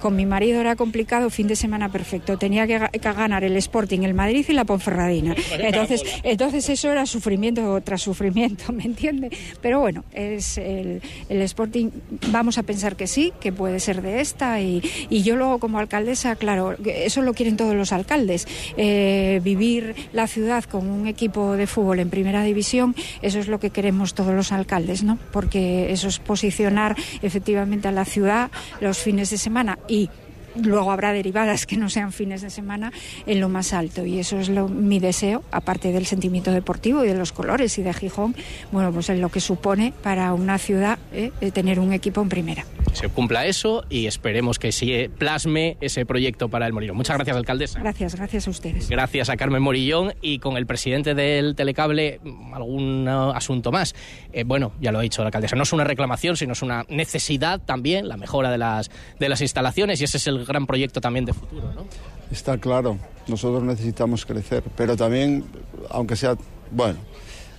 con 0.00 0.16
mi 0.16 0.24
marido 0.24 0.62
era 0.62 0.76
complicado, 0.76 1.28
fin 1.28 1.46
de 1.46 1.56
semana 1.56 1.92
perfecto, 1.92 2.38
tenía 2.38 2.66
que, 2.66 2.88
que 2.90 3.12
ganar 3.12 3.44
el 3.44 3.54
Sporting, 3.58 4.00
el 4.00 4.14
Madrid 4.14 4.46
y 4.48 4.54
la 4.54 4.64
Ponferradina. 4.64 5.34
Entonces, 5.58 6.02
entonces 6.22 6.66
eso 6.70 6.90
era 6.90 7.04
sufrimiento 7.04 7.78
tras 7.82 8.00
sufrimiento, 8.00 8.72
¿me 8.72 8.84
entiende? 8.84 9.30
Pero 9.60 9.80
bueno, 9.80 10.04
es 10.14 10.56
el, 10.56 11.02
el 11.28 11.42
Sporting 11.42 11.81
vamos 12.30 12.58
a 12.58 12.62
pensar 12.62 12.96
que 12.96 13.06
sí, 13.06 13.32
que 13.40 13.52
puede 13.52 13.80
ser 13.80 14.02
de 14.02 14.20
esta 14.20 14.60
y, 14.60 14.82
yo 15.10 15.36
luego 15.36 15.58
como 15.58 15.78
alcaldesa, 15.78 16.36
claro, 16.36 16.76
eso 16.84 17.22
lo 17.22 17.34
quieren 17.34 17.56
todos 17.56 17.74
los 17.74 17.92
alcaldes, 17.92 18.46
eh, 18.76 19.40
vivir 19.42 19.94
la 20.12 20.26
ciudad 20.26 20.64
con 20.64 20.88
un 20.88 21.06
equipo 21.06 21.52
de 21.56 21.66
fútbol 21.66 22.00
en 22.00 22.10
primera 22.10 22.42
división, 22.42 22.94
eso 23.22 23.38
es 23.38 23.48
lo 23.48 23.60
que 23.60 23.70
queremos 23.70 24.14
todos 24.14 24.34
los 24.34 24.52
alcaldes, 24.52 25.04
¿no? 25.04 25.18
Porque 25.32 25.92
eso 25.92 26.08
es 26.08 26.18
posicionar 26.18 26.96
efectivamente 27.22 27.88
a 27.88 27.92
la 27.92 28.04
ciudad 28.04 28.50
los 28.80 28.98
fines 28.98 29.30
de 29.30 29.38
semana 29.38 29.78
y 29.88 30.10
luego 30.56 30.92
habrá 30.92 31.12
derivadas 31.12 31.66
que 31.66 31.76
no 31.76 31.88
sean 31.88 32.12
fines 32.12 32.42
de 32.42 32.50
semana 32.50 32.92
en 33.26 33.40
lo 33.40 33.48
más 33.48 33.72
alto. 33.72 34.04
Y 34.04 34.18
eso 34.18 34.38
es 34.38 34.48
lo, 34.48 34.68
mi 34.68 34.98
deseo 34.98 35.42
aparte 35.50 35.92
del 35.92 36.06
sentimiento 36.06 36.52
deportivo 36.52 37.04
y 37.04 37.08
de 37.08 37.14
los 37.14 37.32
colores 37.32 37.78
y 37.78 37.82
de 37.82 37.92
Gijón 37.92 38.34
bueno 38.70 38.92
pues 38.92 39.08
en 39.08 39.20
lo 39.20 39.28
que 39.28 39.40
supone 39.40 39.92
para 40.02 40.32
una 40.34 40.58
ciudad 40.58 40.98
eh, 41.12 41.30
tener 41.52 41.78
un 41.78 41.92
equipo 41.92 42.20
en 42.20 42.28
primera 42.28 42.64
se 42.92 43.08
cumpla 43.08 43.46
eso 43.46 43.84
y 43.88 44.06
esperemos 44.06 44.58
que 44.58 44.72
se 44.72 45.10
plasme 45.16 45.76
ese 45.80 46.04
proyecto 46.06 46.48
para 46.48 46.66
el 46.66 46.72
Morillón. 46.72 46.96
Muchas 46.96 47.16
gracias, 47.16 47.36
alcaldesa. 47.36 47.80
Gracias, 47.80 48.14
gracias 48.14 48.46
a 48.46 48.50
ustedes. 48.50 48.88
Gracias 48.88 49.28
a 49.28 49.36
Carmen 49.36 49.62
Morillón 49.62 50.14
y 50.20 50.38
con 50.38 50.56
el 50.56 50.66
presidente 50.66 51.14
del 51.14 51.54
Telecable 51.54 52.20
algún 52.52 53.08
asunto 53.08 53.72
más. 53.72 53.94
Eh, 54.32 54.44
bueno, 54.44 54.72
ya 54.80 54.92
lo 54.92 54.98
ha 54.98 55.02
dicho 55.02 55.22
la 55.22 55.28
alcaldesa, 55.28 55.56
no 55.56 55.62
es 55.62 55.72
una 55.72 55.84
reclamación, 55.84 56.36
sino 56.36 56.52
es 56.52 56.62
una 56.62 56.84
necesidad 56.88 57.60
también, 57.60 58.08
la 58.08 58.16
mejora 58.16 58.50
de 58.50 58.58
las, 58.58 58.90
de 59.18 59.28
las 59.28 59.40
instalaciones 59.40 60.00
y 60.00 60.04
ese 60.04 60.18
es 60.18 60.26
el 60.26 60.44
gran 60.44 60.66
proyecto 60.66 61.00
también 61.00 61.24
de 61.24 61.32
futuro, 61.32 61.72
¿no? 61.72 61.86
Está 62.30 62.58
claro, 62.58 62.98
nosotros 63.26 63.62
necesitamos 63.62 64.24
crecer, 64.24 64.62
pero 64.76 64.96
también, 64.96 65.44
aunque 65.90 66.16
sea, 66.16 66.36
bueno, 66.70 66.98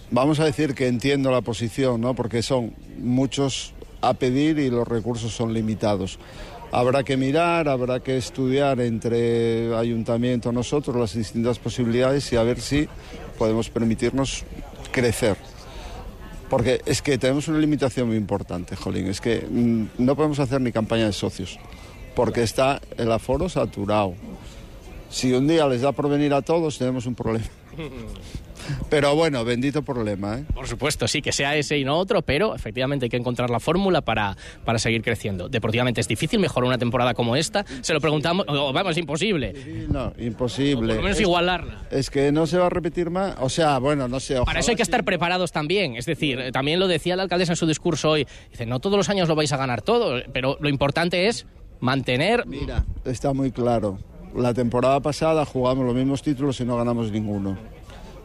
vamos 0.10 0.40
a 0.40 0.46
decir 0.46 0.74
que 0.74 0.88
entiendo 0.88 1.32
la 1.32 1.42
posición, 1.42 2.02
¿no? 2.02 2.16
Porque 2.16 2.42
son 2.42 2.74
muchos 2.98 3.74
a 4.04 4.14
pedir 4.14 4.60
y 4.60 4.70
los 4.70 4.88
recursos 4.88 5.34
son 5.34 5.54
limitados. 5.54 6.20
Habrá 6.72 7.04
que 7.04 7.18
mirar, 7.18 7.70
habrá 7.70 8.02
que 8.02 8.18
estudiar 8.18 8.82
entre 8.82 9.74
ayuntamiento, 9.76 10.52
nosotros, 10.52 10.96
las 10.96 11.14
distintas 11.14 11.60
posibilidades 11.60 12.32
y 12.34 12.36
a 12.36 12.44
ver 12.44 12.60
si 12.60 12.88
podemos 13.38 13.70
permitirnos 13.70 14.44
crecer. 14.92 15.38
Porque 16.50 16.82
es 16.86 17.02
que 17.02 17.18
tenemos 17.18 17.48
una 17.48 17.60
limitación 17.60 18.08
muy 18.08 18.18
importante, 18.18 18.76
Jolín, 18.76 19.08
es 19.08 19.22
que 19.22 19.48
mmm, 19.50 19.86
no 20.00 20.16
podemos 20.16 20.40
hacer 20.40 20.62
ni 20.62 20.72
campaña 20.72 21.06
de 21.06 21.14
socios, 21.14 21.60
porque 22.16 22.44
está 22.44 22.82
el 22.98 23.12
aforo 23.12 23.50
saturado. 23.50 24.16
Si 25.10 25.32
un 25.32 25.48
día 25.48 25.68
les 25.68 25.82
da 25.82 25.92
por 25.92 26.10
venir 26.10 26.34
a 26.34 26.42
todos, 26.42 26.78
tenemos 26.78 27.06
un 27.06 27.16
problema. 27.16 27.63
Pero 28.90 29.16
bueno, 29.16 29.44
bendito 29.44 29.82
problema. 29.82 30.40
¿eh? 30.40 30.46
Por 30.54 30.68
supuesto, 30.68 31.08
sí, 31.08 31.22
que 31.22 31.32
sea 31.32 31.56
ese 31.56 31.78
y 31.78 31.84
no 31.84 31.98
otro, 31.98 32.22
pero 32.22 32.56
efectivamente 32.56 33.06
hay 33.06 33.10
que 33.10 33.18
encontrar 33.18 33.50
la 33.50 33.60
fórmula 33.60 34.02
para, 34.02 34.38
para 34.64 34.80
seguir 34.80 35.02
creciendo. 35.02 35.50
Deportivamente 35.50 36.02
es 36.02 36.08
difícil 36.08 36.40
mejorar 36.40 36.68
una 36.68 36.78
temporada 36.78 37.14
como 37.14 37.36
esta. 37.36 37.66
Se 37.82 37.94
lo 37.94 38.00
preguntamos, 38.00 38.46
oh, 38.48 38.72
vamos, 38.72 38.98
imposible. 38.98 39.54
No, 39.90 40.14
imposible. 40.18 40.94
O 40.94 40.96
por 40.96 40.96
lo 40.98 41.02
menos 41.04 41.18
es, 41.18 41.22
igualarla. 41.22 41.88
Es 41.92 42.10
que 42.10 42.32
no 42.32 42.48
se 42.48 42.58
va 42.58 42.68
a 42.68 42.70
repetir 42.70 43.10
más. 43.10 43.36
O 43.40 43.50
sea, 43.50 43.80
bueno, 43.80 44.08
no 44.08 44.20
sé. 44.20 44.40
Para 44.46 44.60
eso 44.60 44.72
hay 44.72 44.78
que 44.78 44.84
estar 44.84 45.04
preparados 45.04 45.52
también. 45.52 45.96
Es 45.96 46.06
decir, 46.06 46.52
también 46.52 46.80
lo 46.80 46.88
decía 46.88 47.16
la 47.16 47.24
alcaldesa 47.24 47.54
en 47.54 47.58
su 47.58 47.68
discurso 47.68 48.12
hoy. 48.12 48.28
Dice, 48.52 48.66
no 48.66 48.80
todos 48.80 48.98
los 48.98 49.10
años 49.10 49.28
lo 49.28 49.36
vais 49.36 49.52
a 49.52 49.58
ganar 49.58 49.82
todo, 49.82 50.22
pero 50.32 50.58
lo 50.60 50.70
importante 50.70 51.28
es 51.28 51.46
mantener. 51.80 52.46
Mira, 52.46 52.86
está 53.04 53.34
muy 53.34 53.52
claro. 53.52 54.00
La 54.36 54.54
temporada 54.54 55.00
pasada 55.00 55.46
jugamos 55.46 55.86
los 55.86 55.96
mismos 55.96 56.22
títulos 56.22 56.60
y 56.60 56.66
no 56.66 56.78
ganamos 56.78 57.12
ninguno. 57.12 57.58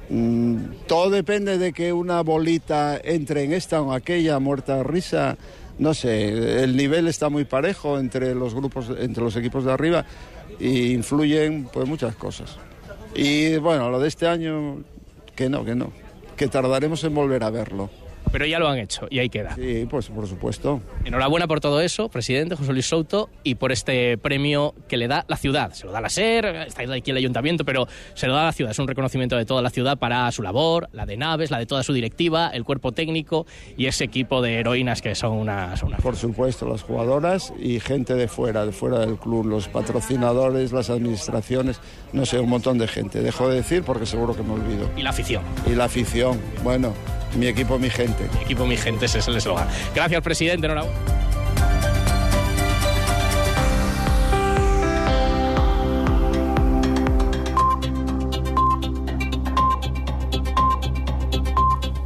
Mm, 0.09 0.56
todo 0.86 1.11
depende 1.11 1.59
de 1.59 1.72
que 1.72 1.92
una 1.92 2.22
bolita 2.22 2.98
entre 3.02 3.44
en 3.44 3.52
esta 3.52 3.82
o 3.82 3.92
aquella 3.92 4.38
muerta 4.38 4.82
risa. 4.82 5.36
No 5.78 5.94
sé, 5.94 6.62
el 6.62 6.76
nivel 6.76 7.09
está 7.09 7.28
muy 7.28 7.44
parejo 7.44 7.98
entre 7.98 8.34
los 8.34 8.54
grupos, 8.54 8.90
entre 8.98 9.22
los 9.22 9.36
equipos 9.36 9.64
de 9.64 9.72
arriba 9.72 10.04
y 10.59 10.92
influyen 10.92 11.68
pues 11.72 11.86
muchas 11.86 12.16
cosas. 12.16 12.56
Y 13.14 13.56
bueno, 13.59 13.90
lo 13.90 14.00
de 14.00 14.09
este 14.09 14.26
año, 14.26 14.82
que 15.36 15.48
no, 15.48 15.64
que 15.64 15.74
no, 15.74 15.92
que 16.36 16.48
tardaremos 16.48 17.04
en 17.04 17.14
volver 17.14 17.44
a 17.44 17.50
verlo. 17.50 17.90
Pero 18.30 18.46
ya 18.46 18.58
lo 18.58 18.68
han 18.68 18.78
hecho 18.78 19.06
y 19.10 19.18
ahí 19.18 19.28
queda. 19.28 19.54
Sí, 19.54 19.86
pues 19.88 20.08
por 20.08 20.26
supuesto. 20.26 20.80
Enhorabuena 21.04 21.46
por 21.46 21.60
todo 21.60 21.80
eso, 21.80 22.08
presidente 22.08 22.56
José 22.56 22.72
Luis 22.72 22.86
Souto, 22.86 23.30
y 23.42 23.54
por 23.56 23.72
este 23.72 24.18
premio 24.18 24.74
que 24.88 24.96
le 24.96 25.08
da 25.08 25.24
la 25.28 25.36
ciudad. 25.36 25.72
Se 25.72 25.86
lo 25.86 25.92
da 25.92 26.00
la 26.00 26.08
SER, 26.08 26.66
está 26.66 26.82
aquí 26.82 27.10
el 27.10 27.16
ayuntamiento, 27.16 27.64
pero 27.64 27.86
se 28.14 28.26
lo 28.26 28.34
da 28.34 28.44
la 28.44 28.52
ciudad. 28.52 28.72
Es 28.72 28.78
un 28.78 28.88
reconocimiento 28.88 29.36
de 29.36 29.44
toda 29.44 29.62
la 29.62 29.70
ciudad 29.70 29.98
para 29.98 30.30
su 30.32 30.42
labor, 30.42 30.88
la 30.92 31.06
de 31.06 31.16
Naves, 31.16 31.50
la 31.50 31.58
de 31.58 31.66
toda 31.66 31.82
su 31.82 31.92
directiva, 31.92 32.50
el 32.52 32.64
cuerpo 32.64 32.92
técnico 32.92 33.46
y 33.76 33.86
ese 33.86 34.04
equipo 34.04 34.42
de 34.42 34.58
heroínas 34.58 35.02
que 35.02 35.14
son 35.14 35.32
unas... 35.32 35.82
Una... 35.82 35.96
Por 35.98 36.16
supuesto, 36.16 36.68
las 36.68 36.82
jugadoras 36.82 37.52
y 37.58 37.80
gente 37.80 38.14
de 38.14 38.28
fuera, 38.28 38.66
de 38.66 38.72
fuera 38.72 39.00
del 39.00 39.16
club, 39.16 39.46
los 39.46 39.68
patrocinadores, 39.68 40.72
las 40.72 40.90
administraciones, 40.90 41.80
no 42.12 42.26
sé, 42.26 42.38
un 42.38 42.48
montón 42.48 42.78
de 42.78 42.88
gente. 42.88 43.20
Dejo 43.20 43.48
de 43.48 43.56
decir 43.56 43.82
porque 43.82 44.06
seguro 44.06 44.34
que 44.34 44.42
me 44.42 44.52
olvido. 44.52 44.88
Y 44.96 45.02
la 45.02 45.10
afición. 45.10 45.42
Y 45.66 45.74
la 45.74 45.84
afición, 45.84 46.40
bueno, 46.62 46.92
mi 47.36 47.46
equipo, 47.46 47.78
mi 47.78 47.90
gente. 47.90 48.17
Mi 48.34 48.42
equipo, 48.42 48.66
mi 48.66 48.76
gente, 48.76 49.06
ese 49.06 49.18
es 49.18 49.28
el 49.28 49.36
eslogan. 49.36 49.68
Gracias, 49.94 50.22
presidente. 50.22 50.66
Enhorabuena. 50.66 50.98